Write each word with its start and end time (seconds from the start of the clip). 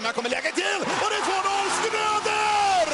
Ström. 0.00 0.06
Här 0.06 0.12
kommer 0.12 0.30
läget 0.30 0.54
till 0.54 0.80
och 0.82 1.08
det 1.10 1.16
är 1.16 1.22
2-0 1.22 1.70
Schröder! 1.76 2.88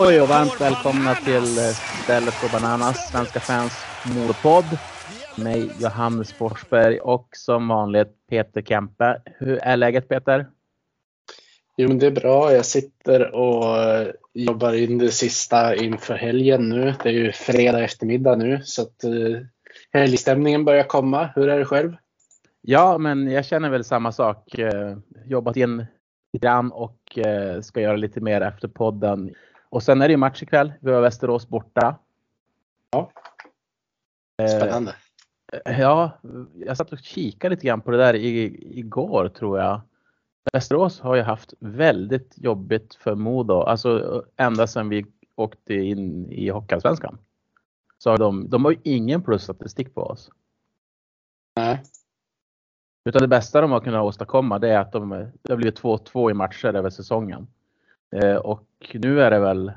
Oj 0.00 0.20
och 0.20 0.28
varmt 0.28 0.60
välkomna 0.60 1.14
till 1.14 1.58
eh, 1.58 1.64
Stället 2.04 2.40
på 2.40 2.48
Bananas, 2.52 3.10
Svenska 3.12 3.40
fans 3.40 3.72
modepodd. 4.14 4.78
Mig 5.36 5.70
Johannes 5.80 6.32
Forsberg 6.32 7.00
och 7.00 7.28
som 7.32 7.68
vanligt 7.68 8.08
Peter 8.30 8.62
Kempe. 8.62 9.22
Hur 9.38 9.58
är 9.58 9.76
läget 9.76 10.08
Peter? 10.08 10.46
Jo 11.76 11.88
men 11.88 11.98
det 11.98 12.06
är 12.06 12.10
bra. 12.10 12.52
Jag 12.52 12.66
sitter 12.66 13.34
och 13.34 13.78
eh, 13.78 14.08
jobbar 14.34 14.72
in 14.72 14.98
det 14.98 15.10
sista 15.10 15.74
inför 15.74 16.14
helgen 16.14 16.68
nu. 16.68 16.94
Det 17.02 17.08
är 17.08 17.12
ju 17.12 17.32
fredag 17.32 17.84
eftermiddag 17.84 18.36
nu 18.36 18.60
så 18.64 18.82
att 18.82 19.04
uh, 19.04 19.40
helgstämningen 19.92 20.64
börjar 20.64 20.84
komma. 20.84 21.30
Hur 21.34 21.48
är 21.48 21.58
det 21.58 21.64
själv? 21.64 21.96
Ja 22.60 22.98
men 22.98 23.30
jag 23.30 23.44
känner 23.44 23.70
väl 23.70 23.84
samma 23.84 24.12
sak. 24.12 24.58
Uh, 24.58 24.98
jobbat 25.26 25.56
in 25.56 25.86
lite 26.32 26.46
grann 26.46 26.72
och 26.72 27.18
uh, 27.26 27.60
ska 27.60 27.80
göra 27.80 27.96
lite 27.96 28.20
mer 28.20 28.40
efter 28.40 28.68
podden. 28.68 29.34
Och 29.68 29.82
sen 29.82 30.02
är 30.02 30.08
det 30.08 30.12
ju 30.12 30.16
match 30.16 30.42
ikväll. 30.42 30.72
Vi 30.80 30.92
har 30.92 31.00
Västerås 31.00 31.48
borta. 31.48 31.96
Ja. 32.90 33.10
Spännande. 34.58 34.94
Ja, 35.64 36.10
jag 36.54 36.76
satt 36.76 36.92
och 36.92 36.98
kikade 36.98 37.54
lite 37.54 37.66
grann 37.66 37.80
på 37.80 37.90
det 37.90 37.96
där 37.96 38.14
igår 38.14 39.28
tror 39.28 39.58
jag. 39.58 39.80
Västerås 40.52 41.00
har 41.00 41.14
ju 41.14 41.22
haft 41.22 41.54
väldigt 41.58 42.34
jobbigt 42.36 42.94
för 42.94 43.14
Modo, 43.14 43.62
alltså 43.62 44.24
ända 44.36 44.66
sedan 44.66 44.88
vi 44.88 45.06
åkte 45.36 45.74
in 45.74 46.30
i 46.30 46.48
Hockeyallsvenskan. 46.48 47.18
Så 48.02 48.10
har 48.10 48.18
de, 48.18 48.50
de 48.50 48.64
har 48.64 48.72
ju 48.72 48.78
ingen 48.82 49.22
plusstatistik 49.22 49.94
på 49.94 50.02
oss. 50.02 50.30
Nej. 51.56 51.82
Utan 53.04 53.22
det 53.22 53.28
bästa 53.28 53.60
de 53.60 53.70
har 53.70 53.80
kunnat 53.80 54.02
åstadkomma 54.02 54.58
det 54.58 54.68
är 54.68 54.78
att 54.78 54.92
de, 54.92 55.10
det 55.42 55.52
har 55.52 55.56
blivit 55.56 55.80
2-2 55.80 56.30
i 56.30 56.34
matcher 56.34 56.74
över 56.74 56.90
säsongen. 56.90 57.46
Eh, 58.10 58.36
och 58.36 58.66
nu 58.94 59.22
är 59.22 59.30
det 59.30 59.38
väl 59.38 59.72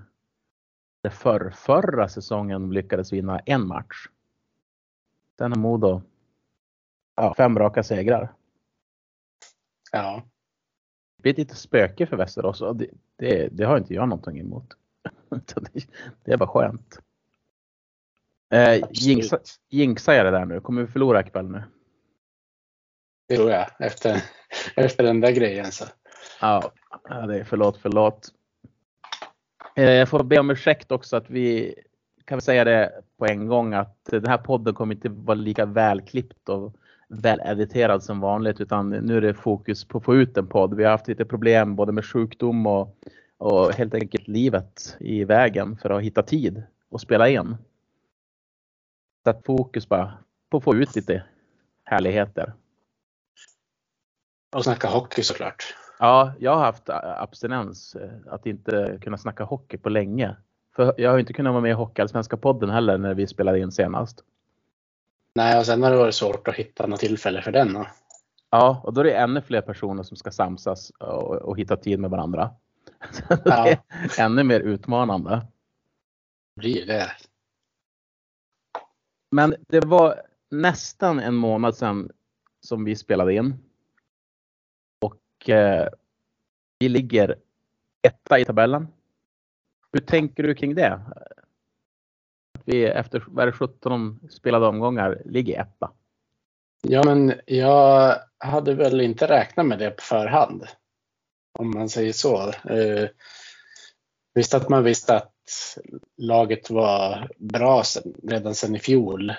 det 1.01 1.09
för, 1.09 1.49
förra 1.49 2.09
säsongen 2.09 2.69
lyckades 2.69 3.13
vinna 3.13 3.39
en 3.39 3.67
match. 3.67 4.07
Sen 5.37 5.51
har 5.51 5.59
Modo 5.59 6.01
ja, 7.15 7.33
fem 7.37 7.59
raka 7.59 7.83
segrar. 7.83 8.33
Ja. 9.91 10.23
Det 11.17 11.21
blir 11.21 11.33
lite 11.33 11.55
spöke 11.55 12.05
för 12.05 12.17
Västerås 12.17 12.61
och 12.61 12.75
det, 12.75 12.87
det, 13.15 13.47
det 13.51 13.63
har 13.63 13.77
inte 13.77 13.93
jag 13.93 14.09
någonting 14.09 14.39
emot. 14.39 14.77
det 16.23 16.31
är 16.31 16.37
bara 16.37 16.49
skönt. 16.49 16.99
Eh, 18.53 18.83
jinxa, 18.91 19.39
jinxa 19.69 20.15
jag 20.15 20.25
det 20.25 20.31
där 20.31 20.45
nu? 20.45 20.59
Kommer 20.59 20.81
vi 20.81 20.87
förlora 20.87 21.21
ikväll 21.21 21.51
nu? 21.51 21.63
Det 23.27 23.35
tror 23.35 23.51
jag 23.51 23.67
efter, 23.79 24.23
efter 24.75 25.03
den 25.03 25.21
där 25.21 25.31
grejen. 25.31 25.71
Så. 25.71 25.85
Ja, 26.41 26.71
det 27.27 27.39
är 27.39 27.43
förlåt, 27.43 27.77
förlåt. 27.81 28.27
Eh, 29.75 29.91
jag 29.91 30.09
får 30.09 30.23
be 30.23 30.39
om 30.39 30.49
ursäkt 30.49 30.91
också 30.91 31.15
att 31.15 31.29
vi 31.29 31.75
kan 32.25 32.37
vi 32.37 32.41
säga 32.41 32.63
det 32.63 32.91
på 33.17 33.25
en 33.25 33.47
gång 33.47 33.73
att 33.73 33.97
den 34.09 34.27
här 34.27 34.37
podden 34.37 34.73
kommer 34.73 34.95
inte 34.95 35.09
vara 35.09 35.35
lika 35.35 35.65
välklippt 35.65 36.49
och 36.49 36.75
välediterad 37.07 38.03
som 38.03 38.19
vanligt 38.19 38.61
utan 38.61 38.89
nu 38.89 39.17
är 39.17 39.21
det 39.21 39.33
fokus 39.33 39.85
på 39.85 39.97
att 39.97 40.03
få 40.03 40.15
ut 40.15 40.37
en 40.37 40.47
podd. 40.47 40.73
Vi 40.73 40.83
har 40.83 40.91
haft 40.91 41.07
lite 41.07 41.25
problem 41.25 41.75
både 41.75 41.91
med 41.91 42.05
sjukdom 42.05 42.67
och, 42.67 42.97
och 43.37 43.73
helt 43.73 43.93
enkelt 43.93 44.27
livet 44.27 44.97
i 44.99 45.23
vägen 45.23 45.77
för 45.77 45.89
att 45.89 46.03
hitta 46.03 46.23
tid 46.23 46.63
och 46.89 47.01
spela 47.01 47.29
in. 47.29 47.57
Så 49.23 49.29
att 49.29 49.45
fokus 49.45 49.89
bara 49.89 50.17
på 50.49 50.57
att 50.57 50.63
få 50.63 50.75
ut 50.75 50.95
lite 50.95 51.23
härligheter. 51.83 52.53
Och 54.55 54.63
snacka 54.63 54.87
hockey 54.87 55.23
såklart. 55.23 55.75
Ja, 55.99 56.33
jag 56.39 56.55
har 56.55 56.63
haft 56.63 56.89
abstinens 56.89 57.95
att 58.27 58.45
inte 58.45 58.99
kunna 59.01 59.17
snacka 59.17 59.43
hockey 59.43 59.77
på 59.77 59.89
länge. 59.89 60.35
För 60.75 60.93
jag 60.97 61.11
har 61.11 61.19
inte 61.19 61.33
kunnat 61.33 61.53
vara 61.53 61.61
med 61.61 61.71
i 61.71 61.73
Hockeyallsvenska 61.73 62.37
podden 62.37 62.69
heller 62.69 62.97
när 62.97 63.13
vi 63.13 63.27
spelade 63.27 63.59
in 63.59 63.71
senast. 63.71 64.23
Nej, 65.35 65.59
och 65.59 65.65
sen 65.65 65.83
har 65.83 65.91
det 65.91 65.97
varit 65.97 66.15
svårt 66.15 66.47
att 66.47 66.55
hitta 66.55 66.87
något 66.87 66.99
tillfälle 66.99 67.41
för 67.41 67.51
den. 67.51 67.73
Då. 67.73 67.87
Ja, 68.49 68.81
och 68.83 68.93
då 68.93 69.01
är 69.01 69.05
det 69.05 69.13
ännu 69.15 69.41
fler 69.41 69.61
personer 69.61 70.03
som 70.03 70.17
ska 70.17 70.31
samsas 70.31 70.89
och, 70.89 71.35
och 71.35 71.57
hitta 71.59 71.77
tid 71.77 71.99
med 71.99 72.09
varandra. 72.09 72.49
Ja. 73.45 73.75
ännu 74.19 74.43
mer 74.43 74.59
utmanande. 74.59 75.47
Blir 76.55 76.85
det. 76.85 77.11
Men 79.33 79.55
det 79.67 79.85
var 79.85 80.21
nästan 80.49 81.19
en 81.19 81.35
månad 81.35 81.75
sedan 81.75 82.11
som 82.61 82.85
vi 82.85 82.95
spelade 82.95 83.33
in. 83.33 83.55
Och 85.01 85.49
eh, 85.49 85.87
vi 86.79 86.89
ligger 86.89 87.35
etta 88.01 88.39
i 88.39 88.45
tabellen. 88.45 88.87
Hur 89.91 89.99
tänker 89.99 90.43
du 90.43 90.55
kring 90.55 90.75
det? 90.75 91.01
vi 92.65 92.85
efter 92.85 93.23
vad 93.27 93.47
är 93.47 93.51
17 93.51 94.19
spelade 94.29 94.65
omgångar 94.65 95.21
ligger 95.25 95.61
etta. 95.61 95.91
Ja, 96.81 97.03
men 97.05 97.33
jag 97.45 98.19
hade 98.37 98.73
väl 98.73 99.01
inte 99.01 99.27
räknat 99.27 99.65
med 99.65 99.79
det 99.79 99.91
på 99.91 100.01
förhand. 100.01 100.63
Om 101.59 101.71
man 101.71 101.89
säger 101.89 102.13
så. 102.13 102.49
Eh, 102.49 103.09
visst 104.33 104.53
att 104.53 104.69
man 104.69 104.83
visste 104.83 105.15
att 105.15 105.32
laget 106.17 106.69
var 106.69 107.29
bra 107.37 107.83
sen, 107.83 108.13
redan 108.23 108.55
sen 108.55 108.75
i 108.75 108.79
fjol. 108.79 109.33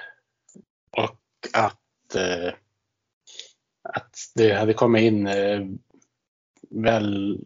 Och 0.91 1.19
att, 1.53 2.15
eh, 2.15 2.55
att 3.83 4.17
det 4.35 4.53
hade 4.53 4.75
kommit 4.75 5.03
in 5.03 5.27
eh, 5.27 5.61
väl 6.71 7.39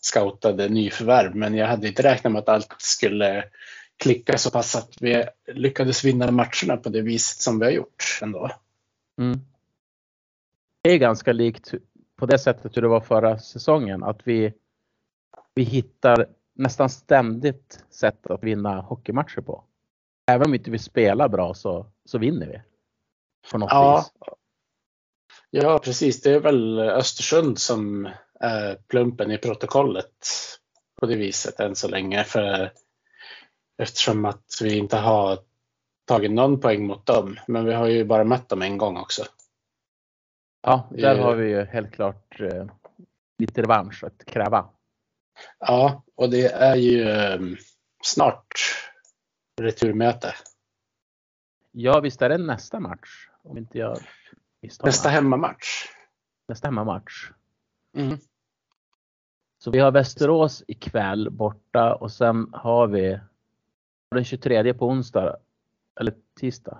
scoutade 0.00 0.68
nyförvärv. 0.68 1.34
Men 1.34 1.54
jag 1.54 1.66
hade 1.66 1.88
inte 1.88 2.02
räknat 2.02 2.32
med 2.32 2.40
att 2.40 2.48
allt 2.48 2.74
skulle 2.78 3.44
klicka 3.96 4.38
så 4.38 4.50
pass 4.50 4.76
att 4.76 4.96
vi 5.00 5.24
lyckades 5.46 6.04
vinna 6.04 6.30
matcherna 6.30 6.76
på 6.82 6.88
det 6.88 7.02
viset 7.02 7.40
som 7.40 7.58
vi 7.58 7.64
har 7.64 7.72
gjort 7.72 8.18
ändå. 8.22 8.50
Mm. 9.20 9.40
Det 10.82 10.90
är 10.90 10.98
ganska 10.98 11.32
likt 11.32 11.74
på 12.16 12.26
det 12.26 12.38
sättet 12.38 12.76
hur 12.76 12.82
det 12.82 12.88
var 12.88 13.00
förra 13.00 13.38
säsongen 13.38 14.02
att 14.02 14.20
vi, 14.24 14.52
vi 15.54 15.62
hittar 15.62 16.26
nästan 16.56 16.90
ständigt 16.90 17.84
sätt 17.90 18.26
att 18.26 18.42
vinna 18.42 18.80
hockeymatcher 18.80 19.40
på. 19.40 19.64
Även 20.30 20.46
om 20.46 20.54
inte 20.54 20.70
vi 20.70 20.78
spelar 20.78 21.28
bra 21.28 21.54
så, 21.54 21.86
så 22.04 22.18
vinner 22.18 22.46
vi. 22.46 22.62
På 23.50 23.58
något 23.58 23.70
ja. 23.72 23.96
vis. 23.96 24.30
Ja 25.50 25.78
precis, 25.78 26.22
det 26.22 26.30
är 26.30 26.40
väl 26.40 26.78
Östersund 26.78 27.58
som 27.58 28.08
är 28.40 28.74
plumpen 28.74 29.30
i 29.30 29.38
protokollet 29.38 30.26
på 31.00 31.06
det 31.06 31.16
viset 31.16 31.60
än 31.60 31.76
så 31.76 31.88
länge. 31.88 32.24
För 32.24 32.72
Eftersom 33.78 34.24
att 34.24 34.58
vi 34.62 34.78
inte 34.78 34.96
har 34.96 35.38
tagit 36.04 36.30
någon 36.30 36.60
poäng 36.60 36.86
mot 36.86 37.06
dem. 37.06 37.36
Men 37.46 37.64
vi 37.64 37.72
har 37.72 37.86
ju 37.86 38.04
bara 38.04 38.24
mött 38.24 38.48
dem 38.48 38.62
en 38.62 38.78
gång 38.78 38.96
också. 38.96 39.24
Ja, 40.62 40.88
där 40.90 41.18
har 41.18 41.34
vi 41.34 41.48
ju 41.48 41.64
helt 41.64 41.92
klart 41.92 42.40
eh, 42.40 42.66
lite 43.38 43.62
revansch 43.62 44.04
att 44.04 44.24
kräva. 44.24 44.68
Ja, 45.58 46.02
och 46.14 46.30
det 46.30 46.52
är 46.52 46.76
ju 46.76 47.02
eh, 47.02 47.40
snart 48.02 48.52
returmöte. 49.60 50.34
Ja, 51.72 52.00
visst 52.00 52.22
är 52.22 52.28
det 52.28 52.38
nästa 52.38 52.80
match? 52.80 53.28
Om 53.42 53.58
inte 53.58 53.78
jag 53.78 53.98
Nästa 54.84 55.08
hemmamatch. 55.08 55.86
Nästa 56.48 56.68
hemmamatch. 56.68 57.30
Mm. 57.96 58.18
Så 59.58 59.70
vi 59.70 59.78
har 59.78 59.92
Västerås 59.92 60.64
ikväll 60.68 61.30
borta 61.30 61.94
och 61.94 62.12
sen 62.12 62.50
har 62.52 62.86
vi 62.86 63.20
den 64.10 64.24
23 64.24 64.74
på 64.74 64.86
onsdag. 64.86 65.36
Eller 66.00 66.14
tisdag. 66.40 66.78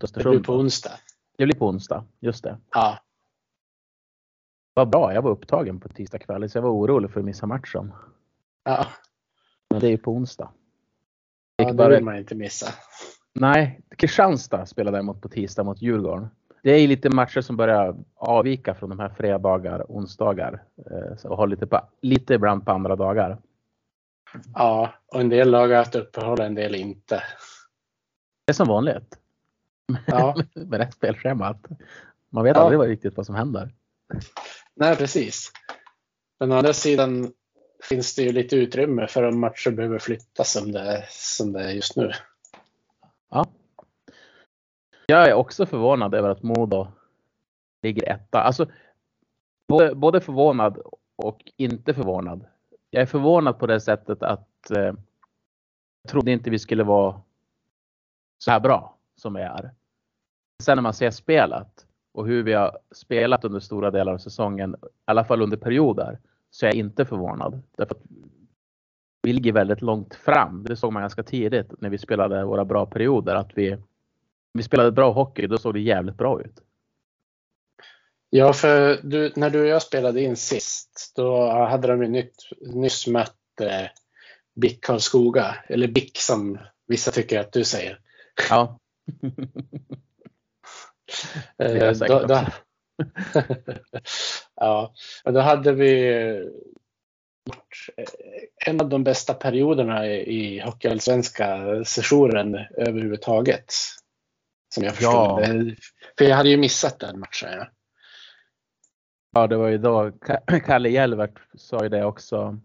Det 0.00 0.24
blir 0.24 0.42
på 0.42 0.54
onsdag. 0.54 0.92
Det 1.36 1.44
blir 1.44 1.58
på 1.58 1.68
onsdag, 1.68 2.06
just 2.20 2.44
det. 2.44 2.58
Ja. 2.70 2.98
Vad 4.74 4.90
bra, 4.90 5.14
jag 5.14 5.22
var 5.22 5.30
upptagen 5.30 5.80
på 5.80 5.88
tisdag 5.88 6.18
kväll 6.18 6.50
så 6.50 6.58
jag 6.58 6.62
var 6.62 6.70
orolig 6.70 7.10
för 7.10 7.20
att 7.20 7.26
missa 7.26 7.46
matchen. 7.46 7.92
Ja. 8.64 8.86
Men 9.70 9.80
det 9.80 9.86
är 9.86 9.90
ju 9.90 9.98
på 9.98 10.12
onsdag. 10.12 10.50
Ja, 11.56 11.64
det 11.64 11.74
bara... 11.74 11.88
vill 11.88 12.04
man 12.04 12.16
inte 12.16 12.34
missa. 12.34 12.66
Nej, 13.34 13.80
Kristianstad 13.96 14.66
spelar 14.66 14.92
däremot 14.92 15.20
på 15.20 15.28
tisdag 15.28 15.62
mot 15.62 15.82
Djurgården. 15.82 16.28
Det 16.62 16.70
är 16.70 16.88
lite 16.88 17.10
matcher 17.10 17.40
som 17.40 17.56
börjar 17.56 17.96
avvika 18.14 18.74
från 18.74 18.90
de 18.90 18.98
här 18.98 19.08
fredagar, 19.08 19.84
onsdagar 19.88 20.62
eh, 20.90 21.26
och 21.26 21.36
har 21.36 21.46
lite, 21.46 21.66
på, 21.66 21.80
lite 22.00 22.34
ibland 22.34 22.64
på 22.64 22.72
andra 22.72 22.96
dagar. 22.96 23.38
Ja, 24.54 24.94
och 25.06 25.20
en 25.20 25.28
del 25.28 25.50
lag 25.50 25.68
har 25.68 25.76
haft 25.76 25.94
uppehåll, 25.94 26.40
en 26.40 26.54
del 26.54 26.74
inte. 26.74 27.22
Det 28.44 28.50
är 28.50 28.54
som 28.54 28.68
vanligt. 28.68 29.18
Ja. 30.06 30.34
Med 30.54 30.80
rätt 30.80 30.94
spelschema. 30.94 31.58
Man 32.30 32.44
vet 32.44 32.56
ja. 32.56 32.62
aldrig 32.62 32.90
riktigt 32.90 33.16
vad 33.16 33.26
som 33.26 33.34
händer. 33.34 33.70
Nej, 34.74 34.96
precis. 34.96 35.52
Men 36.40 36.52
å 36.52 36.56
andra 36.56 36.72
sidan 36.72 37.32
finns 37.88 38.14
det 38.14 38.22
ju 38.22 38.32
lite 38.32 38.56
utrymme 38.56 39.06
för 39.06 39.22
om 39.22 39.40
matcher 39.40 39.70
behöver 39.70 39.98
flyttas 39.98 40.52
som 40.52 40.72
det, 40.72 41.06
som 41.08 41.52
det 41.52 41.64
är 41.64 41.70
just 41.70 41.96
nu. 41.96 42.12
Ja. 43.30 43.46
Jag 45.06 45.28
är 45.28 45.34
också 45.34 45.66
förvånad 45.66 46.14
över 46.14 46.28
att 46.28 46.42
Modo 46.42 46.88
ligger 47.82 48.12
etta. 48.12 48.42
Alltså, 48.42 48.66
både, 49.68 49.94
både 49.94 50.20
förvånad 50.20 50.78
och 51.16 51.52
inte 51.56 51.94
förvånad. 51.94 52.46
Jag 52.90 53.02
är 53.02 53.06
förvånad 53.06 53.58
på 53.58 53.66
det 53.66 53.80
sättet 53.80 54.22
att 54.22 54.70
eh, 54.70 54.94
jag 56.02 56.10
trodde 56.10 56.32
inte 56.32 56.50
vi 56.50 56.58
skulle 56.58 56.84
vara 56.84 57.22
så 58.38 58.50
här 58.50 58.60
bra 58.60 58.98
som 59.16 59.34
vi 59.34 59.42
är. 59.42 59.70
Sen 60.62 60.76
när 60.76 60.82
man 60.82 60.94
ser 60.94 61.10
spelet 61.10 61.86
och 62.12 62.26
hur 62.26 62.42
vi 62.42 62.52
har 62.52 62.78
spelat 62.90 63.44
under 63.44 63.60
stora 63.60 63.90
delar 63.90 64.12
av 64.12 64.18
säsongen, 64.18 64.76
i 64.82 64.86
alla 65.04 65.24
fall 65.24 65.42
under 65.42 65.56
perioder, 65.56 66.18
så 66.50 66.66
är 66.66 66.68
jag 66.68 66.76
inte 66.76 67.04
förvånad. 67.04 67.62
Därför 67.76 67.94
att 67.94 68.02
vi 69.22 69.32
ligger 69.32 69.52
väldigt 69.52 69.82
långt 69.82 70.14
fram. 70.14 70.64
Det 70.64 70.76
såg 70.76 70.92
man 70.92 71.02
ganska 71.02 71.22
tidigt 71.22 71.80
när 71.80 71.90
vi 71.90 71.98
spelade 71.98 72.44
våra 72.44 72.64
bra 72.64 72.86
perioder. 72.86 73.34
Att 73.34 73.50
vi, 73.54 73.76
vi 74.52 74.62
spelade 74.62 74.92
bra 74.92 75.12
hockey, 75.12 75.46
då 75.46 75.58
såg 75.58 75.74
det 75.74 75.80
jävligt 75.80 76.16
bra 76.16 76.40
ut. 76.40 76.62
Ja, 78.30 78.52
för 78.52 79.00
du, 79.02 79.32
när 79.36 79.50
du 79.50 79.60
och 79.60 79.66
jag 79.66 79.82
spelade 79.82 80.20
in 80.20 80.36
sist, 80.36 81.12
då 81.16 81.50
hade 81.50 81.88
de 81.88 82.02
ju 82.02 82.08
nytt, 82.08 82.34
nyss 82.60 83.06
mött 83.06 83.60
eh, 83.60 83.86
BIK 84.54 84.84
Karlskoga, 84.84 85.54
eller 85.66 85.88
BIK 85.88 86.18
som 86.18 86.58
vissa 86.86 87.10
tycker 87.10 87.40
att 87.40 87.52
du 87.52 87.64
säger. 87.64 88.00
Ja. 88.50 88.78
Eh, 91.58 91.72
Det 91.72 91.94
säkert 91.94 92.08
då, 92.20 92.26
då, 92.26 92.40
ja, 94.56 94.92
och 95.24 95.32
då 95.32 95.40
hade 95.40 95.72
vi 95.72 96.08
eh, 96.30 96.44
en 98.66 98.80
av 98.80 98.88
de 98.88 99.04
bästa 99.04 99.34
perioderna 99.34 100.06
i 100.08 100.60
Hockeyallsvenska 100.60 101.58
sessionen 101.84 102.54
överhuvudtaget. 102.76 103.64
Som 104.74 104.84
jag 104.84 104.94
förstod 104.94 105.14
Ja. 105.14 105.40
det. 105.46 105.76
För 106.18 106.24
jag 106.24 106.36
hade 106.36 106.48
ju 106.48 106.56
missat 106.56 106.98
den 107.00 107.18
matchen. 107.20 107.48
Ja. 107.52 107.66
Ja, 109.34 109.46
det 109.46 109.56
var 109.56 109.68
ju 109.68 109.78
då 109.78 110.02
Ka- 110.10 110.60
Kalle 110.66 110.88
Jelvert 110.88 111.38
sa 111.54 111.82
ju 111.82 111.88
det 111.88 112.04
också. 112.04 112.58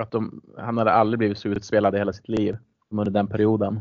Att 0.00 0.10
de, 0.10 0.42
han 0.58 0.78
hade 0.78 0.92
aldrig 0.92 1.18
blivit 1.18 1.38
så 1.38 1.48
utspelad 1.48 1.94
i 1.94 1.98
hela 1.98 2.12
sitt 2.12 2.28
liv 2.28 2.56
under 2.90 3.12
den 3.12 3.26
perioden. 3.28 3.80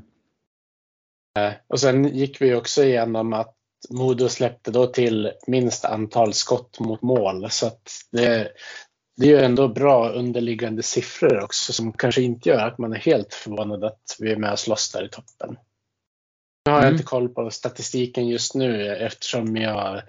Eh, 1.39 1.53
Och 1.67 1.79
sen 1.79 2.07
gick 2.17 2.41
vi 2.41 2.55
också 2.55 2.83
igenom 2.83 3.33
att 3.33 3.55
Modo 3.89 4.29
släppte 4.29 4.71
då 4.71 4.87
till 4.87 5.31
minst 5.47 5.85
antal 5.85 6.33
skott 6.33 6.79
mot 6.79 7.01
mål. 7.01 7.49
Så 7.49 7.71
det, 8.11 8.51
det 9.17 9.25
är 9.25 9.29
ju 9.29 9.39
ändå 9.39 9.67
bra 9.67 10.09
underliggande 10.09 10.83
siffror 10.83 11.43
också 11.43 11.73
som 11.73 11.93
kanske 11.93 12.21
inte 12.21 12.49
gör 12.49 12.67
att 12.67 12.77
man 12.77 12.93
är 12.93 12.97
helt 12.97 13.33
förvånad 13.33 13.83
att 13.83 14.15
vi 14.19 14.31
är 14.31 14.37
med 14.37 14.51
och 14.51 14.59
slåss 14.59 14.91
där 14.91 15.05
i 15.05 15.09
toppen. 15.09 15.57
Nu 16.65 16.71
har 16.71 16.79
jag 16.79 16.83
Mm. 16.83 16.93
inte 16.93 17.05
koll 17.05 17.29
på 17.29 17.49
statistiken 17.51 18.27
just 18.27 18.55
nu 18.55 18.95
eftersom 18.95 19.55
jag 19.57 20.01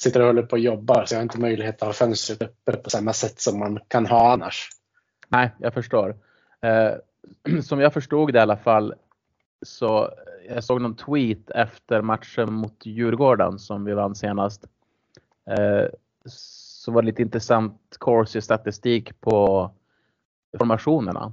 sitter 0.00 0.20
och 0.20 0.26
håller 0.26 0.42
på 0.42 0.52
och 0.52 0.58
jobbar 0.58 1.04
så 1.04 1.14
jag 1.14 1.18
har 1.18 1.22
inte 1.22 1.40
möjlighet 1.40 1.82
att 1.82 1.86
ha 1.86 1.92
fönstret 1.92 2.42
uppe 2.42 2.72
på 2.72 2.90
samma 2.90 3.12
sätt 3.12 3.40
som 3.40 3.58
man 3.58 3.78
kan 3.88 4.06
ha 4.06 4.32
annars. 4.32 4.68
Nej, 5.28 5.50
jag 5.58 5.74
förstår. 5.74 6.16
Eh, 6.62 6.92
som 7.62 7.80
jag 7.80 7.92
förstod 7.92 8.32
det 8.32 8.38
i 8.38 8.42
alla 8.42 8.56
fall 8.56 8.94
så 9.66 10.10
jag 10.48 10.64
såg 10.64 10.80
någon 10.80 10.96
tweet 10.96 11.50
efter 11.50 12.02
matchen 12.02 12.52
mot 12.52 12.86
Djurgården 12.86 13.58
som 13.58 13.84
vi 13.84 13.94
vann 13.94 14.14
senast. 14.14 14.64
Eh, 15.50 15.86
så 16.26 16.92
var 16.92 17.02
det 17.02 17.06
lite 17.06 17.22
intressant 17.22 17.96
Corsi 17.98 18.40
statistik 18.40 19.20
på 19.20 19.70
formationerna. 20.58 21.32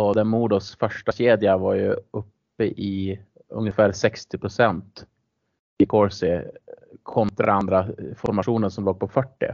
Och 0.00 0.14
den 0.14 0.28
Modos 0.28 0.76
första 0.76 1.12
kedja 1.12 1.56
var 1.56 1.74
ju 1.74 1.96
uppe 2.10 2.64
i 2.64 3.20
ungefär 3.48 3.92
60% 3.92 4.82
i 5.78 5.86
Corsi 5.86 6.42
kontra 7.02 7.52
andra 7.52 7.88
formationen 8.16 8.70
som 8.70 8.84
låg 8.84 9.00
på 9.00 9.08
40. 9.08 9.46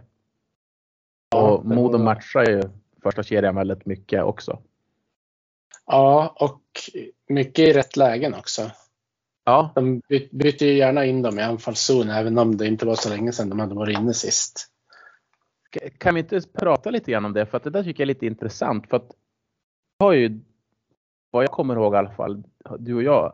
Och 1.35 1.65
Modo 1.65 1.99
matchar 1.99 2.45
ju 2.45 2.63
första 3.03 3.23
kedjan 3.23 3.55
väldigt 3.55 3.87
mycket 3.87 4.25
också. 4.25 4.59
Ja, 5.87 6.35
och 6.41 6.61
mycket 7.29 7.69
i 7.69 7.73
rätt 7.73 7.97
lägen 7.97 8.35
också. 8.35 8.71
Ja, 9.45 9.73
De 9.75 10.03
byter 10.31 10.63
ju 10.63 10.77
gärna 10.77 11.05
in 11.05 11.23
dem 11.23 11.39
i 11.39 11.43
anfallszon 11.43 12.11
även 12.11 12.39
om 12.39 12.57
det 12.57 12.67
inte 12.67 12.87
var 12.87 12.95
så 12.95 13.09
länge 13.09 13.33
sedan 13.33 13.49
de 13.49 13.61
hade 13.61 13.75
varit 13.75 13.99
inne 13.99 14.15
sist. 14.15 14.71
kan 15.99 16.15
vi 16.15 16.21
inte 16.21 16.41
prata 16.53 16.91
lite 16.91 17.11
grann 17.11 17.25
om 17.25 17.33
det? 17.33 17.47
För 17.47 17.57
att 17.57 17.65
det 17.65 17.71
där 17.71 17.85
tycker 17.85 18.01
jag 18.03 18.05
är 18.05 18.15
lite 18.15 18.27
intressant. 18.27 18.89
För 18.89 18.97
att 18.97 19.11
jag 19.99 20.07
har 20.07 20.13
ju, 20.13 20.41
vad 21.31 21.45
jag 21.45 21.51
kommer 21.51 21.75
ihåg 21.75 21.95
i 21.95 21.97
alla 21.97 22.11
fall, 22.11 22.45
du 22.79 22.95
och 22.95 23.03
jag 23.03 23.33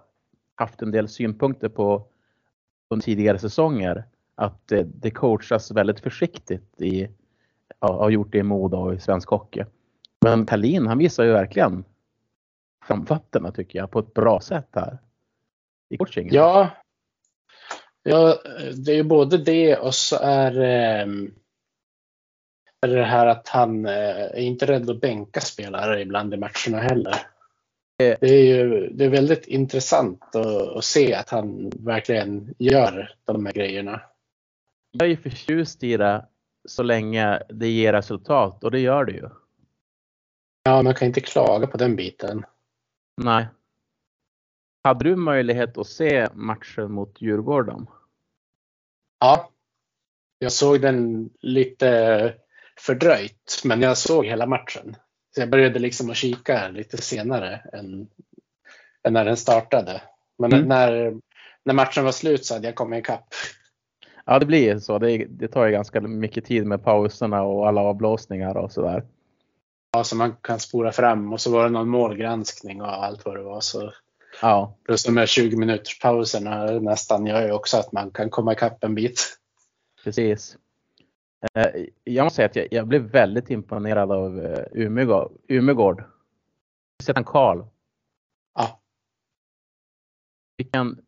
haft 0.55 0.83
en 0.83 0.91
del 0.91 1.09
synpunkter 1.09 1.69
på 1.69 2.07
under 2.91 3.05
tidigare 3.05 3.39
säsonger. 3.39 4.05
Att 4.35 4.69
det, 4.69 5.11
coachas 5.11 5.71
väldigt 5.71 6.01
försiktigt 6.01 6.81
i, 6.81 7.09
har 7.79 8.11
gjort 8.11 8.33
det 8.33 8.39
i 8.39 8.43
Modo 8.43 8.77
och 8.77 8.95
i 8.95 9.01
svensk 9.01 9.29
hockey. 9.29 9.65
Men 10.21 10.47
Kalin 10.47 10.87
han 10.87 10.99
visar 10.99 11.25
ju 11.25 11.33
verkligen 11.33 11.85
framfötterna 12.87 13.53
tycker 13.53 13.79
jag 13.79 13.91
på 13.91 13.99
ett 13.99 14.15
bra 14.15 14.41
sätt 14.41 14.69
här. 14.73 14.99
I 15.89 15.97
coachingen. 15.97 16.35
Ja, 16.35 16.71
ja, 18.03 18.39
det 18.85 18.93
är 18.93 18.97
ju 18.97 19.03
både 19.03 19.39
det 19.39 19.77
och 19.77 19.95
så 19.95 20.17
är, 20.17 20.61
ehm, 20.61 21.35
är 22.81 22.89
det 22.89 23.05
här 23.05 23.27
att 23.27 23.49
han 23.49 23.87
eh, 23.87 24.21
är 24.21 24.41
inte 24.41 24.67
rädd 24.67 24.91
att 24.91 25.01
bänka 25.01 25.41
spelare 25.41 26.01
ibland 26.01 26.35
i 26.35 26.37
matcherna 26.37 26.79
heller. 26.79 27.15
Eh. 28.03 28.17
Det 28.21 28.31
är 28.31 28.45
ju 28.45 28.89
det 28.89 29.05
är 29.05 29.09
väldigt 29.09 29.47
intressant 29.47 30.37
att, 30.37 30.47
att 30.47 30.85
se 30.85 31.15
att 31.15 31.31
han 31.31 31.71
verkligen 31.71 32.55
gör 32.59 33.15
de 33.25 33.47
här 33.47 33.53
grejerna. 33.53 34.03
Jag 34.93 35.03
är 35.03 35.11
ju 35.11 35.17
förtjust 35.17 35.83
i 35.83 35.97
det 35.97 36.27
så 36.69 36.83
länge 36.83 37.43
det 37.49 37.69
ger 37.69 37.93
resultat 37.93 38.65
och 38.65 38.71
det 38.71 38.81
gör 38.81 39.05
det 39.05 39.13
ju. 39.13 39.29
Ja, 40.63 40.83
man 40.83 40.95
kan 40.95 41.09
inte 41.09 41.21
klaga 41.21 41.67
på 41.67 41.77
den 41.77 41.97
biten. 41.97 42.45
Nej. 43.17 43.47
Hade 44.85 45.05
du 45.05 45.17
möjlighet 45.17 45.79
att 45.79 45.87
se 45.87 46.29
matchen 46.35 46.93
mot 46.93 47.23
Djurgården? 47.23 47.87
Ja, 49.21 49.51
jag 50.39 50.53
såg 50.53 50.81
den 50.81 51.31
lite 51.41 52.35
fördröjt, 52.79 53.63
men 53.65 53.81
jag 53.83 53.99
såg 53.99 54.27
hela 54.27 54.47
matchen. 54.47 54.97
Så 55.35 55.41
jag 55.41 55.51
började 55.51 55.79
liksom 55.79 56.11
att 56.11 56.17
kika 56.17 56.69
lite 56.69 56.97
senare 56.97 57.57
än, 57.73 58.09
än 59.03 59.13
när 59.13 59.25
den 59.25 59.37
startade. 59.37 60.03
Men 60.39 60.53
Mm. 60.53 60.69
när, 60.69 61.21
när 61.65 61.75
matchen 61.75 62.05
var 62.05 62.13
slut 62.13 62.45
så 62.45 62.55
hade 62.55 62.69
jag 62.69 62.75
kommit 62.75 62.99
ikapp. 62.99 63.25
Ja, 64.25 64.39
det 64.39 64.47
blir 64.47 64.79
så. 64.79 64.99
Det, 64.99 65.25
det 65.25 65.49
tar 65.49 65.67
ju 65.67 65.73
ganska 65.73 66.01
mycket 66.01 66.45
tid 66.45 66.67
med 66.67 66.85
pauserna 66.85 67.43
och 67.43 67.69
alla 67.69 67.81
avblåsningar 67.81 68.57
och 68.57 68.73
sådär. 68.73 69.05
Ja, 69.93 70.05
så 70.05 70.17
man 70.17 70.37
kan 70.37 70.61
spora 70.61 70.93
fram 70.93 71.33
och 71.33 71.41
så 71.41 71.53
var 71.53 71.65
det 71.65 71.71
någon 71.71 71.89
målgranskning 71.89 72.83
och 72.83 73.05
allt 73.05 73.25
vad 73.25 73.37
det 73.37 73.43
var. 73.43 73.61
Så 73.61 73.93
Ja, 74.43 74.77
plus 74.85 75.05
de 75.05 75.17
här 75.17 75.27
20 75.27 75.57
minuters 75.57 75.99
pauserna 76.01 76.65
nästan 76.67 77.27
gör 77.27 77.47
ju 77.47 77.53
också 77.53 77.77
att 77.77 77.93
man 77.93 78.11
kan 78.11 78.31
komma 78.31 78.53
ikapp 78.53 78.85
en 78.85 78.95
bit. 78.95 79.39
precis. 80.05 80.57
Eh, 81.55 81.67
Jag 82.05 82.25
måste 82.25 82.37
säga 82.37 82.47
att 82.47 82.57
jag, 82.57 82.69
jag 82.71 82.87
blev 82.87 83.03
väldigt 83.03 83.51
imponerad 83.51 84.13
av 84.13 84.41
eh, 84.41 84.65
Umegård. 84.73 85.33
Umegård. 85.49 86.05
Sett 87.03 87.17
han 87.17 87.25
Karl. 87.25 87.63
Ja, 88.55 88.81
Vilken 90.57 90.99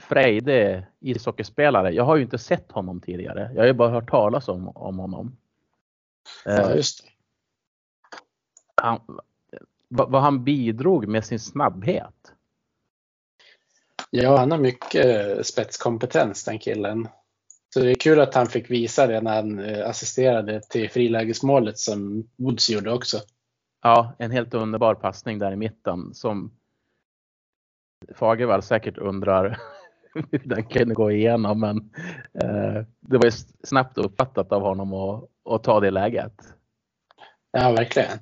frejdig 0.00 0.82
ishockeyspelare. 1.00 1.90
Jag 1.90 2.04
har 2.04 2.16
ju 2.16 2.22
inte 2.22 2.38
sett 2.38 2.72
honom 2.72 3.00
tidigare. 3.00 3.50
Jag 3.54 3.62
har 3.62 3.66
ju 3.66 3.72
bara 3.72 3.90
hört 3.90 4.10
talas 4.10 4.48
om, 4.48 4.68
om 4.68 4.98
honom. 4.98 5.36
Ja 6.44 6.74
just 6.74 7.04
det. 7.04 7.11
Han, 8.74 9.00
vad, 9.88 10.22
han 10.22 10.44
bidrog 10.44 11.08
med 11.08 11.24
sin 11.24 11.38
snabbhet. 11.38 12.32
Ja, 14.10 14.36
han 14.36 14.50
har 14.50 14.58
mycket 14.58 15.46
spetskompetens 15.46 16.44
den 16.44 16.58
killen. 16.58 17.08
Så 17.74 17.80
det 17.80 17.90
är 17.90 17.94
kul 17.94 18.20
att 18.20 18.34
han 18.34 18.46
fick 18.46 18.70
visa 18.70 19.06
det 19.06 19.20
när 19.20 19.34
han 19.34 19.58
eh, 19.58 19.88
assisterade 19.88 20.60
till 20.60 20.90
frilägesmålet 20.90 21.78
som 21.78 22.28
Woods 22.36 22.70
gjorde 22.70 22.92
också. 22.92 23.20
Ja, 23.82 24.14
en 24.18 24.30
helt 24.30 24.54
underbar 24.54 24.94
passning 24.94 25.38
där 25.38 25.52
i 25.52 25.56
mitten 25.56 26.14
som 26.14 26.52
Fagervall 28.14 28.62
säkert 28.62 28.98
undrar 28.98 29.58
hur 30.14 30.42
den 30.44 30.64
kunde 30.64 30.94
gå 30.94 31.10
igenom. 31.10 31.60
Men 31.60 31.76
eh, 32.42 32.84
det 33.00 33.18
var 33.18 33.24
ju 33.24 33.30
snabbt 33.64 33.98
uppfattat 33.98 34.52
av 34.52 34.62
honom 34.62 34.92
att 35.44 35.64
ta 35.64 35.80
det 35.80 35.90
läget. 35.90 36.34
Ja, 37.50 37.72
verkligen. 37.72 38.18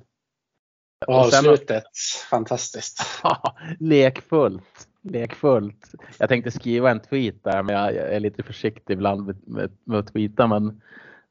Och 1.07 1.19
Och 1.19 1.25
sen- 1.33 1.39
avslutet, 1.49 1.83
fantastiskt. 2.29 3.01
Ja, 3.23 3.57
lekfullt. 3.79 4.87
Lekfullt. 5.03 5.91
Jag 6.17 6.29
tänkte 6.29 6.51
skriva 6.51 6.91
en 6.91 6.99
tweet 6.99 7.43
där 7.43 7.63
men 7.63 7.75
jag, 7.75 7.95
jag 7.95 8.13
är 8.13 8.19
lite 8.19 8.43
försiktig 8.43 8.93
ibland 8.93 9.25
med, 9.25 9.47
med, 9.47 9.71
med 9.83 9.99
att 9.99 10.13
tweeta 10.13 10.47
men 10.47 10.67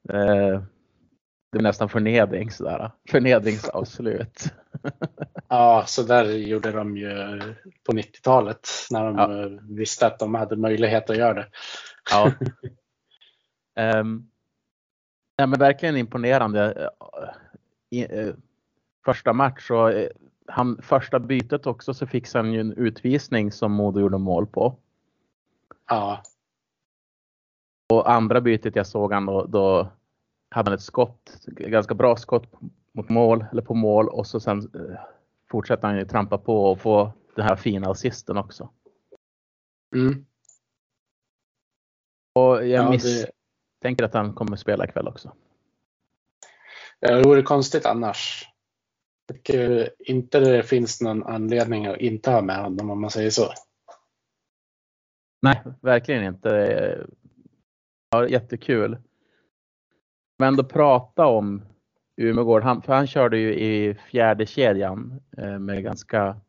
eh, 0.09 0.63
det 1.53 1.59
är 1.59 1.63
nästan 1.63 1.89
förnedring 1.89 2.51
sådär. 2.51 2.91
Förnedringsavslut. 3.11 4.45
Ja, 5.53 5.85
så 5.87 6.03
där 6.03 6.25
gjorde 6.25 6.73
de 6.73 6.97
ju 6.97 7.41
på 7.87 7.93
90-talet 7.93 8.69
när 8.91 9.05
de 9.05 9.17
Ja. 9.19 9.59
visste 9.77 10.07
att 10.07 10.19
de 10.19 10.35
hade 10.35 10.57
möjlighet 10.57 11.11
att 11.11 11.17
göra 11.17 11.35
det. 11.35 11.47
Ja. 12.11 12.33
um, 14.01 14.31
ja, 15.37 15.47
men 15.47 15.59
verkligen 15.59 15.97
imponerande. 15.97 16.91
Första 19.05 19.33
match 19.33 19.71
och 19.71 19.93
eh, 19.93 20.09
han, 20.47 20.83
första 20.83 21.19
bytet 21.19 21.67
också 21.67 21.95
så 21.95 22.07
fick 22.07 22.35
han 22.35 22.53
ju 22.53 22.61
en 22.61 22.73
utvisning 22.73 23.53
som 23.53 23.73
Modo 23.73 24.01
gjorde 24.01 24.19
mål 24.19 24.47
på. 24.47 24.77
Ja, 25.89 26.23
Och 27.93 28.11
andra 28.11 28.41
bytet 28.41 28.77
jag 28.77 28.87
såg 28.87 29.13
han 29.13 29.27
då, 29.27 29.45
då 29.45 29.93
hade 30.51 30.71
han 30.71 30.75
ett 30.75 30.83
skott, 30.83 31.47
ganska 31.47 31.95
bra 31.95 32.17
skott 32.17 32.53
mot 32.93 33.09
mål 33.09 33.45
eller 33.53 33.63
på 33.63 33.75
mål 33.75 34.09
och 34.09 34.27
så 34.27 34.41
sen 34.41 34.59
eh, 34.59 35.01
fortsätter 35.51 35.89
han 35.89 35.97
ju 35.97 36.05
trampa 36.05 36.39
på 36.39 36.71
och 36.71 36.81
få 36.81 37.13
den 37.37 37.45
här 37.45 37.57
fina 37.57 37.91
assisten 37.91 38.37
också. 38.37 38.71
mm. 39.95 40.27
Och 42.35 42.57
jag 42.57 42.69
ja 42.69 42.91
misstänker 42.91 43.97
det, 43.97 44.05
att 44.05 44.15
han 44.15 44.35
kommer 44.35 44.57
spela 44.57 44.85
ikväll 44.85 45.09
också. 45.09 45.33
det 47.01 47.23
vore 47.23 47.43
konstigt 47.43 47.87
annars. 47.87 48.50
Tycker 49.33 49.81
eh, 49.81 49.87
inte 49.99 50.41
det 50.41 50.63
finns 50.63 51.01
någon 51.01 51.23
anledning 51.23 51.87
att 51.87 51.97
inte 51.97 52.31
ha 52.31 52.43
med 52.43 52.57
honom 52.57 52.91
om 52.91 53.01
man 53.01 53.11
säger 53.11 53.31
så. 53.31 53.53
Nej, 55.43 55.63
verkligen 55.81 56.25
inte. 56.25 57.07
Ja, 58.11 58.29
jättekul. 58.29 58.99
Men 60.39 60.57
då 60.57 60.65
prata 60.65 61.27
om 61.27 61.63
Umegård, 62.17 62.63
han, 62.63 62.83
för 62.83 62.93
han 62.93 63.07
körde 63.07 63.39
ju 63.39 63.55
i 63.55 63.95
fjärde 63.95 64.47
kedjan 64.47 65.21
eh, 65.37 65.59
med 65.59 65.83
ganska 65.83 66.41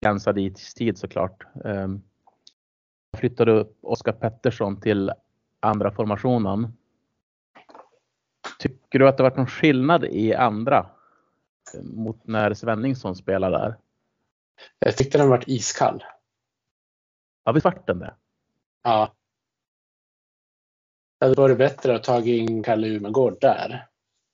begränsad 0.00 0.38
istid 0.38 0.98
såklart. 0.98 1.46
Eh, 1.64 1.88
flyttade 3.16 3.52
upp 3.52 3.78
Oskar 3.82 4.12
Pettersson 4.12 4.80
till 4.80 5.12
andra 5.60 5.90
formationen. 5.90 6.72
Tycker 8.58 8.98
du 8.98 9.08
att 9.08 9.16
det 9.16 9.22
varit 9.22 9.36
någon 9.36 9.46
skillnad 9.46 10.04
i 10.04 10.34
andra 10.34 10.86
mot 11.82 12.26
när 12.26 12.54
Svenningsson 12.54 13.16
spelade 13.16 13.58
där? 13.58 13.76
Jag 14.78 14.96
tyckte 14.96 15.18
den 15.18 15.28
varit 15.28 15.48
iskall. 15.48 16.04
Ja, 17.44 17.52
visst 17.52 17.64
vart 17.64 17.86
den 17.86 17.98
det? 17.98 18.14
Ja. 18.82 19.14
Det 21.18 21.26
hade 21.26 21.40
varit 21.40 21.58
bättre 21.58 21.94
att 21.94 22.04
ta 22.04 22.20
in 22.22 22.62
Kalle 22.62 22.86
Umegård 22.88 23.40
där. 23.40 23.86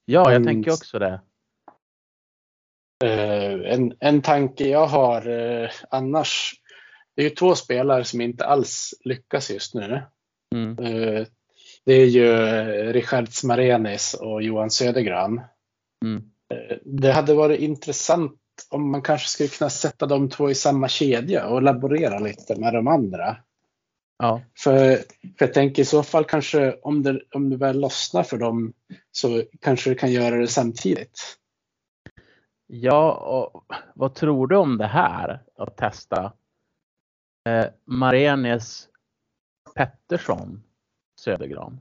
Ja, 0.05 0.23
jag 0.25 0.33
Mm. 0.33 0.45
tänker 0.47 0.71
också 0.73 0.99
det. 0.99 1.21
Eh, 3.05 3.73
en, 3.73 3.97
en 4.01 4.23
tanke 4.23 4.69
jag 4.69 4.87
har 4.87 5.29
eh, 5.29 5.71
annars. 5.91 6.53
Det 7.15 7.23
är 7.23 7.29
ju 7.29 7.35
två 7.35 7.55
spelare 7.55 8.05
som 8.05 8.21
inte 8.21 8.47
alls 8.47 8.95
lyckas 9.05 9.51
just 9.51 9.75
nu. 9.75 10.03
Mm. 10.55 10.79
Eh, 10.79 11.27
det 11.85 11.93
är 11.93 12.07
ju 12.07 12.33
Richard 12.93 13.29
Smarenis 13.29 14.15
och 14.15 14.43
Johan 14.43 14.71
Södergran. 14.71 15.41
Mm. 16.05 16.31
Eh, 16.55 16.77
det 16.85 17.13
hade 17.13 17.35
varit 17.35 17.61
intressant 17.61 18.41
om 18.71 18.91
man 18.91 19.03
kanske 19.03 19.29
skulle 19.29 19.49
kunna 19.49 19.71
sätta 19.71 20.07
de 20.07 20.31
två 20.31 20.51
i 20.51 20.55
samma 20.55 20.89
kedja 20.89 21.47
och 21.47 21.63
laborera 21.63 22.19
lite 22.19 22.61
med 22.61 22.75
de 22.75 22.89
andra. 22.89 23.37
Ja. 24.19 24.43
För, 24.59 24.97
för 25.39 25.47
jag 25.47 25.55
tänker 25.55 25.83
i 25.83 25.85
så 25.85 26.03
fall 26.03 26.25
kanske 26.25 26.73
om 26.73 27.03
det, 27.03 27.21
om 27.35 27.51
det 27.51 27.57
väl 27.57 27.81
lossnar 27.81 28.23
för 28.23 28.39
dem 28.39 28.73
så 29.11 29.43
kanske 29.61 29.91
du 29.91 29.97
kan 29.97 30.13
göra 30.13 30.37
det 30.37 30.49
samtidigt. 30.49 31.39
Ja, 32.67 33.13
och 33.15 33.65
vad 33.95 34.15
tror 34.15 34.47
du 34.47 34.57
om 34.57 34.79
det 34.79 34.87
här 34.87 35.43
att 35.59 35.77
testa? 35.77 36.33
Eh, 37.49 37.67
Marenes 37.85 38.89
Pettersson 39.75 40.63
Södergran. 41.21 41.81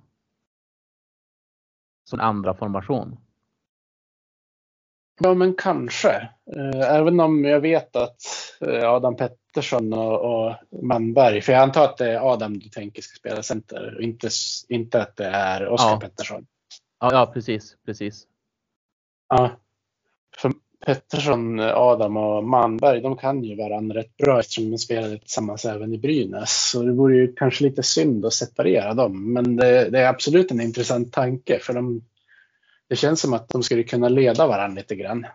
Som 2.10 2.20
andra 2.20 2.54
formation. 2.54 3.25
Ja, 5.20 5.34
men 5.34 5.54
kanske. 5.54 6.30
Eh, 6.56 6.96
Även 6.96 7.20
om 7.20 7.46
jag 7.46 7.60
vet 7.60 7.96
att 7.96 8.18
eh, 8.62 8.90
Adam 8.90 9.16
Pettersson 9.16 9.94
och, 9.94 10.20
och 10.22 10.56
Manberg, 10.84 11.42
för 11.42 11.54
jag 11.54 11.62
antar 11.62 11.84
att 11.84 11.98
det 11.98 12.12
är 12.12 12.34
Adam 12.34 12.60
du 12.60 12.70
tänker 12.70 13.02
ska 13.02 13.16
spela 13.18 13.44
center 13.44 13.96
och 13.96 14.02
inte, 14.02 14.30
inte 14.70 15.02
att 15.02 15.16
det 15.16 15.26
är 15.26 15.68
Oskar 15.68 15.90
Ja. 15.90 16.00
Pettersson. 16.00 16.46
Ja, 17.00 17.10
ja 17.12 17.32
precis, 17.34 17.76
precis. 17.86 18.24
Ja. 19.30 19.52
För 20.38 20.52
Pettersson, 20.86 21.60
Adam 21.60 22.18
och 22.18 22.44
Manberg, 22.44 23.02
de 23.02 23.18
kan 23.18 23.44
ju 23.44 23.56
varandra 23.56 24.00
rätt 24.00 24.18
bra 24.18 24.40
eftersom 24.40 24.72
de 24.72 24.78
spelade 24.78 25.20
tillsammans 25.20 25.66
även 25.66 25.94
i 25.94 25.98
Brynäs. 25.98 26.70
Så 26.72 26.84
det 26.84 26.92
vore 26.92 27.16
ju 27.16 27.34
kanske 27.34 27.64
lite 27.64 27.84
synd 27.84 28.26
att 28.26 28.34
separera 28.34 28.94
dem. 28.94 29.34
Men 29.34 29.56
det, 29.56 29.90
det 29.90 30.00
är 30.00 30.08
absolut 30.10 30.52
en 30.52 30.62
intressant 30.62 31.14
tanke 31.14 31.60
för 31.60 31.74
de, 31.74 32.02
det 32.88 32.96
känns 32.96 33.22
som 33.22 33.34
att 33.34 33.50
de 33.50 33.64
skulle 33.64 33.84
kunna 33.84 34.10
leda 34.10 34.48
varandra 34.48 34.76
lite 34.82 34.96
grann. 34.96 35.26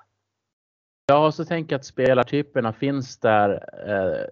Ja, 1.07 1.27
och 1.27 1.35
så 1.35 1.45
tänker 1.45 1.73
jag 1.73 1.79
att 1.79 1.85
spelartyperna 1.87 2.73
finns 2.73 3.19
där 3.19 3.51
eh, 3.91 4.27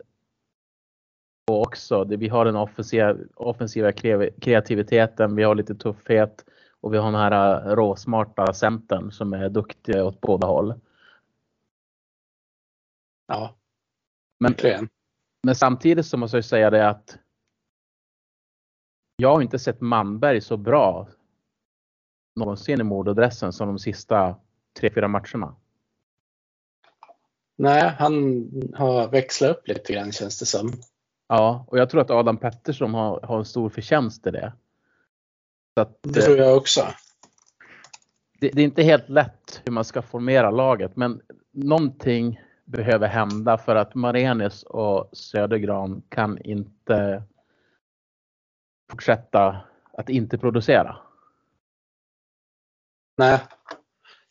och 1.50 1.62
också. 1.62 2.04
Vi 2.04 2.28
har 2.28 2.44
den 2.44 2.56
offensiva, 2.56 3.16
offensiva 3.34 3.90
kre- 3.90 4.40
kreativiteten, 4.40 5.36
vi 5.36 5.42
har 5.42 5.54
lite 5.54 5.74
tuffhet 5.74 6.44
och 6.80 6.94
vi 6.94 6.98
har 6.98 7.12
den 7.12 7.20
här 7.20 7.66
eh, 7.70 7.74
råsmarta 7.76 8.52
centern 8.52 9.12
som 9.12 9.32
är 9.32 9.48
duktiga 9.48 10.04
åt 10.04 10.20
båda 10.20 10.46
håll. 10.46 10.80
Ja, 13.26 13.56
Men 14.40 14.52
verkligen. 14.52 14.88
Men 15.46 15.54
samtidigt 15.54 16.06
så 16.06 16.16
måste 16.16 16.36
jag 16.36 16.44
säga 16.44 16.70
det 16.70 16.88
att 16.88 17.18
jag 19.16 19.34
har 19.34 19.42
inte 19.42 19.58
sett 19.58 19.80
Manberg 19.80 20.40
så 20.40 20.56
bra 20.56 21.08
någonsin 22.38 22.80
i 22.80 22.84
mordadressen 22.84 23.52
som 23.52 23.68
de 23.68 23.78
sista 23.78 24.36
tre, 24.80 24.90
fyra 24.94 25.08
matcherna. 25.08 25.54
Nej, 27.56 27.94
han 27.98 28.14
har 28.74 29.08
växlat 29.08 29.50
upp 29.50 29.68
lite 29.68 29.92
grann 29.92 30.12
känns 30.12 30.38
det 30.38 30.46
som. 30.46 30.72
Ja, 31.28 31.64
och 31.68 31.78
jag 31.78 31.90
tror 31.90 32.00
att 32.00 32.10
Adam 32.10 32.36
Pettersson 32.36 32.94
har, 32.94 33.20
har 33.20 33.38
en 33.38 33.44
stor 33.44 33.68
förtjänst 33.68 34.26
i 34.26 34.30
det. 34.30 34.52
Att, 35.76 35.98
Det 36.02 36.20
tror 36.20 36.36
jag 36.36 36.56
också. 36.56 36.80
det, 38.40 38.50
det 38.50 38.60
är 38.62 38.64
inte 38.64 38.82
helt 38.82 39.08
lätt 39.08 39.62
hur 39.64 39.72
man 39.72 39.84
ska 39.84 40.02
formera 40.02 40.50
laget, 40.50 40.96
men 40.96 41.20
någonting 41.52 42.40
behöver 42.64 43.08
hända 43.08 43.58
för 43.58 43.76
att 43.76 43.94
Marenis 43.94 44.62
och 44.62 45.08
Södergran 45.12 46.02
kan 46.08 46.38
inte 46.38 47.22
fortsätta 48.90 49.60
att 49.92 50.08
inte 50.08 50.38
producera. 50.38 50.96
Nej. 53.18 53.38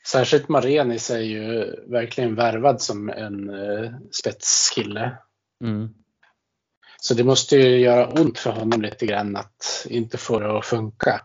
Särskilt 0.08 0.50
Marenis 0.50 1.10
är 1.10 1.20
ju 1.20 1.76
verkligen 1.88 2.36
värvad 2.36 2.82
som 2.82 3.10
en 3.10 3.50
eh, 3.50 3.92
spetskille. 4.12 5.18
Mm. 5.64 5.94
Så 7.02 7.14
det 7.14 7.24
måste 7.24 7.56
ju 7.56 7.80
göra 7.80 8.08
ont 8.22 8.40
för 8.40 8.52
honom 8.52 8.82
lite 8.82 9.06
grann 9.06 9.36
att 9.36 9.86
inte 9.90 10.18
få 10.18 10.40
det 10.40 10.58
att 10.58 10.66
funka. 10.66 11.22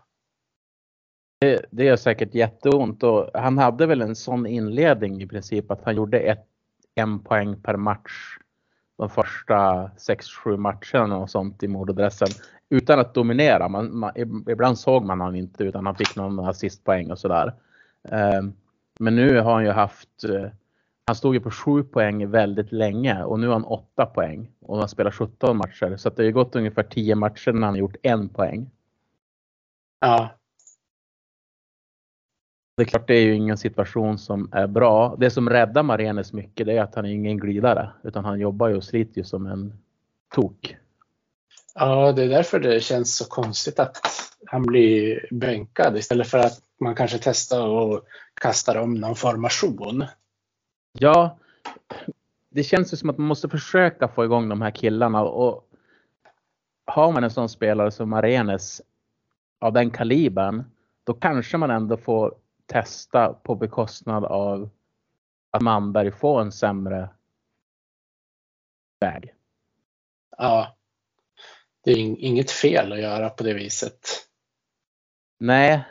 Det, 1.41 1.65
det 1.71 1.83
gör 1.83 1.95
säkert 1.95 2.35
jätteont 2.35 3.03
och 3.03 3.29
han 3.33 3.57
hade 3.57 3.85
väl 3.85 4.01
en 4.01 4.15
sån 4.15 4.47
inledning 4.47 5.21
i 5.21 5.27
princip 5.27 5.71
att 5.71 5.83
han 5.85 5.95
gjorde 5.95 6.19
ett, 6.19 6.45
en 6.95 7.23
poäng 7.23 7.61
per 7.61 7.77
match 7.77 8.37
de 8.97 9.09
första 9.09 9.87
6-7 9.87 10.57
matcherna 10.57 11.17
och 11.17 11.29
sånt 11.29 11.63
i 11.63 11.67
mordadressen 11.67 12.27
utan 12.69 12.99
att 12.99 13.13
dominera. 13.13 13.69
Man, 13.69 13.97
man, 13.97 14.11
ibland 14.49 14.79
såg 14.79 15.05
man 15.05 15.21
han 15.21 15.35
inte 15.35 15.63
utan 15.63 15.85
han 15.85 15.95
fick 15.95 16.15
någon 16.15 16.39
assistpoäng 16.39 17.11
och 17.11 17.19
sådär. 17.19 17.53
Ehm, 18.09 18.53
men 18.99 19.15
nu 19.15 19.39
har 19.39 19.53
han 19.53 19.63
ju 19.63 19.71
haft, 19.71 20.23
eh, 20.23 20.49
han 21.05 21.15
stod 21.15 21.33
ju 21.33 21.39
på 21.39 21.51
7 21.51 21.83
poäng 21.83 22.29
väldigt 22.29 22.71
länge 22.71 23.23
och 23.23 23.39
nu 23.39 23.47
har 23.47 23.53
han 23.53 23.63
8 23.63 24.05
poäng 24.05 24.51
och 24.61 24.77
han 24.77 24.89
spelar 24.89 25.11
17 25.11 25.57
matcher 25.57 25.97
så 25.97 26.07
att 26.07 26.15
det 26.15 26.23
har 26.23 26.27
ju 26.27 26.33
gått 26.33 26.55
ungefär 26.55 26.83
10 26.83 27.15
matcher 27.15 27.51
när 27.51 27.61
han 27.61 27.73
har 27.73 27.79
gjort 27.79 27.95
en 28.03 28.29
poäng. 28.29 28.69
Ja, 29.99 30.29
det 32.75 32.83
är 32.83 32.85
klart 32.85 33.07
det 33.07 33.13
är 33.13 33.21
ju 33.21 33.35
ingen 33.35 33.57
situation 33.57 34.17
som 34.17 34.49
är 34.51 34.67
bra. 34.67 35.15
Det 35.19 35.29
som 35.31 35.49
räddar 35.49 35.83
Marenes 35.83 36.33
mycket 36.33 36.65
det 36.65 36.77
är 36.77 36.81
att 36.81 36.95
han 36.95 37.05
är 37.05 37.09
ingen 37.09 37.37
glidare 37.37 37.91
utan 38.03 38.25
han 38.25 38.39
jobbar 38.39 38.67
ju 38.67 38.75
och 38.75 38.83
sliter 38.83 39.17
ju 39.17 39.23
som 39.23 39.45
en 39.45 39.73
tok. 40.35 40.77
ja, 41.75 42.11
det 42.11 42.23
är 42.23 42.29
därför 42.29 42.59
det 42.59 42.83
känns 42.83 43.17
så 43.17 43.25
konstigt 43.25 43.79
att 43.79 43.97
han 44.45 44.61
blir 44.61 45.27
bänkad 45.31 45.97
istället 45.97 46.27
för 46.27 46.37
att 46.37 46.59
man 46.79 46.95
kanske 46.95 47.19
testar 47.21 47.67
och 47.67 48.05
kastar 48.41 48.75
om 48.75 48.93
någon 48.93 49.15
formation. 49.15 50.05
Ja, 50.99 51.37
det 52.49 52.63
känns 52.63 52.93
ju 52.93 52.97
som 52.97 53.09
att 53.09 53.17
man 53.17 53.27
måste 53.27 53.49
försöka 53.49 54.07
få 54.07 54.25
igång 54.25 54.49
de 54.49 54.61
här 54.61 54.71
killarna 54.71 55.23
och 55.23 55.67
har 56.85 57.11
man 57.11 57.23
en 57.23 57.31
sån 57.31 57.49
spelare 57.49 57.91
som 57.91 58.09
Marenes 58.09 58.81
av 59.59 59.73
den 59.73 59.91
kalibern 59.91 60.63
då 61.03 61.13
kanske 61.13 61.57
man 61.57 61.71
ändå 61.71 61.97
får 61.97 62.35
testa 62.65 63.33
på 63.33 63.55
bekostnad 63.55 64.25
av 64.25 64.69
att 65.51 65.61
Manberg 65.61 66.11
får 66.11 66.41
en 66.41 66.51
sämre 66.51 67.09
väg. 68.99 69.33
Ja. 70.37 70.75
Det 71.83 71.91
är 71.91 71.97
inget 71.97 72.51
fel 72.51 72.91
att 72.91 73.01
göra 73.01 73.29
på 73.29 73.43
det 73.43 73.53
viset. 73.53 73.99
Nej, 75.39 75.83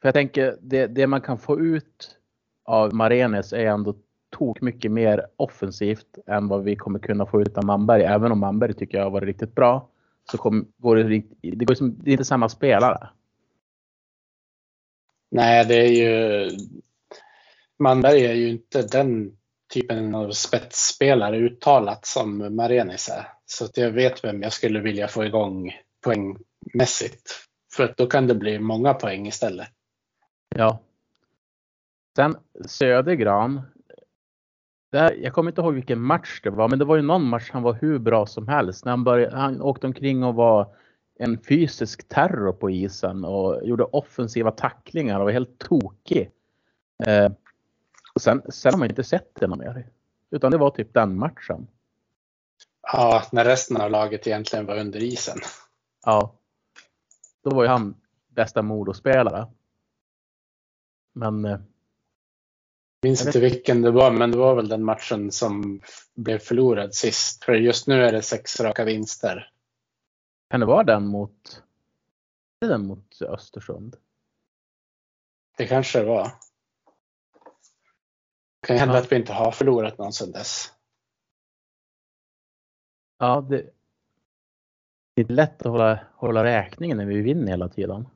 för 0.00 0.08
jag 0.08 0.14
tänker 0.14 0.58
det, 0.60 0.86
det 0.86 1.06
man 1.06 1.20
kan 1.20 1.38
få 1.38 1.60
ut 1.60 2.18
av 2.64 2.94
Marenes 2.94 3.52
är 3.52 3.66
ändå 3.66 3.94
tok 4.30 4.60
mycket 4.60 4.90
mer 4.90 5.26
offensivt 5.36 6.18
än 6.26 6.48
vad 6.48 6.64
vi 6.64 6.76
kommer 6.76 6.98
kunna 6.98 7.26
få 7.26 7.42
ut 7.42 7.58
av 7.58 7.64
Manberg. 7.64 8.02
Även 8.02 8.32
om 8.32 8.38
Manberg 8.38 8.74
tycker 8.74 8.98
jag 8.98 9.04
har 9.04 9.10
varit 9.10 9.26
riktigt 9.26 9.54
bra 9.54 9.88
så 10.30 10.38
kom, 10.38 10.72
går 10.76 10.96
det, 10.96 11.22
det, 11.40 11.64
går 11.64 11.74
som, 11.74 11.98
det 12.02 12.10
är 12.10 12.12
inte 12.12 12.24
samma 12.24 12.48
spelare. 12.48 13.08
Nej, 15.32 15.64
det 15.64 15.74
är 15.74 15.88
ju 15.88 16.50
Manberg 17.78 18.26
är 18.26 18.32
ju 18.32 18.48
inte 18.48 18.82
den 18.82 19.36
typen 19.74 20.14
av 20.14 20.30
spetsspelare 20.30 21.36
uttalat 21.36 22.06
som 22.06 22.56
Marenis 22.56 23.08
är. 23.08 23.28
Så 23.46 23.64
att 23.64 23.76
jag 23.76 23.90
vet 23.90 24.24
vem 24.24 24.42
jag 24.42 24.52
skulle 24.52 24.80
vilja 24.80 25.08
få 25.08 25.24
igång 25.24 25.72
poängmässigt. 26.04 27.48
För 27.76 27.84
att 27.84 27.96
då 27.96 28.06
kan 28.06 28.26
det 28.26 28.34
bli 28.34 28.58
många 28.58 28.94
poäng 28.94 29.26
istället. 29.26 29.68
Ja. 30.54 30.80
Sen 32.16 32.36
Södergran. 32.66 33.60
Där, 34.92 35.12
jag 35.12 35.32
kommer 35.32 35.50
inte 35.50 35.60
ihåg 35.60 35.74
vilken 35.74 36.00
match 36.00 36.40
det 36.42 36.50
var, 36.50 36.68
men 36.68 36.78
det 36.78 36.84
var 36.84 36.96
ju 36.96 37.02
någon 37.02 37.28
match 37.28 37.50
han 37.52 37.62
var 37.62 37.72
hur 37.72 37.98
bra 37.98 38.26
som 38.26 38.48
helst. 38.48 38.84
När 38.84 38.92
han, 38.92 39.04
började, 39.04 39.36
han 39.36 39.62
åkte 39.62 39.86
omkring 39.86 40.24
och 40.24 40.34
var 40.34 40.76
en 41.22 41.38
fysisk 41.38 42.08
terror 42.08 42.52
på 42.52 42.70
isen 42.70 43.24
och 43.24 43.66
gjorde 43.66 43.84
offensiva 43.84 44.50
tacklingar 44.50 45.18
och 45.18 45.24
var 45.24 45.32
helt 45.32 45.58
tokig. 45.58 46.30
Eh, 47.06 47.32
sen, 48.20 48.42
sen 48.48 48.72
har 48.72 48.78
man 48.78 48.88
inte 48.88 49.04
sett 49.04 49.34
det 49.34 49.48
mer. 49.48 49.88
Utan 50.30 50.50
det 50.50 50.58
var 50.58 50.70
typ 50.70 50.94
den 50.94 51.18
matchen. 51.18 51.66
Ja, 52.82 53.22
när 53.32 53.44
resten 53.44 53.76
av 53.76 53.90
laget 53.90 54.26
egentligen 54.26 54.66
var 54.66 54.78
under 54.78 55.02
isen. 55.02 55.38
Ja. 56.04 56.34
Då 57.44 57.50
var 57.50 57.62
ju 57.62 57.68
han 57.68 57.94
bästa 58.28 58.62
Modospelare. 58.62 59.46
Men. 61.12 61.44
Eh, 61.44 61.58
minns 63.02 63.26
inte 63.26 63.40
vilken 63.40 63.82
det 63.82 63.90
var, 63.90 64.10
men 64.10 64.30
det 64.30 64.38
var 64.38 64.54
väl 64.54 64.68
den 64.68 64.84
matchen 64.84 65.32
som 65.32 65.80
blev 66.14 66.38
förlorad 66.38 66.94
sist. 66.94 67.44
För 67.44 67.52
just 67.52 67.86
nu 67.86 68.04
är 68.04 68.12
det 68.12 68.22
sex 68.22 68.60
raka 68.60 68.84
vinster. 68.84 69.52
Kan 70.52 70.60
det 70.60 70.66
vara 70.66 70.84
den 70.84 71.06
mot, 71.06 71.62
den 72.60 72.86
mot 72.86 73.22
Östersund? 73.22 73.96
Det 75.56 75.66
kanske 75.66 75.98
det 75.98 76.04
var. 76.04 76.24
Det 78.60 78.66
kan 78.66 78.76
hända 78.76 78.94
ja. 78.94 79.00
att 79.00 79.12
vi 79.12 79.16
inte 79.16 79.32
har 79.32 79.50
förlorat 79.50 79.98
någon 79.98 80.12
sedan 80.12 80.32
dess. 80.32 80.72
Ja, 83.18 83.46
det, 83.50 83.70
det 85.14 85.22
är 85.22 85.26
lätt 85.26 85.62
att 85.62 85.72
hålla, 85.72 86.00
hålla 86.14 86.44
räkningen 86.44 86.96
när 86.96 87.06
vi 87.06 87.20
vinner 87.20 87.48
hela 87.48 87.68
tiden. 87.68 88.08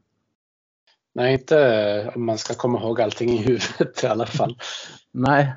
Nej, 1.12 1.32
inte 1.32 2.12
om 2.14 2.26
man 2.26 2.38
ska 2.38 2.54
komma 2.54 2.80
ihåg 2.80 3.00
allting 3.00 3.28
i 3.30 3.42
huvudet 3.42 4.04
i 4.04 4.06
alla 4.06 4.26
fall. 4.26 4.58
Nej. 5.10 5.52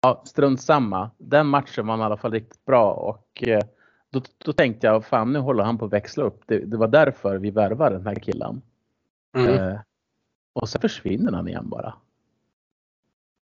Ja, 0.00 0.22
strunt 0.26 0.60
samma. 0.60 1.10
Den 1.18 1.46
matchen 1.46 1.86
var 1.86 1.98
i 1.98 2.02
alla 2.02 2.16
fall 2.16 2.32
riktigt 2.32 2.64
bra 2.64 2.92
och 2.92 3.48
eh, 3.48 3.62
då, 4.10 4.20
då 4.38 4.52
tänkte 4.52 4.86
jag, 4.86 5.04
fan 5.04 5.32
nu 5.32 5.38
håller 5.38 5.64
han 5.64 5.78
på 5.78 5.84
att 5.84 5.92
växla 5.92 6.24
upp. 6.24 6.42
Det, 6.46 6.58
det 6.58 6.76
var 6.76 6.88
därför 6.88 7.38
vi 7.38 7.50
värvade 7.50 7.96
den 7.96 8.06
här 8.06 8.14
killen. 8.14 8.62
Mm. 9.36 9.54
Eh, 9.54 9.80
och 10.52 10.68
så 10.68 10.78
försvinner 10.78 11.32
han 11.32 11.48
igen 11.48 11.68
bara. 11.68 11.94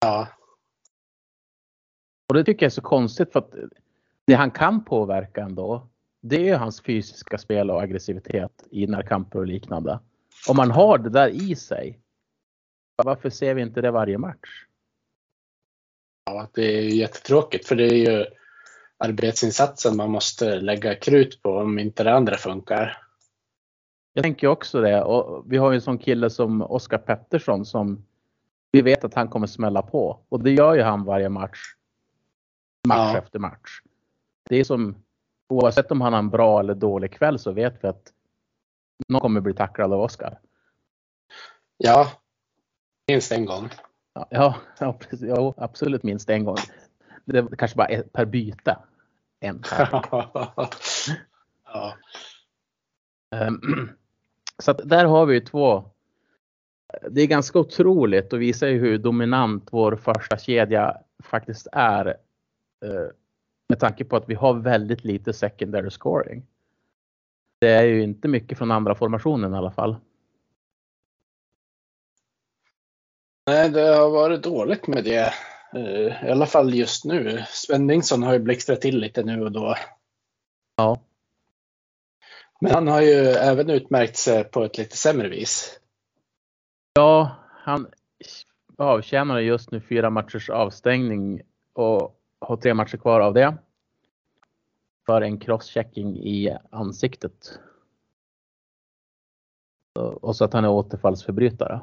Ja. 0.00 0.28
Och 2.28 2.34
det 2.34 2.44
tycker 2.44 2.66
jag 2.66 2.70
är 2.70 2.75
så 2.75 2.82
konstigt 2.82 3.32
för 3.32 3.38
att 3.38 3.54
det 4.25 4.34
han 4.34 4.50
kan 4.50 4.84
påverka 4.84 5.42
ändå, 5.42 5.88
det 6.20 6.48
är 6.48 6.56
hans 6.56 6.80
fysiska 6.80 7.38
spel 7.38 7.70
och 7.70 7.82
aggressivitet 7.82 8.66
i 8.70 8.86
närkamper 8.86 9.38
och 9.38 9.46
liknande. 9.46 10.00
Om 10.48 10.57
man 10.57 10.70
har 10.70 10.98
det 10.98 11.11
där 11.11 11.28
i 11.28 11.57
sig, 11.57 12.00
varför 13.04 13.31
ser 13.31 13.54
vi 13.54 13.62
inte 13.62 13.81
det 13.81 13.90
varje 13.90 14.18
match? 14.18 14.66
Ja, 16.24 16.48
det 16.54 16.78
är 16.78 16.83
jättetråkigt 16.83 17.66
för 17.66 17.76
det 17.76 17.85
är 17.85 17.94
ju 17.94 18.26
arbetsinsatsen 18.98 19.96
man 19.96 20.11
måste 20.11 20.61
lägga 20.61 20.94
krut 20.94 21.42
på 21.42 21.50
om 21.50 21.78
inte 21.78 22.04
det 22.04 22.14
andra 22.14 22.37
funkar. 22.37 23.02
Jag 24.12 24.22
tänker 24.22 24.46
också 24.46 24.80
det 24.80 25.02
och 25.02 25.52
vi 25.52 25.56
har 25.56 25.70
ju 25.70 25.74
en 25.74 25.82
sån 25.82 25.98
kille 25.98 26.30
som 26.30 26.62
Oskar 26.62 26.98
Pettersson 26.98 27.66
som 27.66 28.04
vi 28.72 28.82
vet 28.82 29.04
att 29.04 29.14
han 29.14 29.28
kommer 29.28 29.46
smälla 29.46 29.82
på 29.82 30.20
och 30.28 30.42
det 30.42 30.50
gör 30.50 30.74
ju 30.74 30.82
han 30.82 31.04
varje 31.04 31.28
match. 31.28 31.59
Match 32.88 33.12
ja. 33.12 33.18
efter 33.18 33.38
match. 33.38 33.80
Det 34.48 34.56
är 34.56 34.64
som 34.64 34.94
oavsett 35.48 35.90
om 35.90 36.00
han 36.00 36.12
har 36.12 36.18
en 36.18 36.30
bra 36.30 36.61
eller 36.61 36.74
dålig 36.74 37.12
kväll 37.12 37.38
så 37.38 37.52
vet 37.52 37.85
vi 37.85 37.88
att 37.88 38.12
någon 39.09 39.20
kommer 39.20 39.40
bli 39.40 39.54
tacklad 39.54 39.92
av 39.92 40.00
Oskar. 40.00 40.38
Ja, 41.76 42.11
minst 43.09 43.32
en 43.32 43.44
gång. 43.44 43.68
Ja, 44.30 44.54
ja, 44.78 44.92
precis, 45.00 45.28
ja, 45.28 45.54
absolut 45.56 46.02
minst 46.02 46.30
en 46.30 46.44
gång. 46.44 46.56
Det 47.26 47.38
är 47.38 47.56
kanske 47.56 47.76
bara 47.76 47.86
ett 47.86 48.12
per 48.12 48.24
byte. 48.24 48.78
En 49.40 49.62
ja. 51.64 51.96
Ehm, 53.30 53.60
så 54.58 54.70
att 54.70 54.88
där 54.88 55.04
har 55.04 55.26
vi 55.26 55.40
två. 55.40 55.90
Det 57.10 57.22
är 57.22 57.26
ganska 57.26 57.58
otroligt 57.58 58.32
och 58.32 58.42
visar 58.42 58.66
ju 58.66 58.78
hur 58.78 58.98
dominant 58.98 59.68
vår 59.72 59.96
första 59.96 60.38
kedja 60.38 60.96
faktiskt 61.22 61.66
är. 61.72 62.06
Eh, 62.84 63.06
med 63.68 63.80
tanke 63.80 64.04
på 64.04 64.16
att 64.16 64.28
vi 64.28 64.34
har 64.34 64.54
väldigt 64.54 65.04
lite 65.04 65.32
secondary 65.32 65.90
scoring. 65.90 66.46
Det 67.58 67.68
är 67.68 67.82
ju 67.82 68.02
inte 68.02 68.28
mycket 68.28 68.58
från 68.58 68.70
andra 68.70 68.94
formationen 68.94 69.54
i 69.54 69.56
alla 69.56 69.70
fall. 69.70 69.96
Nej, 73.46 73.70
det 73.70 73.80
har 73.80 74.10
varit 74.10 74.42
dåligt 74.42 74.86
med 74.86 75.04
det. 75.04 75.32
Eh, 75.76 76.26
I 76.26 76.30
alla 76.30 76.46
fall 76.46 76.74
just 76.74 77.04
nu. 77.04 77.44
Sven 77.48 77.86
Nilsson 77.86 78.22
har 78.22 78.32
ju 78.32 78.38
blixtrat 78.38 78.80
till 78.80 78.98
lite 78.98 79.22
nu 79.22 79.44
och 79.44 79.52
då. 79.52 79.76
Ja. 80.76 81.00
Men 82.60 82.74
han 82.74 82.88
har 82.88 83.00
ju 83.00 83.14
även 83.24 83.70
utmärkt 83.70 84.16
sig 84.16 84.44
på 84.44 84.64
ett 84.64 84.78
lite 84.78 84.96
sämre 84.96 85.28
vis. 85.28 85.80
Ja, 86.94 87.36
han 87.50 87.86
avtjänar 88.76 89.38
just 89.38 89.70
nu 89.70 89.80
fyra 89.80 90.10
matchers 90.10 90.50
avstängning 90.50 91.42
och 91.72 92.20
har 92.40 92.56
tre 92.56 92.74
matcher 92.74 92.96
kvar 92.96 93.20
av 93.20 93.34
det. 93.34 93.56
För 95.06 95.20
en 95.20 95.38
crosschecking 95.38 96.16
i 96.16 96.56
ansiktet. 96.70 97.58
Och 100.20 100.36
så 100.36 100.44
att 100.44 100.52
han 100.52 100.64
är 100.64 100.70
återfallsförbrytare. 100.70 101.80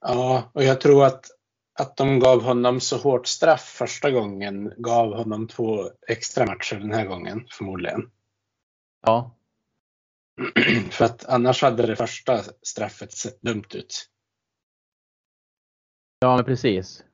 Ja, 0.00 0.50
och 0.52 0.62
jag 0.62 0.80
tror 0.80 1.04
att 1.04 1.26
att 1.74 1.96
de 1.96 2.18
gav 2.18 2.42
honom 2.42 2.80
så 2.80 2.96
hårt 2.96 3.26
straff 3.26 3.60
första 3.60 4.10
gången 4.10 4.72
gav 4.76 5.14
honom 5.14 5.48
två 5.48 5.90
extra 6.08 6.46
matcher 6.46 6.76
den 6.76 6.92
här 6.92 7.06
gången 7.06 7.46
förmodligen. 7.50 8.10
Ja. 9.02 9.34
För 10.90 11.04
att 11.04 11.24
annars 11.24 11.62
hade 11.62 11.86
det 11.86 11.96
första 11.96 12.42
straffet 12.62 13.12
sett 13.12 13.42
dumt 13.42 13.64
ut. 13.74 14.08
Ja, 16.20 16.36
men 16.36 16.44
precis. 16.44 17.04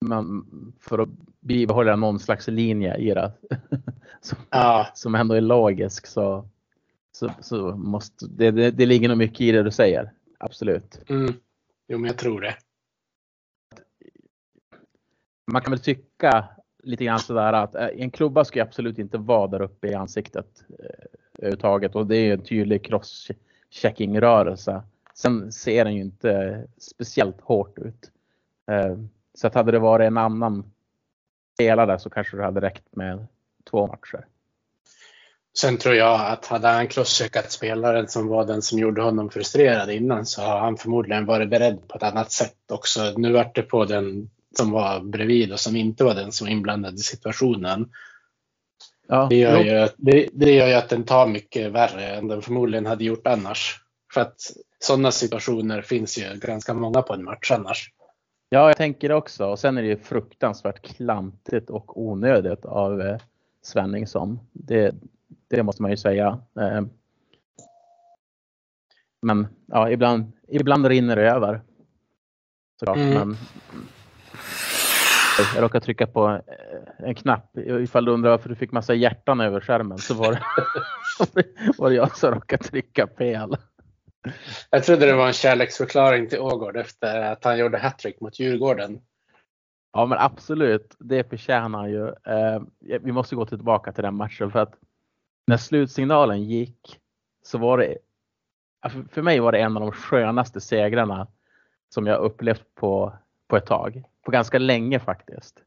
Men 0.00 0.44
för 0.80 0.98
att 0.98 1.08
bibehålla 1.40 1.96
någon 1.96 2.20
slags 2.20 2.48
linje 2.48 2.96
i 2.96 3.14
det 3.14 3.32
som, 4.20 4.38
ja. 4.50 4.86
som 4.94 5.14
ändå 5.14 5.34
är 5.34 5.40
logisk 5.40 6.06
så, 6.06 6.48
så, 7.12 7.30
så 7.40 7.76
måste 7.76 8.26
det, 8.26 8.50
det, 8.50 8.70
det 8.70 8.86
ligger 8.86 9.08
nog 9.08 9.18
mycket 9.18 9.40
i 9.40 9.52
det 9.52 9.62
du 9.62 9.70
säger. 9.70 10.12
Absolut. 10.38 11.00
Mm. 11.08 11.34
Jo, 11.88 11.98
men 11.98 12.06
jag 12.06 12.18
tror 12.18 12.40
det 12.40 12.56
man 15.48 15.62
kan 15.62 15.70
väl 15.70 15.80
tycka 15.80 16.44
lite 16.82 17.04
grann 17.04 17.18
sådär 17.18 17.52
att 17.52 17.74
eh, 17.74 17.86
en 17.86 18.10
klubba 18.10 18.44
ska 18.44 18.62
absolut 18.62 18.98
inte 18.98 19.18
vara 19.18 19.46
där 19.46 19.62
uppe 19.62 19.88
i 19.88 19.94
ansiktet 19.94 20.64
eh, 20.78 21.06
överhuvudtaget 21.38 21.94
och 21.94 22.06
det 22.06 22.16
är 22.16 22.32
en 22.32 22.44
tydlig 22.44 22.86
crosschecking-rörelse. 22.86 24.82
Sen 25.14 25.52
ser 25.52 25.84
den 25.84 25.94
ju 25.94 26.00
inte 26.00 26.64
speciellt 26.78 27.40
hårt 27.40 27.78
ut. 27.78 28.10
Eh, 28.70 28.96
så 29.34 29.46
att 29.46 29.54
hade 29.54 29.72
det 29.72 29.78
varit 29.78 30.06
en 30.06 30.18
annan 30.18 30.70
spelare 31.54 31.98
så 31.98 32.10
kanske 32.10 32.36
det 32.36 32.44
hade 32.44 32.60
räckt 32.60 32.96
med 32.96 33.26
två 33.70 33.86
matcher. 33.86 34.26
Sen 35.58 35.76
tror 35.76 35.94
jag 35.94 36.32
att 36.32 36.46
hade 36.46 36.68
han 36.68 36.88
crosscheckat 36.88 37.52
spelaren 37.52 38.08
som 38.08 38.28
var 38.28 38.44
den 38.44 38.62
som 38.62 38.78
gjorde 38.78 39.02
honom 39.02 39.30
frustrerad 39.30 39.90
innan 39.90 40.26
så 40.26 40.42
har 40.42 40.60
han 40.60 40.76
förmodligen 40.76 41.26
varit 41.26 41.50
beredd 41.50 41.88
på 41.88 41.96
ett 41.96 42.02
annat 42.02 42.32
sätt 42.32 42.56
också. 42.72 43.14
Nu 43.16 43.32
vart 43.32 43.54
det 43.54 43.62
på 43.62 43.84
den 43.84 44.30
som 44.56 44.70
var 44.70 45.00
bredvid 45.00 45.52
och 45.52 45.60
som 45.60 45.76
inte 45.76 46.04
var 46.04 46.14
den 46.14 46.32
som 46.32 46.46
var 46.46 46.52
inblandad 46.52 46.94
i 46.94 46.98
situationen. 46.98 47.90
Ja, 49.08 49.26
det, 49.30 49.36
gör 49.36 49.58
ju, 49.58 49.88
det, 49.96 50.28
det 50.32 50.52
gör 50.52 50.68
ju 50.68 50.74
att 50.74 50.88
den 50.88 51.04
tar 51.04 51.26
mycket 51.26 51.72
värre 51.72 52.06
än 52.06 52.28
den 52.28 52.42
förmodligen 52.42 52.86
hade 52.86 53.04
gjort 53.04 53.26
annars. 53.26 53.80
För 54.14 54.20
att 54.20 54.40
sådana 54.78 55.10
situationer 55.10 55.82
finns 55.82 56.18
ju 56.18 56.38
ganska 56.38 56.74
många 56.74 57.02
på 57.02 57.14
en 57.14 57.24
match 57.24 57.50
annars. 57.50 57.92
Ja, 58.48 58.68
jag 58.68 58.76
tänker 58.76 59.08
det 59.08 59.14
också. 59.14 59.46
Och 59.46 59.58
sen 59.58 59.78
är 59.78 59.82
det 59.82 59.88
ju 59.88 59.96
fruktansvärt 59.96 60.82
klantigt 60.82 61.70
och 61.70 62.02
onödigt 62.02 62.64
av 62.64 63.00
eh, 63.00 63.18
Svenningsson. 63.62 64.40
Det, 64.52 64.94
det 65.48 65.62
måste 65.62 65.82
man 65.82 65.90
ju 65.90 65.96
säga. 65.96 66.40
Eh, 66.60 66.82
men 69.22 69.46
ja, 69.66 69.90
ibland, 69.90 70.32
ibland 70.48 70.86
rinner 70.86 71.16
det 71.16 71.30
över. 71.30 71.60
Såklart, 72.80 72.96
mm. 72.96 73.14
men 73.14 73.36
jag 75.54 75.62
råkade 75.62 75.84
trycka 75.84 76.06
på 76.06 76.28
eh, 76.28 77.08
en 77.08 77.14
knapp. 77.14 77.58
Ifall 77.58 78.04
du 78.04 78.12
undrar 78.12 78.30
varför 78.30 78.48
du 78.48 78.54
fick 78.54 78.72
massa 78.72 78.94
hjärtan 78.94 79.40
över 79.40 79.60
skärmen 79.60 79.98
så 79.98 80.14
var 80.14 80.32
det, 80.32 80.42
var 81.78 81.90
det 81.90 81.96
jag 81.96 82.16
som 82.16 82.34
råkade 82.34 82.64
trycka 82.64 83.06
fel. 83.18 83.56
Jag 84.70 84.84
trodde 84.84 85.06
det 85.06 85.12
var 85.12 85.26
en 85.26 85.32
kärleksförklaring 85.32 86.28
till 86.28 86.38
Ågård 86.38 86.76
efter 86.76 87.20
att 87.20 87.44
han 87.44 87.58
gjorde 87.58 87.78
hattrick 87.78 88.20
mot 88.20 88.40
Djurgården. 88.40 89.00
Ja 89.92 90.06
men 90.06 90.18
absolut, 90.18 90.96
det 90.98 91.30
förtjänar 91.30 91.78
han 91.78 91.90
ju. 91.90 92.08
Eh, 92.08 92.62
vi 93.00 93.12
måste 93.12 93.36
gå 93.36 93.46
tillbaka 93.46 93.92
till 93.92 94.04
den 94.04 94.14
matchen 94.14 94.50
för 94.50 94.58
att 94.58 94.74
när 95.46 95.56
slutsignalen 95.56 96.44
gick 96.44 96.98
så 97.44 97.58
var 97.58 97.78
det, 97.78 97.98
för 99.10 99.22
mig 99.22 99.40
var 99.40 99.52
det 99.52 99.58
en 99.58 99.76
av 99.76 99.82
de 99.82 99.92
skönaste 99.92 100.60
segrarna 100.60 101.26
som 101.88 102.06
jag 102.06 102.20
upplevt 102.20 102.74
på, 102.74 103.12
på 103.48 103.56
ett 103.56 103.66
tag. 103.66 104.02
På 104.22 104.30
ganska 104.30 104.58
länge 104.58 105.00
faktiskt. 105.00 105.62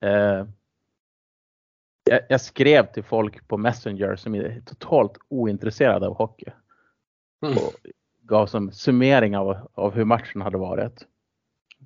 Eh, 0.00 0.46
jag 2.28 2.40
skrev 2.40 2.92
till 2.92 3.04
folk 3.04 3.48
på 3.48 3.56
Messenger 3.56 4.16
som 4.16 4.34
är 4.34 4.60
totalt 4.60 5.12
ointresserade 5.28 6.06
av 6.06 6.16
hockey. 6.16 6.50
Mm. 7.46 7.58
Och 7.58 7.72
gav 8.22 8.46
som 8.46 8.72
summering 8.72 9.36
av, 9.36 9.70
av 9.74 9.94
hur 9.94 10.04
matchen 10.04 10.40
hade 10.40 10.58
varit. 10.58 11.06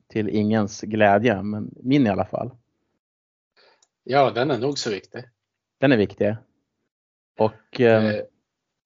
Till 0.09 0.29
ingens 0.29 0.81
glädje, 0.81 1.43
men 1.43 1.75
min 1.83 2.07
i 2.07 2.11
alla 2.11 2.25
fall. 2.25 2.51
Ja, 4.05 4.31
den 4.31 4.51
är 4.51 4.59
nog 4.59 4.79
så 4.79 4.91
viktig. 4.91 5.25
Den 5.79 5.93
är 5.93 5.97
viktig. 5.97 6.37
Och, 7.39 7.81
ehm, 7.81 8.07
eh, 8.07 8.21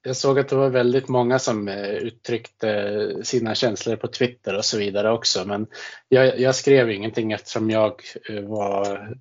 jag 0.07 0.16
såg 0.16 0.38
att 0.38 0.49
det 0.49 0.57
var 0.57 0.69
väldigt 0.69 1.09
många 1.09 1.38
som 1.38 1.69
eh, 1.69 1.90
uttryckte 1.90 3.11
sina 3.23 3.55
känslor 3.55 3.97
på 3.97 4.09
Twitter 4.09 4.57
och 4.57 4.64
så 4.64 4.79
vidare 4.79 5.12
också. 5.12 5.45
Men 5.45 5.66
jag, 6.09 6.40
jag 6.40 6.55
skrev 6.55 6.90
ingenting 6.90 7.33
eftersom 7.33 7.71
jag 7.71 8.03
eh, 8.29 8.40
var 8.40 9.14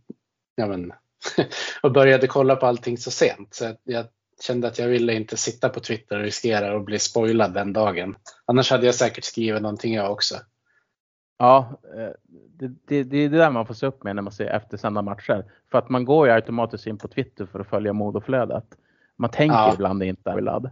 ja 0.55 0.67
men, 0.67 0.93
och 1.81 1.91
började 1.91 2.27
kolla 2.27 2.55
på 2.55 2.65
allting 2.65 2.97
så 2.97 3.11
sent. 3.11 3.53
Så 3.53 3.75
jag 3.83 4.05
kände 4.41 4.67
att 4.67 4.79
jag 4.79 4.87
ville 4.87 5.13
inte 5.13 5.37
sitta 5.37 5.69
på 5.69 5.79
Twitter 5.79 6.17
och 6.17 6.23
riskera 6.23 6.77
att 6.77 6.85
bli 6.85 6.99
spoilad 6.99 7.53
den 7.53 7.73
dagen. 7.73 8.15
Annars 8.45 8.71
hade 8.71 8.85
jag 8.85 8.95
säkert 8.95 9.23
skrivit 9.23 9.61
någonting 9.61 9.93
jag 9.93 10.11
också. 10.11 10.35
Ja, 11.37 11.79
eh, 11.97 12.11
det, 12.59 12.67
det, 12.87 13.03
det 13.03 13.17
är 13.17 13.29
det 13.29 13.37
där 13.37 13.51
man 13.51 13.67
får 13.67 13.73
se 13.73 13.85
upp 13.85 14.03
med 14.03 14.15
när 14.15 14.21
man 14.21 14.33
ser 14.33 14.45
eftersända 14.47 15.01
matcher. 15.01 15.45
För 15.71 15.77
att 15.77 15.89
man 15.89 16.05
går 16.05 16.27
ju 16.27 16.33
automatiskt 16.33 16.87
in 16.87 16.97
på 16.97 17.07
Twitter 17.07 17.45
för 17.45 17.59
att 17.59 17.69
följa 17.69 17.93
modoflödet. 17.93 18.65
Man 19.17 19.29
tänker 19.29 19.55
ja. 19.55 19.73
ibland 19.73 20.03
inte 20.03 20.35
Willard. 20.35 20.69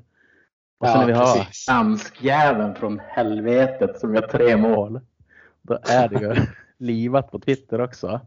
Och 0.79 0.87
sen 0.87 0.95
ja, 0.95 0.99
när 0.99 1.07
vi 1.07 1.13
har 1.13 1.47
danskjäveln 1.67 2.75
från 2.75 2.99
helvetet 2.99 3.99
som 3.99 4.15
gör 4.15 4.27
tre 4.27 4.57
mål. 4.57 5.01
Då 5.61 5.79
är 5.83 6.07
det 6.07 6.19
ju 6.19 6.45
livat 6.77 7.31
på 7.31 7.39
Twitter 7.39 7.81
också. 7.81 8.21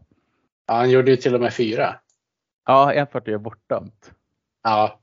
Ja, 0.67 0.73
han 0.73 0.89
gjorde 0.89 1.11
ju 1.11 1.17
till 1.17 1.35
och 1.35 1.41
med 1.41 1.53
fyra. 1.53 1.95
Ja, 2.65 2.93
en 2.93 3.07
40 3.07 3.33
är 3.33 3.37
bortdömt. 3.37 4.11
Ja, 4.63 4.99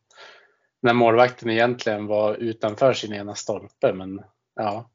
när 0.82 0.92
målvakten 0.92 1.50
egentligen 1.50 2.06
var 2.06 2.34
utanför 2.34 2.92
sin 2.92 3.12
ena 3.12 3.34
stolpe. 3.34 3.92
Men 3.92 4.22
ja, 4.54 4.90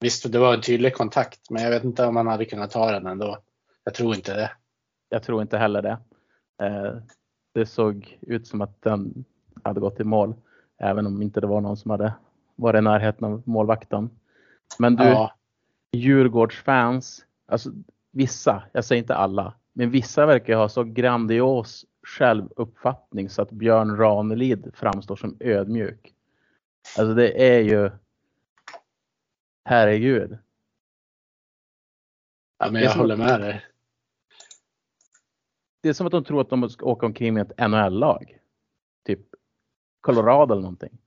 visst, 0.00 0.32
det 0.32 0.38
var 0.38 0.54
en 0.54 0.60
tydlig 0.60 0.94
kontakt, 0.94 1.50
men 1.50 1.62
jag 1.62 1.70
vet 1.70 1.84
inte 1.84 2.06
om 2.06 2.14
man 2.14 2.26
hade 2.26 2.44
kunnat 2.44 2.70
ta 2.70 2.90
den 2.90 3.06
ändå. 3.06 3.38
Jag 3.84 3.94
tror 3.94 4.14
inte 4.14 4.34
det. 4.34 4.50
Jag 5.08 5.22
tror 5.22 5.42
inte 5.42 5.58
heller 5.58 5.82
det. 5.82 5.98
Eh, 6.62 6.96
det 7.54 7.66
såg 7.66 8.18
ut 8.20 8.46
som 8.46 8.60
att 8.60 8.82
den 8.82 9.24
hade 9.64 9.80
gått 9.80 10.00
i 10.00 10.04
mål, 10.04 10.34
även 10.78 11.06
om 11.06 11.22
inte 11.22 11.40
det 11.40 11.46
var 11.46 11.60
någon 11.60 11.76
som 11.76 11.90
hade 11.90 12.14
varit 12.56 12.78
i 12.78 12.82
närheten 12.82 13.24
av 13.24 13.42
målvakten. 13.44 14.10
Men 14.78 14.96
du, 14.96 15.04
ja. 15.04 15.34
Djurgårdsfans, 15.92 17.24
alltså 17.46 17.70
vissa, 18.12 18.62
jag 18.72 18.84
säger 18.84 19.02
inte 19.02 19.14
alla, 19.14 19.54
men 19.72 19.90
vissa 19.90 20.26
verkar 20.26 20.56
ha 20.56 20.68
så 20.68 20.84
grandios 20.84 21.84
självuppfattning 22.02 23.30
så 23.30 23.42
att 23.42 23.50
Björn 23.50 23.96
Ranelid 23.96 24.70
framstår 24.74 25.16
som 25.16 25.36
ödmjuk. 25.40 26.14
Alltså 26.98 27.14
det 27.14 27.54
är 27.54 27.60
ju 27.60 27.90
Herregud. 29.64 30.38
Ja, 32.58 32.70
men 32.70 32.82
jag 32.82 32.90
håller 32.90 33.16
med 33.16 33.40
dig. 33.40 33.64
Det 35.80 35.88
är 35.88 35.92
som 35.92 36.06
att 36.06 36.12
de 36.12 36.24
tror 36.24 36.40
att 36.40 36.50
de 36.50 36.70
ska 36.70 36.86
åka 36.86 37.06
omkring 37.06 37.34
med 37.34 37.50
ett 37.50 37.70
NHL-lag. 37.70 38.38
Colorado 40.04 40.52
eller 40.52 40.62
någonting. 40.62 40.98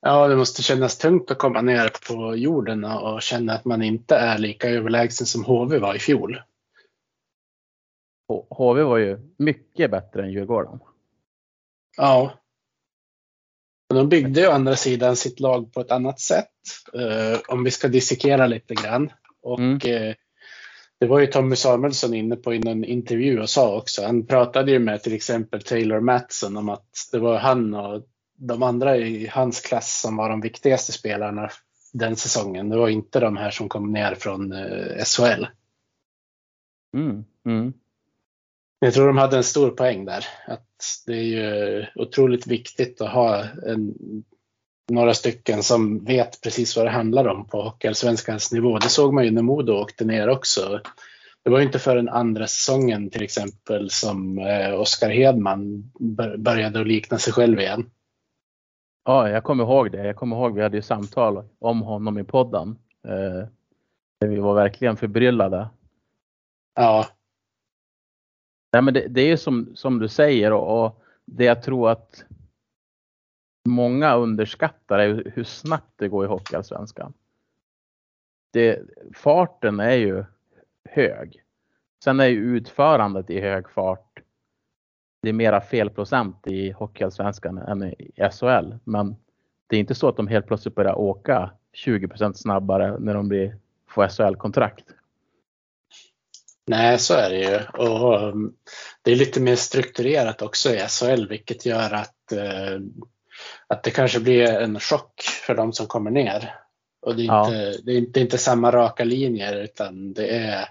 Ja, 0.00 0.28
det 0.28 0.36
måste 0.36 0.62
kännas 0.62 0.98
tungt 0.98 1.30
att 1.30 1.38
komma 1.38 1.60
ner 1.60 1.90
på 2.08 2.36
jorden 2.36 2.84
och 2.84 3.22
känna 3.22 3.52
att 3.52 3.64
man 3.64 3.82
inte 3.82 4.16
är 4.16 4.38
lika 4.38 4.68
överlägsen 4.68 5.26
som 5.26 5.44
HV 5.44 5.78
var 5.78 5.94
i 5.94 5.98
fjol. 5.98 6.42
HV 8.50 8.82
var 8.82 8.98
ju 8.98 9.18
mycket 9.36 9.90
bättre 9.90 10.22
än 10.22 10.32
Djurgården. 10.32 10.80
Ja. 11.96 12.32
de 13.88 14.08
byggde 14.08 14.40
ju 14.40 14.46
å 14.46 14.52
andra 14.52 14.76
sidan 14.76 15.16
sitt 15.16 15.40
lag 15.40 15.72
på 15.72 15.80
ett 15.80 15.90
annat 15.90 16.20
sätt. 16.20 16.52
Eh, 16.94 17.40
om 17.48 17.64
vi 17.64 17.70
ska 17.70 17.88
dissekera 17.88 18.46
lite 18.46 18.74
grann. 18.74 19.12
Och 19.42 19.58
mm. 19.58 19.78
Det 21.02 21.08
var 21.08 21.20
ju 21.20 21.26
Tommy 21.26 21.56
Samuelsson 21.56 22.14
inne 22.14 22.36
på 22.36 22.54
i 22.54 22.68
en 22.68 22.84
intervju 22.84 23.40
och 23.40 23.50
sa 23.50 23.76
också. 23.76 24.02
Han 24.02 24.26
pratade 24.26 24.70
ju 24.70 24.78
med 24.78 25.02
till 25.02 25.12
exempel 25.12 25.62
Taylor 25.62 26.00
Matson 26.00 26.56
om 26.56 26.68
att 26.68 27.08
det 27.12 27.18
var 27.18 27.38
han 27.38 27.74
och 27.74 28.02
de 28.36 28.62
andra 28.62 28.96
i 28.96 29.26
hans 29.26 29.60
klass 29.60 30.00
som 30.00 30.16
var 30.16 30.30
de 30.30 30.40
viktigaste 30.40 30.92
spelarna 30.92 31.50
den 31.92 32.16
säsongen. 32.16 32.68
Det 32.68 32.76
var 32.76 32.88
inte 32.88 33.20
de 33.20 33.36
här 33.36 33.50
som 33.50 33.68
kom 33.68 33.92
ner 33.92 34.14
från 34.14 34.52
eh, 34.52 35.04
SHL. 35.04 35.46
Mm, 36.96 37.24
mm. 37.46 37.72
Jag 38.78 38.94
tror 38.94 39.06
de 39.06 39.18
hade 39.18 39.36
en 39.36 39.44
stor 39.44 39.70
poäng 39.70 40.04
där. 40.04 40.24
Att 40.46 41.02
det 41.06 41.12
är 41.12 41.22
ju 41.22 41.86
otroligt 41.94 42.46
viktigt 42.46 43.00
att 43.00 43.12
ha 43.12 43.44
en, 43.66 43.94
några 44.90 45.14
stycken 45.14 45.62
som 45.62 46.04
vet 46.04 46.40
precis 46.40 46.76
vad 46.76 46.86
det 46.86 46.90
handlar 46.90 47.28
om 47.28 47.48
på 47.48 47.62
Hockeyallsvenskans 47.62 48.52
nivå. 48.52 48.78
Det 48.78 48.88
såg 48.88 49.14
man 49.14 49.24
ju 49.24 49.30
när 49.30 49.42
Modo 49.42 49.72
åkte 49.72 50.04
ner 50.04 50.28
också. 50.28 50.80
Det 51.44 51.50
var 51.50 51.60
inte 51.60 51.78
förrän 51.78 52.08
andra 52.08 52.46
säsongen 52.46 53.10
till 53.10 53.22
exempel 53.22 53.90
som 53.90 54.38
eh, 54.38 54.80
Oskar 54.80 55.10
Hedman 55.10 55.92
började 56.38 56.80
att 56.80 56.86
likna 56.86 57.18
sig 57.18 57.32
själv 57.32 57.60
igen. 57.60 57.90
Ja, 59.04 59.28
jag 59.28 59.44
kommer 59.44 59.64
ihåg 59.64 59.92
det. 59.92 60.06
Jag 60.06 60.16
kommer 60.16 60.36
ihåg 60.36 60.54
vi 60.54 60.62
hade 60.62 60.76
ju 60.76 60.82
samtal 60.82 61.44
om 61.58 61.82
honom 61.82 62.18
i 62.18 62.24
podden. 62.24 62.78
Eh, 63.08 63.48
vi 64.28 64.36
var 64.36 64.54
verkligen 64.54 64.96
förbryllade. 64.96 65.68
Ja. 66.74 67.06
Nej, 68.72 68.82
men 68.82 68.94
det, 68.94 69.08
det 69.08 69.20
är 69.20 69.36
som, 69.36 69.72
som 69.74 69.98
du 69.98 70.08
säger 70.08 70.52
och, 70.52 70.84
och, 70.84 71.02
det 71.24 71.44
jag 71.44 71.62
tror 71.62 71.90
att 71.90 72.24
många 73.68 74.14
underskattar 74.16 74.98
är 74.98 75.32
hur 75.34 75.44
snabbt 75.44 75.92
det 75.96 76.08
går 76.08 76.24
i 76.24 76.28
Hockeyallsvenskan. 76.28 77.12
farten 79.14 79.80
är 79.80 79.96
ju 79.96 80.24
hög. 80.90 81.42
Sen 82.04 82.20
är 82.20 82.26
ju 82.26 82.56
utförandet 82.56 83.30
i 83.30 83.40
hög 83.40 83.70
fart. 83.70 84.22
Det 85.22 85.28
är 85.28 85.32
mera 85.32 85.60
felprocent 85.60 86.46
i 86.46 86.70
Hockeyallsvenskan 86.70 87.58
än 87.58 87.82
i 87.82 88.12
SHL. 88.32 88.74
Men 88.84 89.16
det 89.66 89.76
är 89.76 89.80
inte 89.80 89.94
så 89.94 90.08
att 90.08 90.16
de 90.16 90.26
helt 90.26 90.46
plötsligt 90.46 90.74
börjar 90.74 90.94
åka 90.94 91.50
20% 91.86 92.32
snabbare 92.32 92.98
när 92.98 93.14
de 93.14 93.28
blir, 93.28 93.56
får 93.88 94.08
SHL-kontrakt. 94.08 94.84
Nej, 96.66 96.98
så 96.98 97.14
är 97.14 97.30
det 97.30 97.38
ju. 97.38 97.86
Och 97.86 98.22
um, 98.22 98.56
det 99.02 99.12
är 99.12 99.16
lite 99.16 99.40
mer 99.40 99.56
strukturerat 99.56 100.42
också 100.42 100.70
i 100.70 100.78
SHL 100.78 101.28
vilket 101.28 101.66
gör 101.66 101.92
att, 101.92 102.32
uh, 102.32 102.80
att 103.66 103.82
det 103.82 103.90
kanske 103.90 104.20
blir 104.20 104.48
en 104.48 104.80
chock 104.80 105.22
för 105.46 105.54
de 105.54 105.72
som 105.72 105.86
kommer 105.86 106.10
ner. 106.10 106.54
Och 107.02 107.16
det 107.16 107.22
är, 107.22 107.26
ja. 107.26 107.46
inte, 107.46 107.82
det, 107.82 107.92
är 107.92 108.00
det 108.00 108.20
är 108.20 108.22
inte 108.22 108.38
samma 108.38 108.72
raka 108.72 109.04
linjer 109.04 109.62
utan 109.62 110.12
det 110.12 110.28
är 110.28 110.68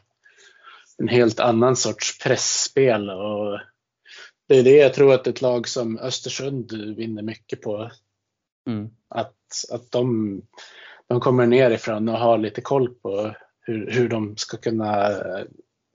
en 0.98 1.08
helt 1.08 1.40
annan 1.40 1.76
sorts 1.76 2.20
pressspel 2.20 3.10
och 3.10 3.60
det 4.48 4.60
är 4.60 4.64
det 4.64 4.78
jag 4.78 4.94
tror 4.94 5.14
att 5.14 5.28
ett 5.28 5.42
lag 5.42 5.68
som 5.68 5.98
Östersund 5.98 6.72
vinner 6.72 7.22
mycket 7.22 7.62
på. 7.62 7.92
Mm. 8.68 8.90
Att, 9.08 9.36
att 9.72 9.92
de, 9.92 10.42
de 11.08 11.20
kommer 11.20 11.46
nerifrån 11.46 12.10
och 12.10 12.18
har 12.18 12.38
lite 12.38 12.62
koll 12.62 12.90
på 12.90 13.36
hur, 13.62 13.92
hur 13.92 14.10
de 14.10 14.38
ska 14.38 14.58
kunna 14.58 15.20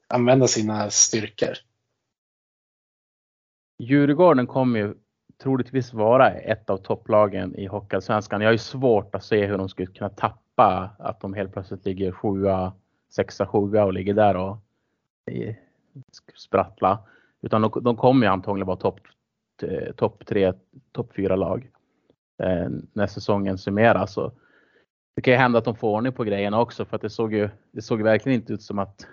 använda 0.08 0.46
sina 0.46 0.90
styrkor. 0.90 1.54
Djurgården 3.78 4.46
kom 4.46 4.76
ju 4.76 4.94
troligtvis 5.42 5.92
vara 5.92 6.30
ett 6.30 6.70
av 6.70 6.76
topplagen 6.76 7.54
i 7.54 7.66
Hockeyallsvenskan. 7.66 8.40
Jag 8.40 8.48
har 8.48 8.52
ju 8.52 8.58
svårt 8.58 9.14
att 9.14 9.24
se 9.24 9.46
hur 9.46 9.58
de 9.58 9.68
skulle 9.68 9.86
kunna 9.86 10.10
tappa 10.10 10.90
att 10.98 11.20
de 11.20 11.34
helt 11.34 11.52
plötsligt 11.52 11.86
ligger 11.86 12.12
sjua, 12.12 12.72
sexa, 13.10 13.46
sjua 13.46 13.84
och 13.84 13.92
ligger 13.92 14.14
där 14.14 14.36
och 14.36 14.58
sprattla. 16.34 16.98
Utan 17.42 17.62
de, 17.62 17.80
de 17.82 17.96
kommer 17.96 18.26
ju 18.26 18.32
antagligen 18.32 18.66
vara 18.66 18.76
topp 18.76 19.00
eh, 19.62 19.92
top 19.92 20.26
tre, 20.26 20.52
topp 20.92 21.12
fyra 21.16 21.36
lag 21.36 21.70
eh, 22.42 22.68
när 22.92 23.06
säsongen 23.06 23.58
summeras. 23.58 24.12
Så 24.12 24.32
det 25.16 25.22
kan 25.22 25.32
ju 25.32 25.38
hända 25.38 25.58
att 25.58 25.64
de 25.64 25.76
får 25.76 25.96
ordning 25.96 26.12
på 26.12 26.24
grejerna 26.24 26.60
också 26.60 26.84
för 26.84 26.96
att 26.96 27.02
det 27.02 27.10
såg 27.10 27.34
ju, 27.34 27.48
det 27.72 27.82
såg 27.82 28.02
verkligen 28.02 28.40
inte 28.40 28.52
ut 28.52 28.62
som 28.62 28.78
att, 28.78 29.06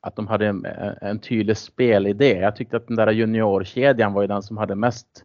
att 0.00 0.16
de 0.16 0.26
hade 0.26 0.46
en, 0.46 0.66
en 1.00 1.18
tydlig 1.18 1.56
spelidé. 1.56 2.38
Jag 2.38 2.56
tyckte 2.56 2.76
att 2.76 2.86
den 2.86 2.96
där 2.96 3.10
juniorkedjan 3.10 4.12
var 4.12 4.22
ju 4.22 4.28
den 4.28 4.42
som 4.42 4.56
hade 4.56 4.74
mest 4.74 5.24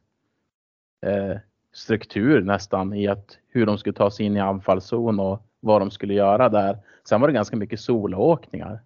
eh, 1.03 1.37
struktur 1.73 2.41
nästan 2.41 2.93
i 2.93 3.07
att 3.07 3.37
hur 3.47 3.65
de 3.65 3.77
skulle 3.77 3.93
ta 3.93 4.11
sig 4.11 4.25
in 4.25 4.37
i 4.37 4.39
anfallszon 4.39 5.19
och 5.19 5.47
vad 5.59 5.81
de 5.81 5.91
skulle 5.91 6.13
göra 6.13 6.49
där. 6.49 6.77
Sen 7.09 7.21
var 7.21 7.27
det 7.27 7.33
ganska 7.33 7.55
mycket 7.55 7.79
soloåkningar. 7.79 8.81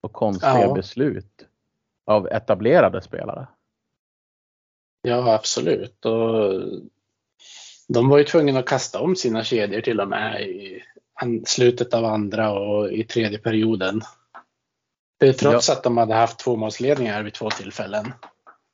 Och 0.00 0.12
konstiga 0.12 0.60
ja. 0.60 0.74
beslut 0.74 1.46
av 2.06 2.28
etablerade 2.28 3.02
spelare. 3.02 3.46
Ja, 5.02 5.34
absolut. 5.34 6.04
Och 6.06 6.62
de 7.88 8.08
var 8.08 8.18
ju 8.18 8.24
tvungna 8.24 8.58
att 8.58 8.66
kasta 8.66 9.00
om 9.00 9.16
sina 9.16 9.44
kedjor 9.44 9.80
till 9.80 10.00
och 10.00 10.08
med 10.08 10.42
i 10.42 10.82
slutet 11.46 11.94
av 11.94 12.04
andra 12.04 12.52
och 12.52 12.92
i 12.92 13.04
tredje 13.04 13.38
perioden. 13.38 14.00
Det 15.18 15.28
är 15.28 15.32
trots 15.32 15.68
ja. 15.68 15.74
att 15.74 15.82
de 15.82 15.96
hade 15.96 16.14
haft 16.14 16.38
tvåmålsledningar 16.38 17.22
vid 17.22 17.34
två 17.34 17.50
tillfällen. 17.50 18.12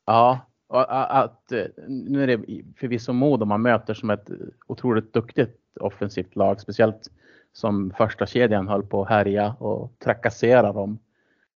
Ja, 0.07 0.46
att, 0.69 1.53
eh, 1.53 1.65
nu 1.89 2.23
är 2.23 2.27
det 2.27 2.63
förvisso 2.77 3.13
Modo 3.13 3.45
man 3.45 3.63
möter 3.63 3.95
som 3.95 4.11
ett 4.11 4.31
otroligt 4.67 5.13
duktigt 5.13 5.77
offensivt 5.81 6.37
lag, 6.37 6.61
speciellt 6.61 7.11
som 7.53 7.93
första 7.97 8.27
kedjan 8.27 8.69
höll 8.69 8.83
på 8.83 9.03
att 9.03 9.09
härja 9.09 9.53
och 9.53 9.99
trakassera 9.99 10.73
dem. 10.73 10.99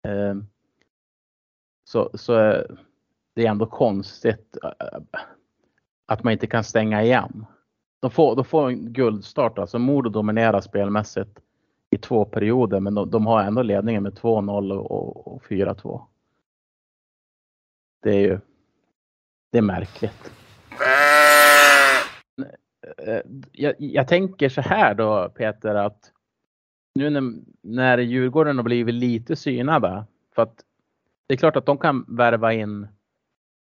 Eh, 0.04 0.36
så, 1.84 2.10
så 2.13 2.39
eh, 2.39 2.63
det 3.34 3.46
är 3.46 3.50
ändå 3.50 3.65
konstigt 3.65 4.58
att 6.06 6.24
man 6.24 6.34
inte 6.34 6.48
kan 6.48 6.63
stänga 6.63 7.04
igen. 7.04 7.46
De 8.00 8.12
får, 8.12 8.36
de 8.36 8.46
får 8.46 8.67
en 8.67 8.93
guldstart. 8.93 9.60
Alltså 9.60 9.80
Modo 9.80 10.10
dominerar 10.10 10.62
spelmässigt 10.62 11.39
i 11.89 11.98
två 11.98 12.26
perioder 12.26 12.80
men 12.80 12.96
de, 12.96 13.10
de 13.10 13.26
har 13.26 13.43
ändå 13.43 13.62
ledningen 13.62 14.04
med 14.04 14.13
2-0 14.13 14.72
och, 14.72 15.28
och 15.28 15.43
4-2. 15.43 16.02
Det 18.04 18.10
är 18.10 18.20
ju 18.20 18.39
det 19.51 19.57
är 19.57 19.62
märkligt. 19.62 20.31
Eh, 22.97 23.21
jag, 23.51 23.75
jag, 23.77 24.07
tänker 24.07 24.49
så 24.49 24.62
här 24.62 24.93
då 24.93 25.29
Peter 25.29 25.75
att 25.75 26.12
nu 26.95 27.10
när, 27.10 27.33
när 27.62 27.97
Djurgården 27.97 28.57
har 28.57 28.63
blivit 28.63 28.95
lite 28.95 29.36
synade 29.36 30.03
för 30.36 30.41
att 30.41 30.63
det 31.27 31.33
är 31.33 31.38
klart 31.38 31.55
att 31.55 31.65
de 31.65 31.77
kan 31.77 32.05
värva 32.07 32.53
in 32.53 32.88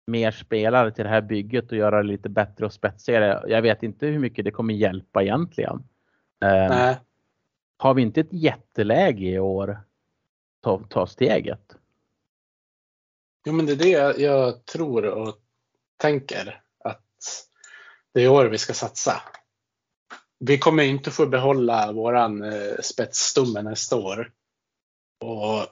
mer 0.08 0.32
spelare 0.32 0.92
till 0.92 1.04
det 1.04 1.10
här 1.10 1.22
bygget 1.22 1.72
och 1.72 1.78
göra 1.78 1.98
det 1.98 2.08
lite 2.08 2.30
bättre 2.30 2.66
och 2.66 2.74
spetsigare. 2.74 3.44
Jag 3.48 3.62
vet 3.62 3.84
inte 3.84 4.08
hur 4.08 4.20
mycket 4.20 4.46
det 4.46 4.52
kommer 4.52 4.74
hjälpa 4.74 5.24
egentligen. 5.24 5.84
Eh, 6.42 6.70
Nej. 6.70 7.00
Har 7.78 7.94
vi 7.94 8.02
inte 8.02 8.22
ett 8.22 8.34
jätteläge 8.34 9.26
i 9.26 9.40
år? 9.40 9.80
Ta, 10.62 10.82
ta 10.90 11.08
steget. 11.08 11.76
Jo 13.46 13.54
men 13.54 13.66
det 13.66 13.72
är 13.72 13.76
det 13.76 14.22
jag 14.22 14.66
tror 14.66 15.06
och 15.06 15.41
tänker 16.02 16.62
att 16.84 17.06
det 18.14 18.22
är 18.22 18.28
år 18.28 18.46
vi 18.46 18.58
ska 18.58 18.74
satsa. 18.74 19.22
Vi 20.40 20.58
kommer 20.58 20.84
inte 20.84 21.12
få 21.12 21.26
behålla 21.26 21.92
våran 21.92 22.44
eh, 22.44 22.76
spetsstomme 22.82 23.62
nästa 23.62 23.96
år. 23.96 24.32
Och 25.24 25.66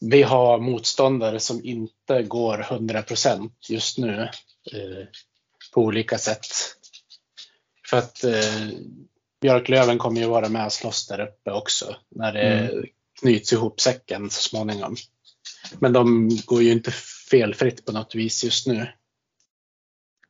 vi 0.00 0.22
har 0.22 0.58
motståndare 0.58 1.40
som 1.40 1.64
inte 1.64 2.22
går 2.22 2.58
100% 2.58 3.50
just 3.68 3.98
nu 3.98 4.22
eh, 4.72 5.06
på 5.74 5.80
olika 5.80 6.18
sätt. 6.18 6.46
För 7.90 7.96
att 7.96 8.24
eh, 8.24 8.68
Björklöven 9.40 9.98
kommer 9.98 10.20
ju 10.20 10.26
vara 10.26 10.48
med 10.48 10.66
och 10.66 10.72
slåss 10.72 11.06
där 11.06 11.20
uppe 11.20 11.50
också 11.50 11.96
när 12.08 12.32
det 12.32 12.40
mm. 12.40 12.84
knyts 13.20 13.52
ihop 13.52 13.80
säcken 13.80 14.30
så 14.30 14.42
småningom. 14.42 14.96
Men 15.78 15.92
de 15.92 16.28
går 16.44 16.62
ju 16.62 16.72
inte 16.72 16.90
felfritt 17.30 17.84
på 17.84 17.92
något 17.92 18.14
vis 18.14 18.44
just 18.44 18.66
nu. 18.66 18.88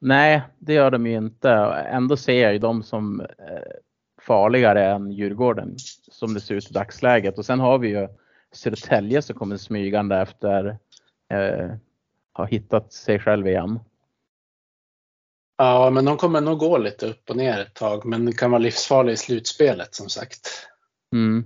Nej, 0.05 0.43
det 0.59 0.73
gör 0.73 0.91
de 0.91 1.07
ju 1.07 1.17
inte. 1.17 1.51
Ändå 1.91 2.17
ser 2.17 2.43
jag 2.43 2.53
ju 2.53 2.59
dem 2.59 2.83
som 2.83 3.21
eh, 3.21 3.73
farligare 4.21 4.85
än 4.85 5.13
Djurgården 5.13 5.75
som 6.11 6.35
det 6.35 6.41
ser 6.41 6.55
ut 6.55 6.71
i 6.71 6.75
dagsläget. 6.75 7.39
Och 7.39 7.47
sen 7.47 7.61
har 7.61 7.79
vi 7.79 7.89
ju 7.89 8.09
Södertälje 8.53 9.23
som 9.23 9.37
kommer 9.37 9.57
smygande 9.57 10.17
efter 10.17 10.79
eh, 11.29 11.71
har 12.33 12.47
hittat 12.47 12.93
sig 12.93 13.19
själv 13.19 13.47
igen. 13.47 13.81
Ja, 15.57 15.91
men 15.91 16.05
de 16.05 16.17
kommer 16.17 16.41
nog 16.41 16.59
gå 16.59 16.79
lite 16.79 17.07
upp 17.07 17.31
och 17.31 17.37
ner 17.37 17.61
ett 17.61 17.75
tag, 17.75 18.05
men 18.05 18.27
det 18.27 18.33
kan 18.33 18.51
vara 18.51 18.63
livsfarligt 18.63 19.21
i 19.21 19.25
slutspelet 19.25 19.95
som 19.95 20.09
sagt. 20.09 20.69
Mm. 21.13 21.45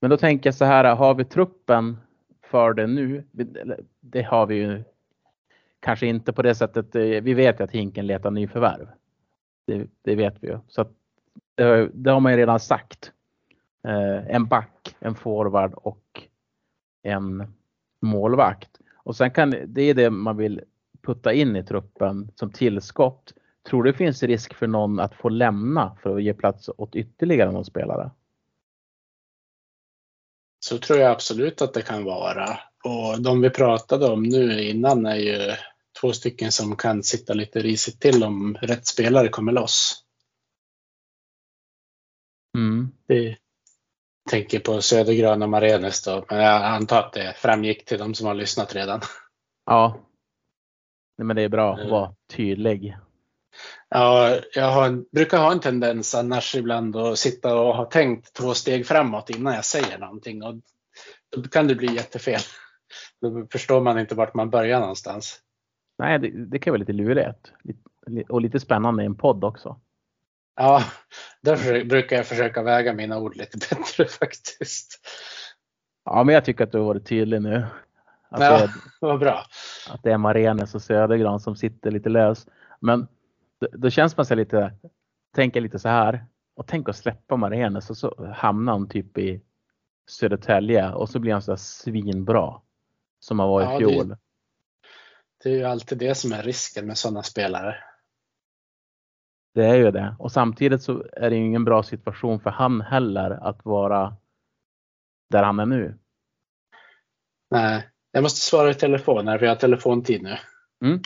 Men 0.00 0.10
då 0.10 0.16
tänker 0.16 0.48
jag 0.48 0.54
så 0.54 0.64
här, 0.64 0.96
har 0.96 1.14
vi 1.14 1.24
truppen 1.24 1.96
för 2.42 2.74
det 2.74 2.86
nu? 2.86 3.24
Det 4.00 4.22
har 4.22 4.46
vi 4.46 4.54
ju 4.54 4.84
kanske 5.80 6.06
inte 6.06 6.32
på 6.32 6.42
det 6.42 6.54
sättet. 6.54 6.94
Eh, 6.94 7.02
vi 7.02 7.34
vet 7.34 7.60
att 7.60 7.70
Hinken 7.70 8.06
letar 8.06 8.30
nyförvärv. 8.30 8.88
Det, 9.66 9.86
det 10.02 10.14
vet 10.14 10.36
vi 10.40 10.48
ju. 10.48 10.58
Så 10.68 10.80
att, 10.80 10.92
det, 11.54 11.90
det 11.94 12.10
har 12.10 12.20
man 12.20 12.32
ju 12.32 12.38
redan 12.38 12.60
sagt. 12.60 13.12
Eh, 13.84 14.34
en 14.34 14.46
back, 14.46 14.96
en 14.98 15.14
forward 15.14 15.74
och 15.74 16.22
en 17.02 17.54
målvakt. 18.02 18.70
Och 18.96 19.16
sen 19.16 19.30
kan 19.30 19.54
det 19.66 19.82
är 19.82 19.94
det 19.94 20.10
man 20.10 20.36
vill 20.36 20.60
putta 21.02 21.32
in 21.32 21.56
i 21.56 21.64
truppen 21.64 22.30
som 22.34 22.52
tillskott. 22.52 23.34
Tror 23.68 23.82
du 23.82 23.92
det 23.92 23.98
finns 23.98 24.22
risk 24.22 24.54
för 24.54 24.66
någon 24.66 25.00
att 25.00 25.14
få 25.14 25.28
lämna 25.28 25.96
för 26.02 26.16
att 26.16 26.22
ge 26.22 26.34
plats 26.34 26.70
åt 26.76 26.96
ytterligare 26.96 27.52
någon 27.52 27.64
spelare? 27.64 28.10
Så 30.60 30.78
tror 30.78 30.98
jag 30.98 31.10
absolut 31.10 31.62
att 31.62 31.74
det 31.74 31.82
kan 31.82 32.04
vara. 32.04 32.58
Och 32.84 33.22
de 33.22 33.40
vi 33.40 33.50
pratade 33.50 34.06
om 34.06 34.22
nu 34.22 34.62
innan 34.62 35.06
är 35.06 35.16
ju 35.16 35.52
två 36.00 36.12
stycken 36.12 36.52
som 36.52 36.76
kan 36.76 37.02
sitta 37.02 37.34
lite 37.34 37.60
risigt 37.60 38.00
till 38.00 38.24
om 38.24 38.54
rätt 38.54 38.86
spelare 38.86 39.28
kommer 39.28 39.52
loss. 39.52 40.04
Mm. 42.58 42.90
Det, 43.06 43.36
tänker 44.30 44.60
på 44.60 44.82
Södergrön 44.82 45.42
och 45.42 45.48
Marenes 45.48 46.02
då, 46.02 46.24
men 46.30 46.38
jag 46.38 46.64
antar 46.64 46.98
att 46.98 47.12
det 47.12 47.34
framgick 47.36 47.84
till 47.84 47.98
de 47.98 48.14
som 48.14 48.26
har 48.26 48.34
lyssnat 48.34 48.74
redan. 48.74 49.00
Ja, 49.66 50.00
Nej, 51.20 51.26
men 51.26 51.36
det 51.36 51.42
är 51.42 51.48
bra 51.48 51.74
att 51.74 51.90
vara 51.90 52.14
tydlig. 52.32 52.96
Ja, 53.88 54.38
jag 54.54 54.70
har, 54.70 55.04
brukar 55.12 55.38
ha 55.38 55.52
en 55.52 55.60
tendens 55.60 56.14
annars 56.14 56.54
ibland 56.54 56.96
att 56.96 57.18
sitta 57.18 57.60
och 57.60 57.76
ha 57.76 57.84
tänkt 57.84 58.32
två 58.32 58.54
steg 58.54 58.86
framåt 58.86 59.30
innan 59.30 59.54
jag 59.54 59.64
säger 59.64 59.98
någonting 59.98 60.42
och 60.42 60.54
då 61.36 61.42
kan 61.42 61.66
det 61.66 61.74
bli 61.74 61.94
jättefel. 61.94 62.40
Då 63.20 63.46
förstår 63.52 63.80
man 63.80 63.98
inte 63.98 64.14
vart 64.14 64.34
man 64.34 64.50
börjar 64.50 64.80
någonstans. 64.80 65.40
Nej, 66.00 66.18
det, 66.18 66.30
det 66.30 66.58
kan 66.58 66.70
vara 66.70 66.78
lite 66.78 66.92
lurigt 66.92 67.52
och 68.28 68.40
lite 68.40 68.60
spännande 68.60 69.02
i 69.02 69.06
en 69.06 69.14
podd 69.14 69.44
också. 69.44 69.80
Ja, 70.56 70.84
därför 71.40 71.84
brukar 71.84 72.16
jag 72.16 72.26
försöka 72.26 72.62
väga 72.62 72.92
mina 72.92 73.18
ord 73.18 73.36
lite 73.36 73.58
bättre 73.58 74.04
faktiskt. 74.20 75.00
Ja, 76.04 76.24
men 76.24 76.34
jag 76.34 76.44
tycker 76.44 76.64
att 76.64 76.72
du 76.72 76.78
har 76.78 76.84
varit 76.84 77.06
tydlig 77.06 77.42
nu. 77.42 77.66
Att 78.28 78.40
ja, 78.40 78.58
det, 78.58 78.70
vad 79.00 79.20
bra. 79.20 79.44
Att 79.90 80.02
det 80.02 80.12
är 80.12 80.18
Marenes 80.18 80.74
och 80.74 80.82
Södergran 80.82 81.40
som 81.40 81.56
sitter 81.56 81.90
lite 81.90 82.08
lös. 82.08 82.46
Men 82.80 83.08
då, 83.60 83.68
då 83.72 83.90
känns 83.90 84.16
man 84.16 84.26
sig 84.26 84.36
lite, 84.36 84.72
tänker 85.34 85.60
lite 85.60 85.78
så 85.78 85.88
här. 85.88 86.24
Och 86.54 86.66
tänk 86.66 86.88
att 86.88 86.96
släppa 86.96 87.36
Marenes 87.36 87.90
och 87.90 87.96
så 87.96 88.32
hamnar 88.34 88.72
han 88.72 88.88
typ 88.88 89.18
i 89.18 89.40
Södertälje 90.06 90.92
och 90.92 91.08
så 91.08 91.18
blir 91.18 91.32
han 91.32 91.42
så 91.42 91.56
svinbra. 91.56 92.60
Som 93.18 93.38
han 93.38 93.48
var 93.48 93.62
i 93.62 93.64
ja, 93.64 93.78
fjol. 93.78 94.08
Det, 94.08 94.16
det 95.42 95.50
är 95.50 95.54
ju 95.54 95.64
alltid 95.64 95.98
det 95.98 96.14
som 96.14 96.32
är 96.32 96.42
risken 96.42 96.86
med 96.86 96.98
sådana 96.98 97.22
spelare. 97.22 97.84
Det 99.54 99.64
är 99.64 99.74
ju 99.74 99.90
det. 99.90 100.16
Och 100.18 100.32
samtidigt 100.32 100.82
så 100.82 101.06
är 101.12 101.30
det 101.30 101.36
ingen 101.36 101.64
bra 101.64 101.82
situation 101.82 102.40
för 102.40 102.50
han 102.50 102.80
heller 102.80 103.30
att 103.30 103.64
vara 103.64 104.16
där 105.30 105.42
han 105.42 105.58
är 105.58 105.66
nu. 105.66 105.98
Nej, 107.50 107.90
jag 108.10 108.22
måste 108.22 108.40
svara 108.40 108.70
i 108.70 108.74
telefon 108.74 109.28
här, 109.28 109.38
för 109.38 109.46
jag 109.46 109.52
har 109.52 109.60
telefontid 109.60 110.22
nu. 110.22 110.36
Mm. 110.84 111.00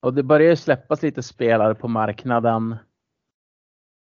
Och 0.00 0.14
det 0.14 0.22
börjar 0.22 0.50
ju 0.50 0.56
släppas 0.56 1.02
lite 1.02 1.22
spelare 1.22 1.74
på 1.74 1.88
marknaden 1.88 2.76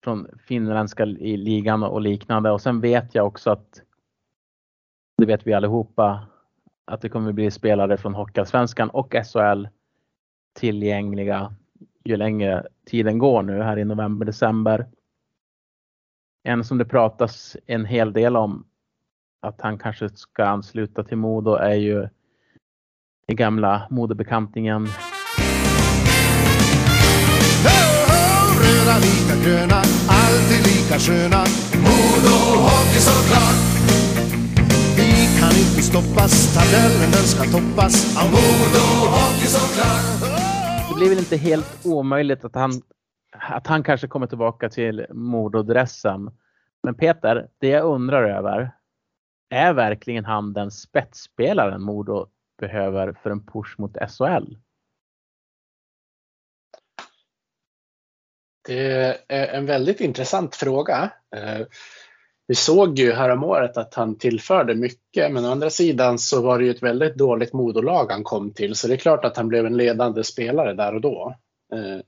från 0.04 0.40
finländska 0.40 1.06
ligan 1.06 1.84
och 1.84 2.02
liknande. 2.02 2.52
Och 2.52 2.62
sen 2.62 2.82
vet 2.82 3.16
jag 3.16 3.28
också 3.28 3.52
att 3.52 3.82
det 5.20 5.26
vet 5.26 5.48
vi 5.48 5.54
allihopa 5.54 6.28
att 6.86 7.02
det 7.02 7.10
kommer 7.10 7.32
bli 7.32 7.52
spelare 7.52 7.98
från 7.98 8.16
Hockeyallsvenskan 8.16 8.90
och 8.90 9.16
SHL 9.26 9.68
tillgängliga 10.60 11.56
ju 12.06 12.18
längre 12.18 12.68
tiden 12.86 13.18
går 13.18 13.44
nu 13.44 13.62
här 13.62 13.78
i 13.80 13.86
november, 13.86 14.26
december. 14.26 14.88
En 16.44 16.64
som 16.64 16.78
det 16.78 16.86
pratas 16.86 17.58
en 17.66 17.86
hel 17.86 18.14
del 18.14 18.38
om 18.38 18.66
att 19.42 19.62
han 19.62 19.78
kanske 19.78 20.10
ska 20.10 20.46
ansluta 20.46 21.04
till 21.04 21.18
Modo 21.18 21.54
är 21.56 21.76
ju 21.76 22.08
den 23.28 23.36
gamla 23.36 23.88
modebekantingen. 23.90 24.88
Röda, 28.62 28.96
vita, 29.00 29.36
gröna, 29.46 29.82
alltid 30.08 30.62
lika 30.68 31.00
sköna. 31.00 31.44
Modo 31.76 32.62
Hockey 32.62 33.00
såklart. 33.00 33.69
Inte 35.60 35.82
stoppas, 35.82 36.34
tabellen 36.56 37.12
den 37.12 37.28
ska 37.34 37.44
toppas. 37.44 38.18
Av 38.22 38.28
Modo. 38.32 38.86
Det 40.90 40.96
blir 40.96 41.10
väl 41.10 41.18
inte 41.18 41.38
helt 41.38 41.86
omöjligt 41.86 42.44
att 42.46 42.56
han, 42.56 42.72
att 43.32 43.68
han 43.68 43.84
kanske 43.84 44.08
kommer 44.08 44.28
tillbaka 44.28 44.70
till 44.70 45.06
Mododressen. 45.10 46.32
Men 46.84 46.96
Peter, 46.96 47.48
det 47.60 47.68
jag 47.68 47.86
undrar 47.86 48.24
över, 48.24 48.72
är 49.50 49.74
verkligen 49.74 50.26
han 50.26 50.54
den 50.54 50.72
spetsspelaren 50.72 51.82
Modo 51.82 52.28
behöver 52.60 53.14
för 53.14 53.30
en 53.30 53.46
push 53.46 53.76
mot 53.78 53.98
SHL? 53.98 54.56
Det 58.68 59.26
är 59.28 59.48
en 59.48 59.66
väldigt 59.66 60.00
intressant 60.00 60.56
fråga. 60.56 61.12
Vi 62.50 62.56
såg 62.56 63.00
ju 63.00 63.14
häromåret 63.14 63.78
att 63.78 63.94
han 63.94 64.18
tillförde 64.18 64.76
mycket, 64.76 65.32
men 65.32 65.46
å 65.46 65.52
andra 65.52 65.70
sidan 65.70 66.20
så 66.20 66.42
var 66.42 66.60
det 66.60 66.66
ju 66.66 66.72
ett 66.72 66.84
väldigt 66.84 67.16
dåligt 67.16 67.54
modolag 67.54 68.12
han 68.12 68.24
kom 68.24 68.54
till, 68.54 68.76
så 68.76 68.88
det 68.88 68.94
är 68.94 68.98
klart 68.98 69.26
att 69.26 69.38
han 69.38 69.48
blev 69.48 69.66
en 69.66 69.78
ledande 69.78 70.24
spelare 70.24 70.74
där 70.74 70.96
och 70.96 71.02
då. 71.02 71.36
Eh, 71.74 72.00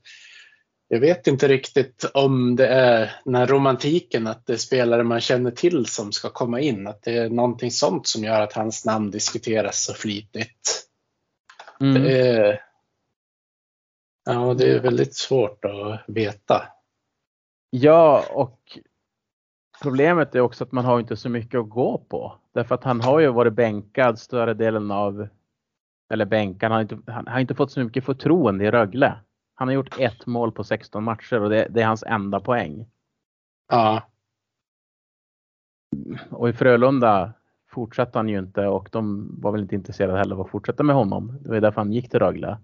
jag 0.88 1.00
vet 1.00 1.28
inte 1.28 1.48
riktigt 1.48 2.06
om 2.14 2.56
det 2.56 2.68
är 2.68 3.16
den 3.26 3.36
här 3.36 3.48
romantiken 3.48 4.28
att 4.28 4.46
det 4.46 4.54
är 4.54 4.58
spelare 4.58 5.04
man 5.04 5.22
känner 5.22 5.52
till 5.52 5.86
som 5.86 6.12
ska 6.12 6.30
komma 6.30 6.60
in, 6.60 6.88
att 6.88 7.04
det 7.04 7.18
är 7.18 7.30
någonting 7.30 7.72
sånt 7.72 8.08
som 8.08 8.24
gör 8.24 8.42
att 8.42 8.54
hans 8.54 8.86
namn 8.86 9.12
diskuteras 9.12 9.86
så 9.86 9.94
flitigt. 9.94 10.88
Mm. 11.82 12.04
Det 12.04 12.20
är, 12.20 12.62
ja, 14.26 14.54
det 14.54 14.72
är 14.72 14.80
väldigt 14.80 15.16
svårt 15.16 15.66
att 15.66 16.04
veta. 16.08 16.64
Ja, 17.70 18.26
och 18.34 18.60
problemet 19.82 20.36
är 20.36 20.40
också 20.40 20.64
att 20.64 20.72
man 20.72 20.86
har 20.86 21.00
inte 21.00 21.18
så 21.18 21.30
mycket 21.30 21.60
att 21.60 21.70
gå 21.70 21.98
på. 21.98 22.34
Därför 22.54 22.76
att 22.76 22.84
han 22.84 23.02
har 23.02 23.20
ju 23.20 23.28
varit 23.28 23.54
bänkad 23.54 24.20
större 24.20 24.54
delen 24.54 24.92
av, 24.92 25.28
eller 26.14 26.26
bänkad, 26.26 26.72
han 26.72 26.76
har 26.76 26.82
inte, 26.82 27.12
han 27.12 27.28
har 27.28 27.40
inte 27.40 27.56
fått 27.56 27.72
så 27.72 27.80
mycket 27.80 28.06
förtroende 28.06 28.66
i 28.66 28.72
Rögle. 28.72 29.14
Han 29.56 29.68
har 29.68 29.76
gjort 29.76 30.00
ett 30.00 30.26
mål 30.26 30.52
på 30.52 30.64
16 30.64 31.04
matcher 31.04 31.42
och 31.42 31.50
det, 31.50 31.68
det 31.70 31.82
är 31.82 31.86
hans 31.86 32.04
enda 32.04 32.40
poäng. 32.40 32.86
Ja, 33.70 34.02
Och 36.30 36.50
i 36.50 36.54
Frölunda 36.54 37.34
fortsatte 37.70 38.20
han 38.20 38.30
ju 38.30 38.40
inte 38.40 38.68
och 38.68 38.90
de 38.92 39.32
var 39.42 39.52
väl 39.52 39.62
inte 39.62 39.76
intresserade 39.76 40.18
heller 40.18 40.36
av 40.36 40.42
att 40.42 40.52
fortsätta 40.52 40.84
med 40.84 40.96
honom. 40.96 41.40
Det 41.42 41.50
var 41.50 41.60
därför 41.60 41.82
han 41.82 41.94
gick 41.94 42.10
till 42.10 42.20
Rögle. 42.20 42.58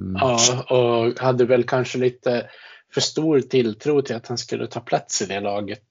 Mm. 0.00 0.16
ja, 0.20 0.38
och 0.70 1.20
hade 1.20 1.44
väl 1.44 1.64
kanske 1.64 1.98
lite 1.98 2.50
för 2.94 3.00
stor 3.00 3.40
tilltro 3.40 4.02
till 4.02 4.16
att 4.16 4.26
han 4.26 4.38
skulle 4.38 4.66
ta 4.66 4.80
plats 4.80 5.22
i 5.22 5.26
det 5.26 5.40
laget. 5.40 5.86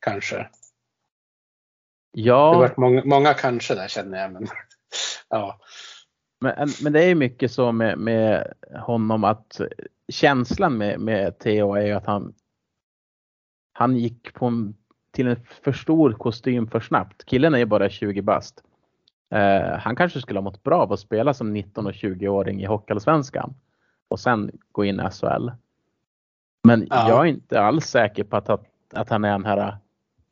Kanske. 0.00 0.36
Det 0.36 0.48
Ja, 2.12 2.52
har 2.52 2.58
varit 2.58 2.76
många, 2.76 3.02
många 3.04 3.34
kanske 3.34 3.74
där 3.74 3.88
känner 3.88 4.22
jag. 4.22 4.32
Men, 4.32 4.46
ja. 5.28 5.60
men, 6.40 6.68
men 6.82 6.92
det 6.92 7.02
är 7.04 7.14
mycket 7.14 7.52
så 7.52 7.72
med, 7.72 7.98
med 7.98 8.52
honom 8.86 9.24
att 9.24 9.60
känslan 10.12 10.78
med, 10.78 11.00
med 11.00 11.38
Theo 11.38 11.74
är 11.74 11.86
ju 11.86 11.92
att 11.92 12.06
han 12.06 12.34
han 13.72 13.96
gick 13.96 14.34
på 14.34 14.46
en, 14.46 14.74
till 15.10 15.26
en 15.26 15.36
för 15.62 15.72
stor 15.72 16.12
kostym 16.12 16.66
för 16.66 16.80
snabbt. 16.80 17.24
Killen 17.24 17.54
är 17.54 17.58
ju 17.58 17.64
bara 17.64 17.90
20 17.90 18.22
bast. 18.22 18.62
Eh, 19.30 19.78
han 19.78 19.96
kanske 19.96 20.20
skulle 20.20 20.38
ha 20.38 20.44
mått 20.44 20.62
bra 20.62 20.82
av 20.82 20.92
att 20.92 21.00
spela 21.00 21.34
som 21.34 21.52
19 21.52 21.86
och 21.86 21.92
20-åring 21.92 22.62
i 22.62 22.66
Hockeyallsvenskan 22.66 23.54
och 24.08 24.20
sen 24.20 24.50
gå 24.72 24.84
in 24.84 25.00
i 25.00 25.10
SHL. 25.10 25.50
Men 26.62 26.86
Ja. 26.90 27.08
jag 27.08 27.20
är 27.20 27.24
inte 27.24 27.60
alls 27.60 27.86
säker 27.86 28.24
på 28.24 28.36
att, 28.36 28.48
att, 28.48 28.66
att 28.92 29.08
han 29.08 29.24
är 29.24 29.30
den 29.30 29.44
här 29.44 29.76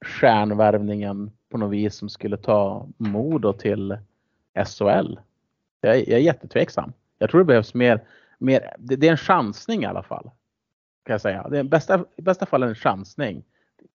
stjärnvärvningen 0.04 1.30
på 1.48 1.58
något 1.58 1.70
vis 1.72 1.94
som 1.94 2.08
skulle 2.08 2.36
ta 2.36 2.88
Modo 2.96 3.52
till 3.52 3.98
SHL. 4.66 5.18
Jag, 5.80 5.96
är- 5.96 6.10
jag 6.10 6.18
är 6.18 6.24
jättetveksam. 6.24 6.92
Jag 7.18 7.30
tror 7.30 7.40
det 7.40 7.44
behövs 7.44 7.74
mer, 7.74 8.04
mer 8.38 8.74
det, 8.78 8.96
det 8.96 9.06
är 9.06 9.10
en 9.10 9.16
chansning 9.16 9.82
i 9.82 9.86
alla 9.86 10.02
fall. 10.02 10.30
Kan 11.04 11.12
jag 11.14 11.20
säga. 11.20 11.48
Det 11.48 11.58
är 11.58 11.62
bästa, 11.64 12.04
I 12.16 12.22
bästa 12.22 12.46
fall 12.46 12.62
en 12.62 12.74
chansning. 12.74 13.44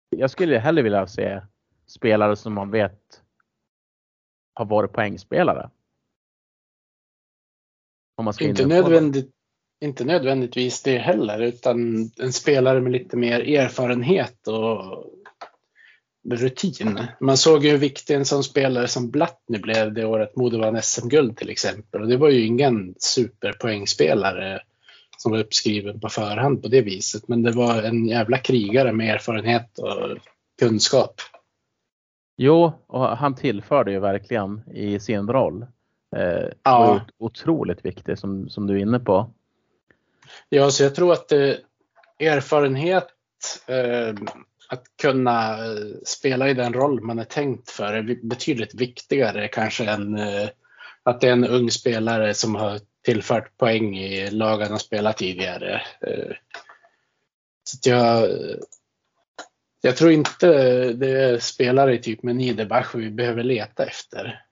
Jag 0.10 0.30
skulle 0.32 0.58
hellre 0.60 0.82
vilja 0.82 1.08
se 1.08 1.42
spelare 1.88 2.36
som 2.36 2.54
man 2.54 2.72
vet 2.72 3.22
har 4.54 4.66
varit 4.66 4.92
poängspelare. 4.92 5.70
Inte, 8.50 8.62
nödvändigt, 8.68 9.32
inte 9.80 10.06
nödvändigtvis 10.06 10.84
det 10.84 10.98
heller, 10.98 11.40
utan 11.40 12.10
en 12.20 12.34
spelare 12.34 12.82
med 12.82 12.92
lite 12.92 13.18
mer 13.18 13.40
erfarenhet 13.60 14.48
och 14.48 15.06
rutin. 16.30 17.00
Man 17.20 17.38
såg 17.38 17.64
ju 17.66 17.72
hur 17.72 17.78
viktig 17.78 18.16
en 18.16 18.26
sån 18.26 18.44
spelare 18.44 18.88
som 18.88 19.10
Blattny 19.12 19.58
blev 19.60 19.94
det 19.94 20.06
året 20.06 20.36
Modo 20.36 20.58
vann 20.60 20.82
SM-guld 20.82 21.38
till 21.38 21.50
exempel. 21.50 22.02
Och 22.02 22.08
det 22.08 22.18
var 22.18 22.30
ju 22.30 22.46
ingen 22.46 22.96
superpoängspelare 23.00 24.62
som 25.18 25.32
var 25.32 25.40
uppskriven 25.40 26.00
på 26.00 26.10
förhand 26.10 26.62
på 26.64 26.68
det 26.68 26.82
viset. 26.82 27.28
Men 27.28 27.44
det 27.44 27.52
var 27.52 27.84
en 27.84 28.08
jävla 28.08 28.38
krigare 28.38 28.92
med 28.94 29.16
erfarenhet 29.16 29.80
och 29.80 30.18
kunskap. 30.60 31.16
Jo, 32.38 32.74
och 32.88 33.18
han 33.18 33.36
tillförde 33.36 33.92
ju 33.92 34.00
verkligen 34.00 34.62
i 34.74 35.00
sin 35.00 35.28
roll. 35.28 35.66
Eh, 36.16 36.50
Ja. 36.64 37.02
otroligt 37.18 37.86
viktig 37.86 38.18
som, 38.18 38.50
som 38.50 38.68
du 38.68 38.74
är 38.74 38.82
inne 38.82 39.00
på. 39.00 39.30
Ja, 40.50 40.72
så 40.72 40.84
jag 40.84 40.96
tror 40.96 41.14
att 41.14 41.32
eh, 41.32 41.54
erfarenhet, 42.20 43.08
eh, 43.68 44.16
att 44.72 44.84
kunna 45.02 45.66
eh, 45.66 45.96
spela 46.04 46.50
i 46.50 46.54
den 46.54 46.74
roll 46.74 47.02
man 47.02 47.20
är 47.20 47.24
tänkt 47.24 47.70
för 47.70 47.94
är 47.94 48.20
betydligt 48.24 48.74
viktigare 48.74 49.48
kanske 49.48 49.86
än 49.86 50.18
eh, 50.18 50.50
att 51.04 51.22
det 51.22 51.28
är 51.28 51.32
en 51.32 51.48
ung 51.48 51.72
spelare 51.72 52.34
som 52.34 52.56
har 52.56 52.80
tillfört 53.06 53.58
poäng 53.58 53.98
i 53.98 54.32
lagen 54.32 54.74
och 54.74 54.82
spelat 54.82 55.18
tidigare. 55.18 55.82
Eh, 56.02 56.36
så 57.64 57.78
att 57.78 57.86
jag, 57.86 58.30
jag 59.82 59.98
tror 59.98 60.12
inte 60.12 60.48
det 60.94 61.12
är 61.12 61.40
spelare 61.40 61.98
typ 61.98 62.24
med 62.24 62.36
Niederbach 62.36 62.96
vi 62.96 63.12
behöver 63.12 63.44
leta 63.44 63.86
efter. 63.86 64.46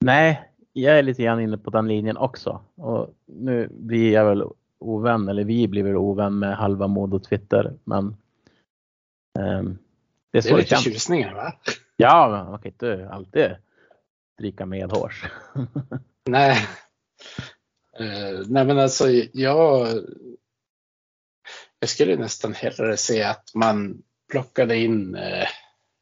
Nej, 0.00 0.42
jag 0.72 0.98
är 0.98 1.02
lite 1.02 1.22
grann 1.22 1.40
inne 1.40 1.58
på 1.58 1.70
den 1.70 1.88
linjen 1.88 2.16
också. 2.16 2.60
Och 2.74 3.14
nu 3.26 3.68
blir 3.70 4.12
jag 4.12 4.24
väl 4.24 4.44
ovän, 4.78 5.28
eller 5.28 5.44
vi 5.44 5.68
blir 5.68 5.82
väl 5.82 5.96
ovän 5.96 6.38
med 6.38 6.56
halva 6.56 6.86
Modo 6.86 7.18
Twitter. 7.18 7.72
Men 7.84 8.16
det 9.34 10.38
är 10.38 10.42
Det 10.42 10.50
är 10.50 10.56
lite 10.56 10.76
tjusningar 10.76 11.34
va? 11.34 11.52
Ja, 11.96 12.46
man 12.50 12.58
kan 12.58 12.72
inte 12.72 13.08
alltid 13.12 13.56
stryka 14.34 14.66
medhårs. 14.66 15.24
Nej. 16.26 16.66
Eh, 17.98 18.40
nej 18.46 18.64
men 18.64 18.78
alltså 18.78 19.10
jag, 19.32 19.88
jag 21.78 21.88
skulle 21.88 22.16
nästan 22.16 22.54
hellre 22.54 22.96
se 22.96 23.22
att 23.22 23.50
man 23.54 24.02
plockade 24.30 24.76
in, 24.76 25.14
eh, 25.14 25.48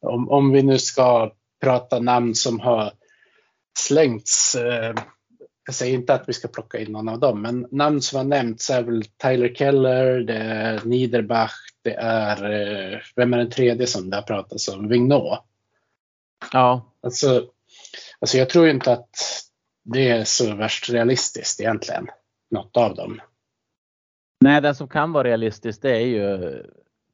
om, 0.01 0.29
om 0.29 0.51
vi 0.51 0.63
nu 0.63 0.79
ska 0.79 1.33
prata 1.61 1.99
namn 1.99 2.35
som 2.35 2.59
har 2.59 2.91
slängts, 3.79 4.55
eh, 4.55 4.95
jag 5.65 5.75
säger 5.75 5.93
inte 5.93 6.13
att 6.13 6.29
vi 6.29 6.33
ska 6.33 6.47
plocka 6.47 6.79
in 6.79 6.91
någon 6.91 7.09
av 7.09 7.19
dem, 7.19 7.41
men 7.41 7.67
namn 7.71 8.01
som 8.01 8.17
har 8.17 8.23
nämnts 8.23 8.69
är 8.69 8.83
väl 8.83 9.03
Tyler 9.03 9.53
Keller, 9.55 10.19
det 10.19 10.33
är 10.37 10.81
Niederbach, 10.85 11.53
det 11.81 11.93
är, 11.93 12.51
eh, 12.93 12.99
vem 13.15 13.33
är 13.33 13.37
den 13.37 13.49
tredje 13.49 13.87
som 13.87 14.09
det 14.09 14.15
har 14.17 14.23
pratats 14.23 14.67
om? 14.67 14.87
Vignot. 14.87 15.39
Ja, 16.53 16.87
Alltså, 17.03 17.47
alltså 18.19 18.37
jag 18.37 18.49
tror 18.49 18.67
inte 18.69 18.91
att 18.93 19.09
det 19.83 20.09
är 20.09 20.23
så 20.23 20.55
värst 20.55 20.89
realistiskt 20.89 21.59
egentligen. 21.61 22.07
Något 22.51 22.77
av 22.77 22.95
dem. 22.95 23.21
nej, 24.41 24.61
den 24.61 24.75
som 24.75 24.87
kan 24.87 25.11
vara 25.11 25.23
realistisk 25.27 25.81
det 25.81 25.91
är 25.95 26.05
ju 26.05 26.63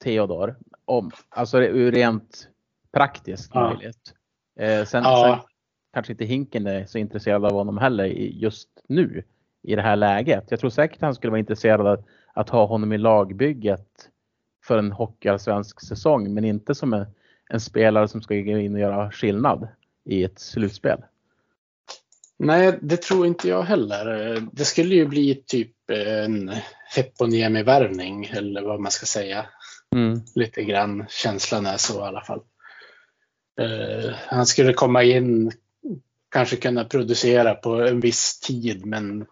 Theodor. 0.03 0.55
Om, 0.85 1.11
alltså 1.29 1.57
ur 1.61 1.91
rent 1.91 2.47
praktiskt 2.93 3.51
Ja. 3.53 3.73
möjligt. 3.73 4.13
Eh, 4.59 4.85
sen, 4.85 5.03
Ja. 5.03 5.39
sen 5.39 5.47
kanske 5.97 6.13
inte 6.13 6.25
Hinken 6.25 6.67
är 6.67 6.85
så 6.85 6.97
intresserad 6.97 7.45
av 7.45 7.51
honom 7.51 7.77
heller 7.77 8.05
just 8.05 8.69
nu 8.87 9.23
i 9.63 9.75
det 9.75 9.81
här 9.81 9.95
läget. 9.95 10.43
Jag 10.49 10.59
tror 10.59 10.69
säkert 10.69 11.01
han 11.01 11.15
skulle 11.15 11.31
vara 11.31 11.39
intresserad 11.39 11.87
av 11.87 12.03
att 12.33 12.49
ha 12.49 12.65
honom 12.65 12.93
i 12.93 12.97
lagbygget 12.97 14.09
för 14.65 14.77
en 14.77 14.91
hockeyallsvensk 14.91 15.81
säsong, 15.81 16.33
men 16.33 16.45
inte 16.45 16.75
som 16.75 16.93
en, 16.93 17.05
en 17.49 17.59
spelare 17.59 18.07
som 18.07 18.21
ska 18.21 18.35
gå 18.35 18.57
in 18.57 18.73
och 18.73 18.79
göra 18.79 19.11
skillnad. 19.11 19.67
i 20.05 20.23
ett 20.23 20.39
slutspel. 20.39 21.01
Nej, 22.39 22.79
det 22.81 22.97
tror 22.97 23.27
inte 23.27 23.47
jag 23.47 23.63
heller. 23.63 24.37
Det 24.51 24.65
skulle 24.65 24.95
ju 24.95 25.05
bli 25.05 25.43
typ 25.45 25.89
en 26.21 26.51
Heponiemi-värvning 26.95 28.25
eller 28.25 28.61
vad 28.61 28.79
man 28.79 28.91
ska 28.91 29.05
säga. 29.05 29.45
Mm. 29.95 30.21
Lite 30.35 30.63
grann 30.63 31.05
känslan 31.09 31.65
är 31.65 31.77
så 31.77 31.99
i 31.99 32.03
alla 32.03 32.21
fall. 32.21 32.41
Uh, 33.61 34.13
han 34.27 34.45
skulle 34.45 34.73
komma 34.73 35.03
in, 35.03 35.51
kanske 36.29 36.55
kunna 36.55 36.83
producera 36.83 37.55
på 37.55 37.87
en 37.87 37.99
viss 37.99 38.39
tid 38.39 38.85
men 38.85 39.25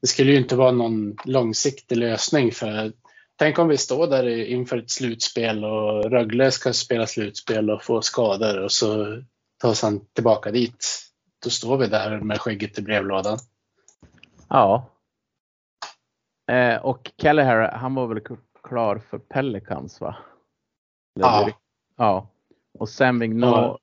det 0.00 0.06
skulle 0.06 0.30
ju 0.30 0.38
inte 0.38 0.56
vara 0.56 0.72
någon 0.72 1.16
långsiktig 1.24 1.96
lösning 1.96 2.52
för 2.52 2.92
tänk 3.36 3.58
om 3.58 3.68
vi 3.68 3.76
står 3.76 4.06
där 4.06 4.28
inför 4.28 4.78
ett 4.78 4.90
slutspel 4.90 5.64
och 5.64 6.10
Rögle 6.10 6.50
ska 6.50 6.72
spela 6.72 7.06
slutspel 7.06 7.70
och 7.70 7.82
få 7.82 8.02
skador 8.02 8.62
och 8.62 8.72
så 8.72 9.22
tas 9.60 9.82
han 9.82 10.06
tillbaka 10.06 10.50
dit. 10.50 10.86
Då 11.44 11.50
står 11.50 11.76
vi 11.76 11.86
där 11.86 12.20
med 12.20 12.40
skägget 12.40 12.78
i 12.78 12.82
brevlådan. 12.82 13.38
Ja. 14.48 14.90
Eh, 16.50 16.76
och 16.76 17.10
Kelleher, 17.18 17.72
han 17.72 17.94
var 17.94 18.06
väl 18.06 18.20
klar 18.62 18.98
för 19.10 19.18
Pelicans 19.18 20.00
va? 20.00 20.16
Ja. 21.20 21.50
Ja. 21.96 22.28
Och 22.78 22.88
Sam 22.88 23.18
Vigneault. 23.18 23.56
Ja. 23.56 23.78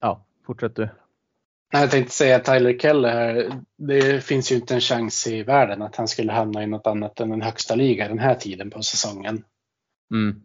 Ja, 0.00 0.24
fortsätt 0.46 0.76
du. 0.76 0.88
Jag 1.72 1.90
tänkte 1.90 2.14
säga 2.14 2.38
Tyler 2.38 2.78
Keller 2.78 3.08
här. 3.08 3.60
Det 3.78 4.24
finns 4.24 4.52
ju 4.52 4.56
inte 4.56 4.74
en 4.74 4.80
chans 4.80 5.26
i 5.26 5.42
världen 5.42 5.82
att 5.82 5.96
han 5.96 6.08
skulle 6.08 6.32
hamna 6.32 6.62
i 6.62 6.66
något 6.66 6.86
annat 6.86 7.20
än 7.20 7.30
den 7.30 7.42
högsta 7.42 7.74
liga 7.74 8.08
den 8.08 8.18
här 8.18 8.34
tiden 8.34 8.70
på 8.70 8.82
säsongen. 8.82 9.44
Mm. 10.10 10.42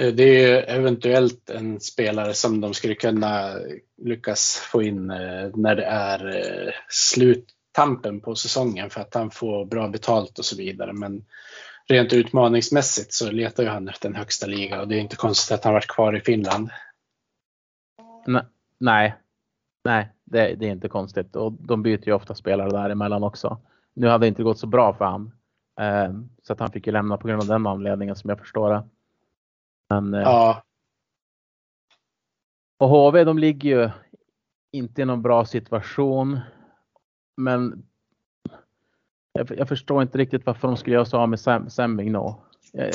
Eh, 0.00 0.14
det 0.14 0.44
är 0.44 0.76
eventuellt 0.76 1.50
en 1.50 1.80
spelare 1.80 2.34
som 2.34 2.60
de 2.60 2.74
skulle 2.74 2.94
kunna 2.94 3.54
lyckas 4.02 4.56
få 4.72 4.82
in 4.82 5.10
eh, 5.10 5.50
när 5.54 5.74
det 5.74 5.84
är 5.84 6.36
eh, 6.36 6.72
sluttampen 6.88 8.20
på 8.20 8.34
säsongen 8.34 8.90
för 8.90 9.00
att 9.00 9.14
han 9.14 9.30
får 9.30 9.64
bra 9.64 9.88
betalt 9.88 10.38
och 10.38 10.44
så 10.44 10.56
vidare. 10.56 10.92
Men 10.92 11.24
rent 11.88 12.12
utmaningsmässigt 12.12 13.12
så 13.12 13.30
letar 13.30 13.62
ju 13.62 13.68
han 13.68 13.88
efter 13.88 14.08
den 14.08 14.18
högsta 14.18 14.46
liga 14.46 14.80
och 14.80 14.88
det 14.88 14.96
är 14.96 15.00
inte 15.00 15.16
konstigt 15.16 15.54
att 15.54 15.64
han 15.64 15.74
varit 15.74 15.86
kvar 15.86 16.16
i 16.16 16.20
Finland. 16.20 16.70
Nej, 18.78 19.14
nej, 19.84 20.12
det, 20.24 20.54
det 20.54 20.66
är 20.66 20.72
inte 20.72 20.88
konstigt 20.88 21.36
och 21.36 21.52
de 21.52 21.82
byter 21.82 22.06
ju 22.06 22.12
ofta 22.12 22.34
spelare 22.34 22.70
däremellan 22.70 23.22
också. 23.22 23.60
Nu 23.94 24.06
hade 24.06 24.24
det 24.24 24.28
inte 24.28 24.42
gått 24.42 24.58
så 24.58 24.66
bra 24.66 24.94
för 24.94 25.04
han 25.04 25.32
så 26.42 26.52
att 26.52 26.60
han 26.60 26.70
fick 26.70 26.86
ju 26.86 26.92
lämna 26.92 27.16
på 27.16 27.28
grund 27.28 27.42
av 27.42 27.48
den 27.48 27.66
anledningen 27.66 28.16
som 28.16 28.30
jag 28.30 28.38
förstår 28.38 28.70
det. 28.70 28.88
Men, 29.88 30.14
eh, 30.14 30.20
ja. 30.20 30.62
Och 32.78 32.88
HV 32.88 33.24
de 33.24 33.38
ligger 33.38 33.68
ju 33.68 33.90
inte 34.72 35.02
i 35.02 35.04
någon 35.04 35.22
bra 35.22 35.44
situation. 35.44 36.40
Men 37.36 37.86
jag, 39.32 39.50
jag 39.58 39.68
förstår 39.68 40.02
inte 40.02 40.18
riktigt 40.18 40.46
varför 40.46 40.68
de 40.68 40.76
skulle 40.76 40.94
göra 40.94 41.04
så 41.04 41.18
av 41.18 41.28
med 41.28 41.40
Sam, 41.40 41.70
Sam 41.70 41.96
jag, 42.72 42.94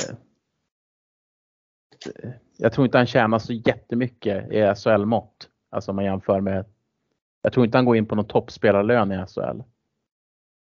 jag 2.56 2.72
tror 2.72 2.84
inte 2.86 2.98
han 2.98 3.06
tjänar 3.06 3.38
så 3.38 3.52
jättemycket 3.52 4.52
i 4.52 4.74
SHL-mått. 4.76 5.48
Alltså 5.70 5.90
om 5.90 5.96
man 5.96 6.04
jämför 6.04 6.40
med. 6.40 6.64
Jag 7.42 7.52
tror 7.52 7.66
inte 7.66 7.78
han 7.78 7.84
går 7.84 7.96
in 7.96 8.06
på 8.06 8.14
någon 8.14 8.26
toppspelarlön 8.26 9.12
i 9.12 9.26
SHL. 9.26 9.60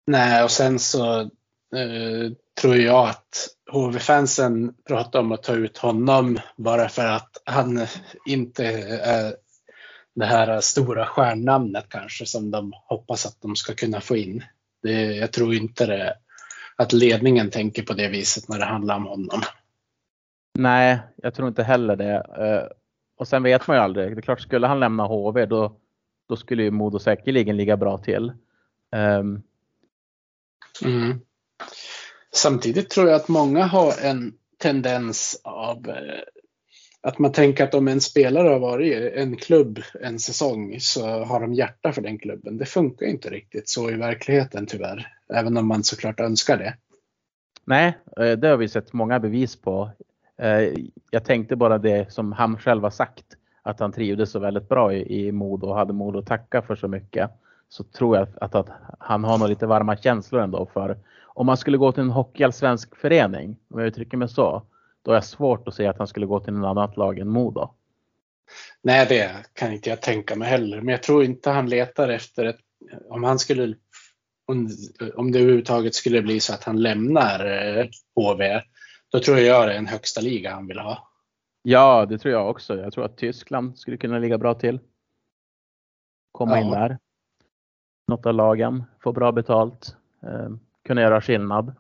Nej, 0.07 0.45
och 0.45 0.51
sen 0.51 0.79
så 0.79 1.21
eh, 1.21 2.33
tror 2.61 2.77
jag 2.77 3.09
att 3.09 3.49
HV-fansen 3.73 4.75
pratar 4.89 5.21
om 5.21 5.33
att 5.33 5.43
ta 5.43 5.55
ut 5.55 5.79
honom 5.79 6.39
bara 6.57 6.89
för 6.89 7.07
att 7.07 7.43
han 7.45 7.87
inte 8.27 8.65
är 9.03 9.35
det 10.15 10.27
här 10.27 10.61
stora 10.61 11.07
stjärnnamnet 11.07 11.87
kanske 11.89 12.27
som 12.27 12.51
de 12.51 12.73
hoppas 12.89 13.27
att 13.27 13.41
de 13.41 13.57
ska 13.57 13.75
kunna 13.75 14.01
få 14.01 14.17
in. 14.17 14.45
Det, 14.83 15.17
jag 15.17 15.33
tror 15.33 15.55
inte 15.55 15.87
det, 15.87 16.17
att 16.77 16.93
ledningen 16.93 17.51
tänker 17.51 17.83
på 17.83 17.93
det 17.93 18.09
viset 18.09 18.49
när 18.49 18.59
det 18.59 18.65
handlar 18.65 18.97
om 18.97 19.07
honom. 19.07 19.43
Nej, 20.59 20.99
jag 21.17 21.35
tror 21.35 21.49
inte 21.49 21.63
heller 21.63 21.97
det. 21.97 22.15
Eh, 22.15 22.77
och 23.17 23.29
sen 23.29 23.43
vet 23.43 23.67
man 23.67 23.77
ju 23.77 23.83
aldrig. 23.83 24.17
Det 24.17 24.21
är 24.21 24.23
klart, 24.23 24.41
skulle 24.41 24.67
han 24.67 24.81
lämna 24.81 25.07
HV 25.07 25.47
då, 25.47 25.77
då 26.29 26.37
skulle 26.37 26.63
ju 26.63 26.71
Modo 26.71 26.99
säkerligen 26.99 27.57
ligga 27.57 27.77
bra 27.77 27.99
till. 27.99 28.33
Um, 28.93 29.43
mm. 30.85 31.21
Samtidigt 32.35 32.91
tror 32.91 33.09
jag 33.09 33.17
att 33.17 33.29
många 33.29 33.65
har 33.65 33.93
en 34.03 34.33
tendens 34.59 35.41
av 35.45 35.89
eh, 35.89 36.21
att 37.01 37.19
man 37.19 37.33
tänker 37.33 37.65
att 37.65 37.75
om 37.75 37.89
en 37.89 38.01
spelare 38.01 38.49
har 38.49 38.59
varit 38.59 38.93
i 38.93 39.13
en 39.15 39.37
klubb 39.37 39.83
en 40.01 40.19
säsong 40.19 40.77
så 40.81 41.25
har 41.25 41.41
de 41.41 41.55
hjärta 41.55 41.93
för 41.93 42.03
den 42.03 42.19
klubben. 42.19 42.59
Det 42.59 42.67
funkar 42.67 43.07
inte 43.07 43.31
riktigt 43.31 43.69
så 43.69 43.91
i 43.91 43.95
verkligheten 43.95 44.67
tyvärr, 44.67 45.13
även 45.35 45.57
om 45.57 45.67
man 45.67 45.85
såklart 45.85 46.21
önskar 46.21 46.57
det. 46.57 46.77
Nej, 47.65 47.99
eh, 48.21 48.33
det 48.33 48.49
har 48.49 48.57
vi 48.57 48.69
sett 48.69 48.93
många 48.93 49.21
bevis 49.21 49.57
på. 49.57 49.91
Eh, 50.39 50.75
jag 51.11 51.25
tänkte 51.25 51.57
bara 51.57 51.79
det 51.79 52.13
som 52.13 52.33
han 52.33 52.59
själv 52.59 52.83
har 52.83 52.91
sagt, 52.91 53.25
att 53.63 53.81
han 53.81 53.93
trivdes 53.93 54.31
så 54.31 54.39
väldigt 54.39 54.69
bra 54.69 54.95
i 54.95 55.33
Modo 55.33 55.67
och 55.67 55.77
hade 55.77 55.93
mod 55.93 56.17
att 56.17 56.27
tacka 56.27 56.63
för 56.63 56.77
så 56.77 56.89
mycket. 56.89 57.31
Så 57.69 57.85
tror 57.85 58.17
jag 58.17 58.29
att, 58.41 58.55
att 58.55 58.69
han 58.99 59.25
har 59.25 59.39
nog 59.39 59.49
lite 59.49 59.67
varma 59.67 59.97
känslor 59.97 60.43
ändå 60.43 60.67
för 60.67 60.99
om 61.39 61.47
man 61.47 61.57
skulle 61.57 61.77
gå 61.77 61.93
till 61.93 62.03
en 62.03 62.11
hockeyallsvensk 62.11 62.97
förening, 62.97 63.57
om 63.71 63.79
jag 63.79 63.89
uttrycker 63.89 64.17
mig 64.17 64.29
så, 64.29 64.63
då 65.03 65.11
är 65.11 65.15
det 65.17 65.23
svårt 65.23 65.69
att 65.69 65.75
se 65.75 65.87
att 65.87 65.99
han 65.99 66.07
skulle 66.07 66.27
gå 66.27 66.41
till 66.41 66.55
en 66.55 66.65
annat 66.65 66.97
lag 66.97 67.19
än 67.19 67.29
Modo. 67.29 67.71
Nej, 68.83 69.07
det 69.09 69.31
kan 69.53 69.73
inte 69.73 69.91
jag 69.91 70.03
tänka 70.03 70.37
mig 70.37 70.49
heller. 70.49 70.81
Men 70.81 70.89
jag 70.89 71.03
tror 71.03 71.25
inte 71.25 71.51
han 71.51 71.69
letar 71.69 72.09
efter 72.09 72.45
ett, 72.45 72.59
om 73.09 73.25
han 73.25 73.39
skulle, 73.39 73.75
om 75.15 75.33
det 75.33 75.39
överhuvudtaget 75.39 75.95
skulle 75.95 76.23
bli 76.23 76.41
så 76.41 76.55
att 76.55 76.65
han 76.65 76.83
lämnar 76.83 77.47
eh, 77.47 77.87
HV, 78.15 78.63
då 79.13 79.21
tror 79.21 79.39
jag 79.39 79.69
det 79.69 79.75
är 79.75 79.79
en 79.79 79.87
högsta 79.87 80.21
liga 80.21 80.55
han 80.55 80.67
vill 80.67 80.79
ha. 80.79 81.09
Ja, 81.63 82.07
det 82.07 82.19
tror 82.19 82.35
jag 82.35 82.51
också. 82.51 82.77
Jag 82.77 82.93
tror 82.93 83.05
att 83.05 83.17
Tyskland 83.17 83.79
skulle 83.79 83.97
kunna 83.97 84.19
ligga 84.19 84.39
bra 84.39 84.55
till. 84.55 84.81
Komma 86.33 86.57
ja. 86.57 86.65
in 86.65 86.71
där. 86.71 86.99
Något 88.09 88.27
av 88.27 88.35
lagen, 88.35 88.85
få 89.01 89.13
bra 89.13 89.33
betalt. 89.33 89.97
Eh, 90.23 90.51
kunna 90.85 91.01
göra 91.01 91.21
skillnad. 91.21 91.75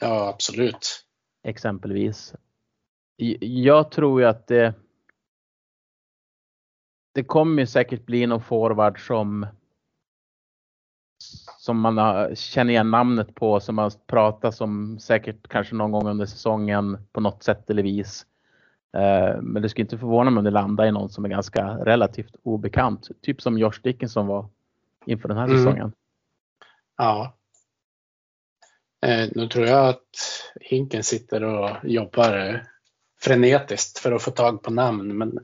Ja, 0.00 0.28
absolut. 0.28 1.06
Exempelvis. 1.42 2.34
Jag 3.40 3.90
tror 3.90 4.20
ju 4.20 4.26
att 4.26 4.46
det 4.46 4.74
det 7.14 7.24
kommer 7.24 7.66
säkert 7.66 8.06
bli 8.06 8.26
någon 8.26 8.42
forward 8.42 9.06
som 9.06 9.46
som 11.62 11.80
man 11.80 12.36
känner 12.36 12.72
igen 12.72 12.90
namnet 12.90 13.34
på, 13.34 13.60
som 13.60 13.74
man 13.74 13.90
pratat 14.06 14.60
om 14.60 14.98
säkert 14.98 15.48
kanske 15.48 15.74
någon 15.74 15.92
gång 15.92 16.08
under 16.08 16.26
säsongen 16.26 16.98
på 17.12 17.20
något 17.20 17.42
sätt 17.42 17.70
eller 17.70 17.82
vis. 17.82 18.26
Eh, 18.96 19.40
men 19.42 19.62
det 19.62 19.68
skulle 19.68 19.84
inte 19.84 19.98
förvåna 19.98 20.30
mig 20.30 20.38
om 20.38 20.44
det 20.44 20.50
landar 20.50 20.86
i 20.86 20.92
någon 20.92 21.10
som 21.10 21.24
är 21.24 21.28
ganska 21.28 21.66
relativt 21.66 22.36
obekant. 22.42 23.08
Typ 23.20 23.42
som 23.42 23.58
Josh 23.58 23.80
Dickinson 23.82 24.26
var 24.26 24.48
inför 25.06 25.28
den 25.28 25.38
här 25.38 25.44
mm. 25.44 25.56
säsongen. 25.56 25.92
Ja, 26.96 27.34
Eh, 29.06 29.28
nu 29.34 29.48
tror 29.48 29.66
jag 29.66 29.88
att 29.88 30.16
Hinken 30.60 31.02
sitter 31.02 31.44
och 31.44 31.70
jobbar 31.84 32.62
frenetiskt 33.22 33.98
för 33.98 34.12
att 34.12 34.22
få 34.22 34.30
tag 34.30 34.62
på 34.62 34.70
namn. 34.70 35.18
Men 35.18 35.38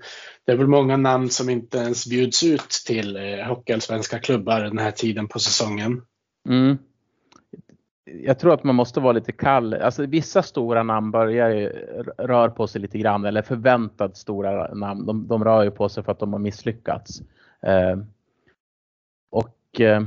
det 0.44 0.52
är 0.52 0.56
väl 0.56 0.66
många 0.66 0.96
namn 0.96 1.30
som 1.30 1.48
inte 1.48 1.78
ens 1.78 2.06
bjuds 2.06 2.44
ut 2.44 2.70
till 2.86 3.16
eh, 3.16 3.46
hockeyallsvenska 3.46 4.18
klubbar 4.18 4.60
den 4.60 4.78
här 4.78 4.90
tiden 4.90 5.28
på 5.28 5.38
säsongen. 5.38 6.02
Mm. 6.48 6.78
Jag 8.04 8.38
tror 8.38 8.54
att 8.54 8.64
man 8.64 8.74
måste 8.74 9.00
vara 9.00 9.12
lite 9.12 9.32
kall. 9.32 9.74
Alltså 9.74 10.06
vissa 10.06 10.42
stora 10.42 10.82
namn 10.82 11.10
börjar 11.10 11.50
röra 12.18 12.50
på 12.50 12.66
sig 12.66 12.80
lite 12.80 12.98
grann 12.98 13.24
eller 13.24 13.42
förväntat 13.42 14.16
stora 14.16 14.74
namn. 14.74 15.06
De, 15.06 15.26
de 15.26 15.44
rör 15.44 15.62
ju 15.62 15.70
på 15.70 15.88
sig 15.88 16.02
för 16.02 16.12
att 16.12 16.18
de 16.18 16.32
har 16.32 16.40
misslyckats. 16.40 17.22
Eh, 17.62 17.98
och 19.30 19.80
eh, 19.80 20.02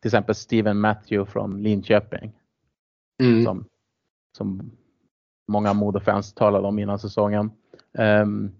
till 0.00 0.08
exempel 0.08 0.34
Steven 0.34 0.80
Matthew 0.80 1.32
från 1.32 1.62
Linköping. 1.62 2.32
Mm. 3.22 3.44
Som, 3.44 3.64
som 4.36 4.70
många 5.52 5.72
modefans 5.72 6.34
talade 6.34 6.68
om 6.68 6.78
innan 6.78 6.98
säsongen. 6.98 7.50
Um, 7.98 8.52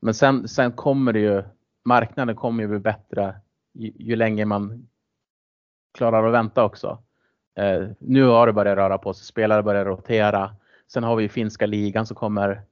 men 0.00 0.14
sen, 0.14 0.48
sen 0.48 0.72
kommer 0.72 1.12
det 1.12 1.20
ju, 1.20 1.42
marknaden 1.84 2.36
kommer 2.36 2.62
ju 2.62 2.68
bli 2.68 2.78
bättre 2.78 3.34
ju, 3.74 3.92
ju 3.96 4.16
längre 4.16 4.44
man 4.44 4.88
klarar 5.98 6.26
att 6.26 6.32
vänta 6.32 6.64
också. 6.64 6.98
Uh, 7.60 7.88
nu 7.98 8.24
har 8.24 8.46
det 8.46 8.52
börjat 8.52 8.76
röra 8.76 8.98
på 8.98 9.14
sig, 9.14 9.26
spelare 9.26 9.62
börjar 9.62 9.84
rotera. 9.84 10.56
Sen 10.92 11.04
har 11.04 11.16
vi 11.16 11.28
finska 11.28 11.66
ligan 11.66 12.06
så 12.06 12.14
kommer 12.14 12.62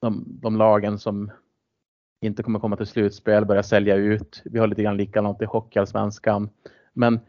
de, 0.00 0.24
de 0.26 0.56
lagen 0.56 0.98
som 0.98 1.30
inte 2.20 2.42
kommer 2.42 2.58
komma 2.58 2.76
till 2.76 2.86
slutspel 2.86 3.44
börja 3.44 3.62
sälja 3.62 3.96
ut. 3.96 4.42
Vi 4.44 4.58
har 4.58 4.66
lite 4.66 4.82
grann 4.82 4.96
likadant 4.96 5.42
i 5.42 5.44
Hockeyallsvenskan. 5.44 6.50
Men 6.92 7.20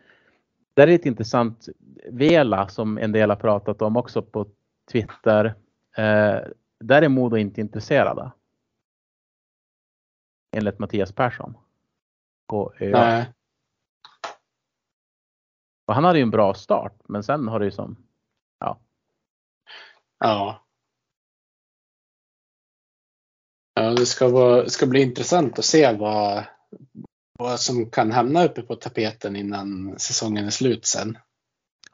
där 0.74 0.84
är 0.84 0.92
det 0.92 1.06
intressant. 1.06 1.70
Vela 2.10 2.68
som 2.68 2.98
en 2.98 3.12
del 3.12 3.30
har 3.30 3.38
pratat 3.38 3.82
om 3.82 3.98
också 3.98 4.22
på 4.22 4.46
Twitter. 4.92 5.54
Eh, 5.98 6.40
där 6.80 7.02
är 7.02 7.10
Modo 7.10 7.38
inte 7.38 7.62
intresserade. 7.62 8.32
enligt 10.58 10.80
Mattias 10.80 11.12
Persson. 11.12 11.58
På 12.48 12.74
ÖA. 12.80 13.00
Nej. 13.00 13.34
Och 15.86 15.96
han 15.96 16.04
hade 16.04 16.20
ju 16.20 16.24
en 16.24 16.32
bra 16.32 16.54
start, 16.54 16.94
men 17.08 17.24
sen 17.24 17.48
har 17.48 17.60
det 17.60 17.66
ju 17.66 17.72
som, 17.72 17.98
ja. 18.60 18.80
Ja. 20.20 20.66
Ja, 23.74 23.90
det 23.90 24.06
ska, 24.06 24.30
vara, 24.30 24.70
ska 24.70 24.86
bli 24.86 25.02
intressant 25.02 25.60
att 25.60 25.66
se 25.66 25.98
vad, 25.98 26.44
vad 27.40 27.60
som 27.60 27.90
kan 27.90 28.12
hamna 28.12 28.46
uppe 28.46 28.62
på 28.62 28.76
tapeten 28.76 29.36
innan 29.36 30.00
säsongen 30.00 30.46
är 30.46 30.50
slut 30.50 30.86
sen. 30.86 31.18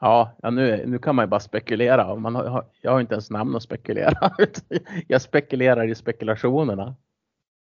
Ja, 0.04 0.36
ja 0.42 0.50
nu, 0.50 0.86
nu 0.86 0.98
kan 0.98 1.14
man 1.16 1.22
ju 1.24 1.28
bara 1.28 1.40
spekulera. 1.40 2.16
Man 2.16 2.34
har, 2.34 2.66
jag 2.80 2.92
har 2.92 3.00
inte 3.00 3.14
ens 3.14 3.30
namn 3.30 3.56
att 3.56 3.62
spekulera. 3.62 4.30
Jag 5.08 5.22
spekulerar 5.22 5.88
i 5.90 5.94
spekulationerna. 5.94 6.94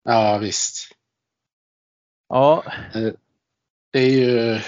Ja, 0.05 0.39
visst. 0.39 0.89
Ja, 2.29 2.64
Det 3.93 3.99
är 3.99 4.11
ju 4.11 4.59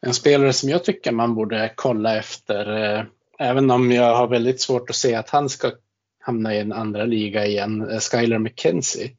en 0.00 0.14
spelare 0.14 0.52
som 0.52 0.68
jag 0.68 0.84
tycker 0.84 1.12
man 1.12 1.34
borde 1.34 1.72
kolla 1.76 2.16
efter. 2.16 2.84
eh, 2.98 3.04
Även 3.38 3.70
om 3.70 3.92
jag 3.92 4.16
har 4.16 4.28
väldigt 4.28 4.60
svårt 4.60 4.90
att 4.90 4.96
se 4.96 5.14
att 5.14 5.30
han 5.30 5.48
ska 5.48 5.72
hamna 6.20 6.54
i 6.54 6.58
en 6.58 6.72
andra 6.72 7.04
liga 7.04 7.46
igen. 7.46 7.90
eh, 7.90 7.98
Skyler 7.98 8.38
McKenzie. 8.38 9.16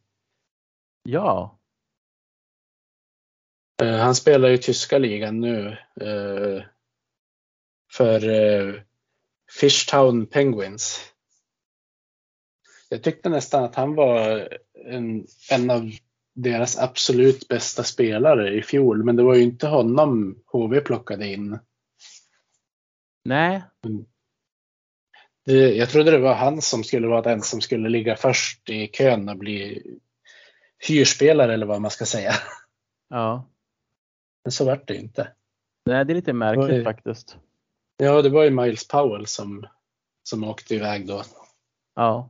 ja, 1.03 1.57
Eh, 1.59 1.62
Han 3.85 4.15
spelar 4.15 4.49
i 4.49 4.57
tyska 4.57 4.97
ligan 4.97 5.39
nu. 5.39 5.77
eh, 6.01 6.63
För 7.91 8.29
eh, 8.29 8.73
Fishtown 9.59 10.25
Penguins. 10.25 10.99
Jag 12.89 13.03
tyckte 13.03 13.29
nästan 13.29 13.63
att 13.63 13.75
han 13.75 13.95
var 13.95 14.47
en, 14.85 15.27
en 15.51 15.69
av 15.69 15.91
deras 16.35 16.77
absolut 16.79 17.47
bästa 17.47 17.83
spelare 17.83 18.55
i 18.55 18.61
fjol. 18.63 19.03
Men 19.03 19.15
det 19.15 19.23
var 19.23 19.35
ju 19.35 19.41
inte 19.41 19.67
honom 19.67 20.39
HV 20.45 20.79
plockade 20.81 21.27
in. 21.27 21.59
nej, 23.25 23.63
Det, 25.45 25.75
jag 25.75 25.89
trodde 25.89 26.11
det 26.11 26.17
var 26.17 26.33
han 26.33 26.61
som 26.61 26.83
skulle 26.83 27.07
vara 27.07 27.21
den 27.21 27.41
som 27.41 27.61
skulle 27.61 27.89
ligga 27.89 28.15
först 28.15 28.69
i 28.69 28.87
kön 28.87 29.29
och 29.29 29.37
bli 29.37 29.83
hyrspelare 30.87 31.53
eller 31.53 31.65
vad 31.65 31.81
man 31.81 31.91
ska 31.91 32.05
säga. 32.05 32.33
ja. 33.09 33.49
Men 34.43 34.51
så 34.51 34.65
vart 34.65 34.87
det 34.87 34.95
inte. 34.95 35.31
Nej, 35.85 36.05
det 36.05 36.13
är 36.13 36.15
lite 36.15 36.33
märkligt 36.33 36.77
Oj. 36.77 36.83
faktiskt. 36.83 37.37
Ja, 37.97 38.21
det 38.21 38.29
var 38.29 38.43
ju 38.43 38.49
Miles 38.49 38.87
Powell 38.87 39.25
som, 39.25 39.65
som 40.23 40.43
åkte 40.43 40.75
iväg 40.75 41.07
då. 41.07 41.21
Ja. 41.95 42.29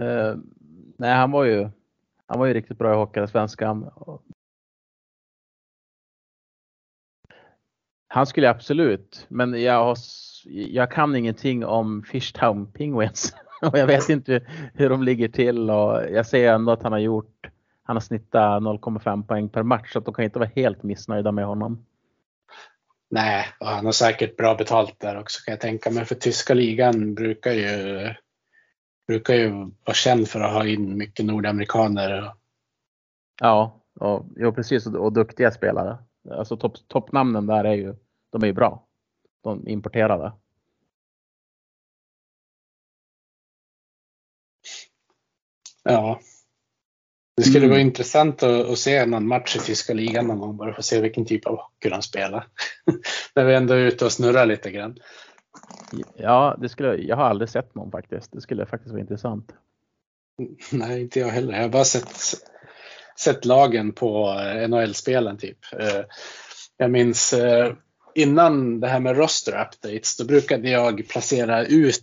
Eh, 0.00 0.36
nej, 0.98 1.14
han 1.14 1.30
var 1.30 1.44
ju, 1.44 1.68
han 2.26 2.38
var 2.38 2.46
ju 2.46 2.54
riktigt 2.54 2.78
bra 2.78 2.92
i 2.92 2.96
Hockeyallsvenskan. 2.96 3.90
Han 8.08 8.26
skulle 8.26 8.50
absolut, 8.50 9.26
men 9.28 9.62
jag, 9.62 9.84
har, 9.84 9.96
jag 10.44 10.90
kan 10.90 11.16
ingenting 11.16 11.64
om 11.64 12.02
Fishtown 12.02 12.72
Penguins. 12.72 13.34
Och 13.62 13.78
jag 13.78 13.86
vet 13.86 14.08
inte 14.08 14.46
hur 14.74 14.88
de 14.88 15.02
ligger 15.02 15.28
till 15.28 15.70
och 15.70 16.02
jag 16.10 16.26
ser 16.26 16.52
ändå 16.52 16.72
att 16.72 16.82
han 16.82 16.92
har 16.92 16.98
gjort, 16.98 17.46
han 17.86 17.96
har 17.96 18.00
snittat 18.00 18.62
0,5 18.62 19.26
poäng 19.26 19.48
per 19.48 19.62
match 19.62 19.92
så 19.92 19.98
att 19.98 20.04
de 20.04 20.14
kan 20.14 20.24
inte 20.24 20.38
vara 20.38 20.50
helt 20.56 20.82
missnöjda 20.82 21.32
med 21.32 21.46
honom. 21.46 21.86
Nej, 23.10 23.46
och 23.60 23.66
han 23.66 23.84
har 23.84 23.92
säkert 23.92 24.36
bra 24.36 24.54
betalt 24.54 25.00
där 25.00 25.18
också 25.18 25.44
kan 25.44 25.52
jag 25.52 25.60
tänka 25.60 25.90
mig. 25.90 26.04
För 26.04 26.14
tyska 26.14 26.54
ligan 26.54 27.14
brukar 27.14 27.52
ju, 27.52 28.14
brukar 29.06 29.34
ju 29.34 29.50
vara 29.84 29.94
känd 29.94 30.28
för 30.28 30.40
att 30.40 30.52
ha 30.52 30.66
in 30.66 30.98
mycket 30.98 31.26
nordamerikaner. 31.26 32.32
Ja, 33.40 33.80
och, 34.00 34.26
jo, 34.36 34.52
precis 34.52 34.86
och, 34.86 34.94
och 34.94 35.12
duktiga 35.12 35.50
spelare. 35.50 35.98
Alltså 36.30 36.56
topp, 36.56 36.88
toppnamnen 36.88 37.46
där 37.46 37.64
är 37.64 37.74
ju, 37.74 37.94
de 38.30 38.42
är 38.42 38.46
ju 38.46 38.52
bra. 38.52 38.86
De 39.42 39.68
importerade. 39.68 40.32
Ja. 45.82 46.20
Det 47.36 47.42
skulle 47.42 47.58
Mm. 47.58 47.70
vara 47.70 47.80
intressant 47.80 48.42
att, 48.42 48.66
att 48.66 48.78
se 48.78 49.06
någon 49.06 49.28
match 49.28 49.56
i 49.56 49.58
tyska 49.58 49.94
ligan 49.94 50.26
någon 50.26 50.38
gång 50.38 50.56
bara 50.56 50.72
för 50.72 50.78
att 50.78 50.84
se 50.84 51.00
vilken 51.00 51.24
typ 51.26 51.46
av 51.46 51.56
hockey 51.56 51.88
de 51.88 52.02
spelar. 52.02 52.46
När 53.34 53.44
vi 53.44 53.54
ändå 53.54 53.74
är 53.74 53.78
ute 53.78 54.04
och 54.04 54.12
snurrar 54.12 54.46
lite 54.46 54.70
grann. 54.70 54.98
Ja, 56.16 56.56
det 56.60 56.68
skulle, 56.68 56.94
jag 56.96 57.16
har 57.16 57.24
aldrig 57.24 57.48
sett 57.48 57.74
någon 57.74 57.90
faktiskt. 57.90 58.32
Det 58.32 58.40
skulle 58.40 58.66
faktiskt 58.66 58.90
vara 58.90 59.00
intressant. 59.00 59.52
Nej, 60.72 61.00
inte 61.00 61.20
jag 61.20 61.28
heller. 61.28 61.54
Jag 61.54 61.62
har 61.62 61.68
bara 61.68 61.84
sett, 61.84 62.14
sett 63.18 63.44
lagen 63.44 63.92
på 63.92 64.28
eh, 64.40 64.68
NHL-spelen 64.68 65.38
typ. 65.38 65.58
Eh, 65.78 66.04
Jag 66.76 66.90
minns 66.90 67.32
eh, 67.32 67.72
innan 68.16 68.80
det 68.80 68.88
här 68.88 69.00
med 69.00 69.16
roster 69.16 69.52
updates, 69.52 70.16
då 70.16 70.24
brukade 70.24 70.70
jag 70.70 71.08
placera 71.08 71.64
ut 71.64 72.02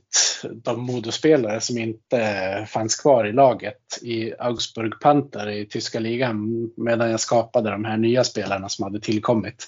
de 0.54 0.82
Modospelare 0.82 1.62
som 1.62 1.78
inte 1.78 2.68
fanns 2.70 2.96
kvar 2.96 3.26
i 3.26 3.32
laget 3.32 4.00
i 4.02 4.34
Augsburg 4.40 5.00
Panther 5.02 5.50
i 5.50 5.66
tyska 5.66 6.00
ligan 6.00 6.70
medan 6.78 7.12
jag 7.12 7.20
skapade 7.20 7.72
de 7.72 7.86
här 7.86 7.98
nya 7.98 8.24
spelarna 8.24 8.70
som 8.70 8.84
hade 8.84 9.00
tillkommit. 9.00 9.68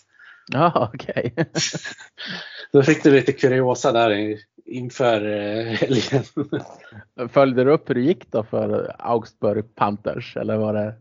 Ja, 0.52 0.90
okej. 0.94 1.34
Då 2.72 2.84
fick 2.84 3.04
du 3.04 3.12
lite 3.12 3.32
kuriosa 3.32 3.92
där 3.92 4.38
inför 4.66 5.26
eh, 5.26 5.66
helgen. 5.66 6.24
Följde 7.30 7.64
du 7.64 7.72
upp 7.72 7.90
hur 7.90 7.96
det 7.96 8.02
gick 8.02 8.32
då 8.32 8.44
för 8.44 8.96
Augsburg 9.00 9.76
Panthers? 9.76 10.38
Eller 10.38 10.58
var 10.58 10.74
det, 10.74 10.94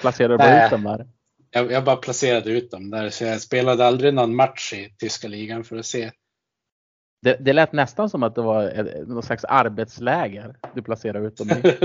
placerade 0.00 0.44
du 0.44 0.64
ut 0.64 0.70
dem 0.70 0.84
där? 0.84 1.06
Jag, 1.50 1.72
jag 1.72 1.84
bara 1.84 1.96
placerade 1.96 2.50
ut 2.50 2.70
dem 2.70 2.90
där 2.90 3.10
så 3.10 3.24
jag 3.24 3.40
spelade 3.40 3.86
aldrig 3.86 4.14
någon 4.14 4.36
match 4.36 4.72
i 4.72 4.94
tyska 4.98 5.28
ligan 5.28 5.64
för 5.64 5.76
att 5.76 5.86
se. 5.86 6.10
Det, 7.22 7.36
det 7.40 7.52
lät 7.52 7.72
nästan 7.72 8.10
som 8.10 8.22
att 8.22 8.34
det 8.34 8.42
var 8.42 8.64
ett- 8.64 9.08
någon 9.08 9.22
slags 9.22 9.44
arbetsläger 9.44 10.56
du 10.74 10.82
placerade 10.82 11.26
ut 11.26 11.36
dem 11.36 11.50
i. 11.50 11.62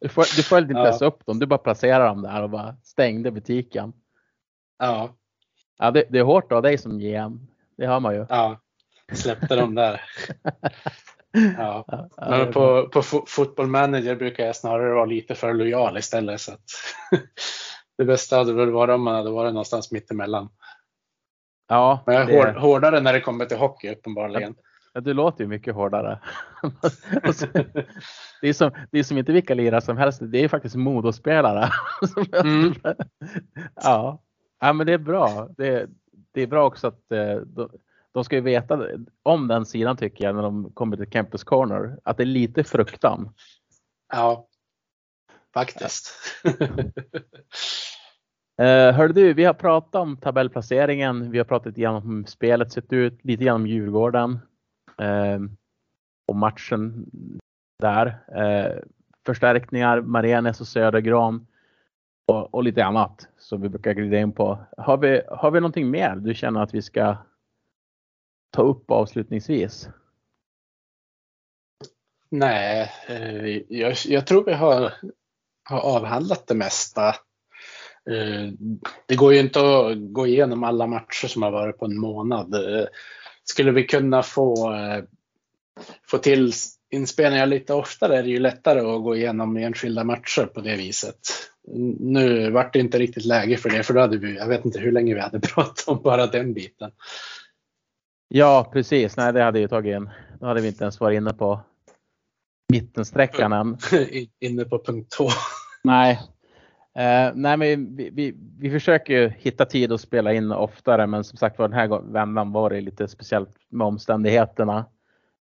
Du, 0.00 0.08
föl, 0.08 0.24
du 0.36 0.42
följde 0.42 0.72
inte 0.72 0.80
Ja. 0.80 0.86
ens 0.86 1.02
upp 1.02 1.26
dem, 1.26 1.38
du 1.38 1.46
bara 1.46 1.58
placerade 1.58 2.04
dem 2.04 2.22
där 2.22 2.42
och 2.42 2.50
bara 2.50 2.76
stängde 2.82 3.30
butiken. 3.30 3.92
ja, 4.78 5.14
Ja, 5.78 5.90
det, 5.90 6.04
det 6.10 6.18
är 6.18 6.22
hårt 6.22 6.52
av 6.52 6.62
dig 6.62 6.78
som 6.78 6.98
GM. 6.98 7.46
Det 7.76 7.86
hör 7.86 8.00
man 8.00 8.14
ju. 8.14 8.26
ja, 8.28 8.60
släppte 9.12 9.56
dem 9.56 9.74
där. 9.74 10.00
Ja. 11.58 11.84
Men 12.16 12.52
på, 12.52 12.88
på 12.88 13.00
fo- 13.02 13.24
Football 13.26 13.66
Manager 13.66 14.16
brukar 14.16 14.46
jag 14.46 14.56
snarare 14.56 14.94
vara 14.94 15.04
lite 15.04 15.34
för 15.34 15.54
lojal 15.54 15.98
istället. 15.98 16.40
Så 16.40 16.52
att 16.52 16.60
det 17.98 18.04
bästa 18.04 18.36
hade 18.36 18.52
väl 18.52 18.70
varit 18.70 18.94
om 18.94 19.02
man 19.02 19.14
hade 19.14 19.30
varit 19.30 19.52
någonstans 19.52 19.92
mittemellan. 19.92 20.48
ja, 21.68 22.02
Men 22.06 22.14
jag 22.14 22.22
är 22.24 22.26
det- 22.26 22.52
hård, 22.52 22.62
hårdare 22.62 23.00
när 23.00 23.12
det 23.12 23.20
kommer 23.20 23.46
till 23.46 23.56
hockey 23.58 23.92
uppenbarligen. 23.92 24.54
Ja, 24.92 25.00
du 25.00 25.14
låter 25.14 25.44
ju 25.44 25.48
mycket 25.48 25.74
hårdare. 25.74 26.20
Det, 28.40 28.48
är 28.48 28.52
som, 28.52 28.70
det 28.90 28.98
är 28.98 29.02
som 29.02 29.18
inte 29.18 29.32
vilka 29.32 29.54
lirare 29.54 29.80
som 29.80 29.96
helst. 29.96 30.20
Det 30.22 30.38
är 30.44 30.48
faktiskt 30.48 30.76
Modospelare. 30.76 31.70
Mm. 32.44 32.74
ja. 33.74 34.22
ja, 34.60 34.72
men 34.72 34.86
det 34.86 34.92
är 34.92 34.98
bra. 34.98 35.48
Det, 35.56 35.88
det 36.32 36.42
är 36.42 36.46
bra 36.46 36.66
också 36.66 36.86
att 36.86 37.12
eh, 37.12 37.34
de, 37.36 37.70
de 38.12 38.24
ska 38.24 38.36
ju 38.36 38.42
veta 38.42 38.86
om 39.22 39.48
den 39.48 39.66
sidan 39.66 39.96
tycker 39.96 40.24
jag 40.24 40.34
när 40.34 40.42
de 40.42 40.72
kommer 40.74 40.96
till 40.96 41.10
Campus 41.10 41.44
Corner. 41.44 41.98
Att 42.04 42.16
det 42.16 42.22
är 42.22 42.26
lite 42.26 42.64
fruktan. 42.64 43.34
Ja, 44.12 44.48
faktiskt. 45.54 46.10
Eh, 48.58 48.92
hör 48.94 49.08
du, 49.08 49.34
vi 49.34 49.44
har 49.44 49.54
pratat 49.54 49.94
om 49.94 50.16
tabellplaceringen. 50.16 51.30
Vi 51.30 51.38
har 51.38 51.44
pratat 51.44 51.66
lite 51.66 51.80
grann 51.80 51.94
om 51.94 52.16
hur 52.16 52.24
spelet 52.24 52.72
sett 52.72 52.92
ut, 52.92 53.24
lite 53.24 53.44
grann 53.44 53.54
om 53.54 53.66
Djurgården. 53.66 54.38
Eh, 54.98 55.38
och 56.28 56.36
matchen 56.36 57.10
där. 57.78 58.06
Eh, 58.36 58.78
förstärkningar, 59.26 60.00
Marenes 60.00 60.60
och 60.60 60.66
Södergran. 60.66 61.46
Och, 62.26 62.54
och 62.54 62.64
lite 62.64 62.84
annat 62.84 63.28
som 63.38 63.60
vi 63.60 63.68
brukar 63.68 63.92
glida 63.92 64.18
in 64.18 64.32
på. 64.32 64.58
Har 64.76 64.96
vi, 64.96 65.22
har 65.28 65.50
vi 65.50 65.60
någonting 65.60 65.90
mer 65.90 66.16
du 66.16 66.34
känner 66.34 66.62
att 66.62 66.74
vi 66.74 66.82
ska 66.82 67.16
ta 68.50 68.62
upp 68.62 68.90
avslutningsvis? 68.90 69.88
Nej, 72.30 72.90
eh, 73.08 73.62
jag, 73.68 73.94
jag 74.06 74.26
tror 74.26 74.44
vi 74.44 74.52
har, 74.52 74.92
har 75.64 75.80
avhandlat 75.80 76.46
det 76.46 76.54
mesta. 76.54 77.14
Eh, 78.10 78.52
Det 79.06 79.16
går 79.16 79.34
ju 79.34 79.40
inte 79.40 79.60
att 79.60 80.12
gå 80.12 80.26
igenom 80.26 80.64
alla 80.64 80.86
matcher 80.86 81.26
som 81.28 81.42
har 81.42 81.50
varit 81.50 81.78
på 81.78 81.84
en 81.84 82.00
månad. 82.00 82.54
Eh, 82.54 82.86
Skulle 83.44 83.70
vi 83.72 83.84
kunna 83.84 84.22
få, 84.22 84.74
eh, 84.74 85.04
få 86.10 86.18
till 86.18 86.52
inspelningar 86.90 87.46
lite 87.46 87.74
oftare 87.74 88.18
är 88.18 88.22
det 88.22 88.28
ju 88.28 88.38
lättare 88.38 88.80
att 88.80 89.02
gå 89.02 89.16
igenom 89.16 89.56
enskilda 89.56 90.04
matcher 90.04 90.46
på 90.46 90.60
det 90.60 90.76
viset. 90.76 91.18
Nu 92.00 92.50
vart 92.50 92.72
det 92.72 92.78
inte 92.78 92.98
riktigt 92.98 93.24
läge 93.24 93.56
för 93.56 93.70
det, 93.70 93.82
för 93.82 93.94
då 93.94 94.00
hade 94.00 94.18
vi, 94.18 94.36
jag 94.36 94.48
vet 94.48 94.64
inte 94.64 94.80
hur 94.80 94.92
länge 94.92 95.14
vi 95.14 95.20
hade 95.20 95.40
pratat 95.54 95.88
om 95.88 96.02
bara 96.02 96.26
den 96.26 96.54
biten. 96.54 96.90
Ja, 98.28 98.70
precis. 98.72 99.16
Nej, 99.16 99.32
det 99.32 99.42
hade 99.42 99.60
ju 99.60 99.68
tagit 99.68 99.94
en. 99.96 100.10
Då 100.40 100.46
hade 100.46 100.60
vi 100.60 100.68
inte 100.68 100.84
ens 100.84 101.00
varit 101.00 101.16
inne 101.16 101.32
på 101.32 101.60
mittensträckan 102.72 103.52
än. 103.52 103.78
Inne 104.40 104.64
på 104.64 104.84
punkt 104.84 105.10
två. 105.16 105.28
Nej. 105.84 106.20
Eh, 106.94 107.32
nej 107.34 107.56
men 107.56 107.96
vi, 107.96 108.10
vi, 108.10 108.34
vi 108.58 108.70
försöker 108.70 109.28
hitta 109.28 109.64
tid 109.64 109.92
att 109.92 110.00
spela 110.00 110.32
in 110.32 110.52
oftare 110.52 111.06
men 111.06 111.24
som 111.24 111.38
sagt 111.38 111.58
var 111.58 111.68
den 111.68 111.78
här 111.78 112.12
vändan 112.12 112.52
var 112.52 112.70
det 112.70 112.80
lite 112.80 113.08
speciellt 113.08 113.56
med 113.68 113.86
omständigheterna. 113.86 114.86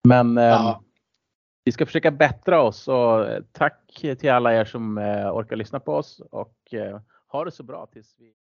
Men 0.08 0.38
eh, 0.38 0.44
ja. 0.44 0.82
vi 1.64 1.72
ska 1.72 1.86
försöka 1.86 2.10
bättra 2.10 2.62
oss 2.62 2.88
och 2.88 3.26
tack 3.52 4.04
till 4.18 4.30
alla 4.30 4.54
er 4.54 4.64
som 4.64 4.98
eh, 4.98 5.36
orkar 5.36 5.56
lyssna 5.56 5.80
på 5.80 5.94
oss 5.94 6.22
och 6.30 6.74
eh, 6.74 7.00
ha 7.28 7.44
det 7.44 7.50
så 7.50 7.62
bra 7.62 7.86
tills 7.92 8.14
vi 8.18 8.32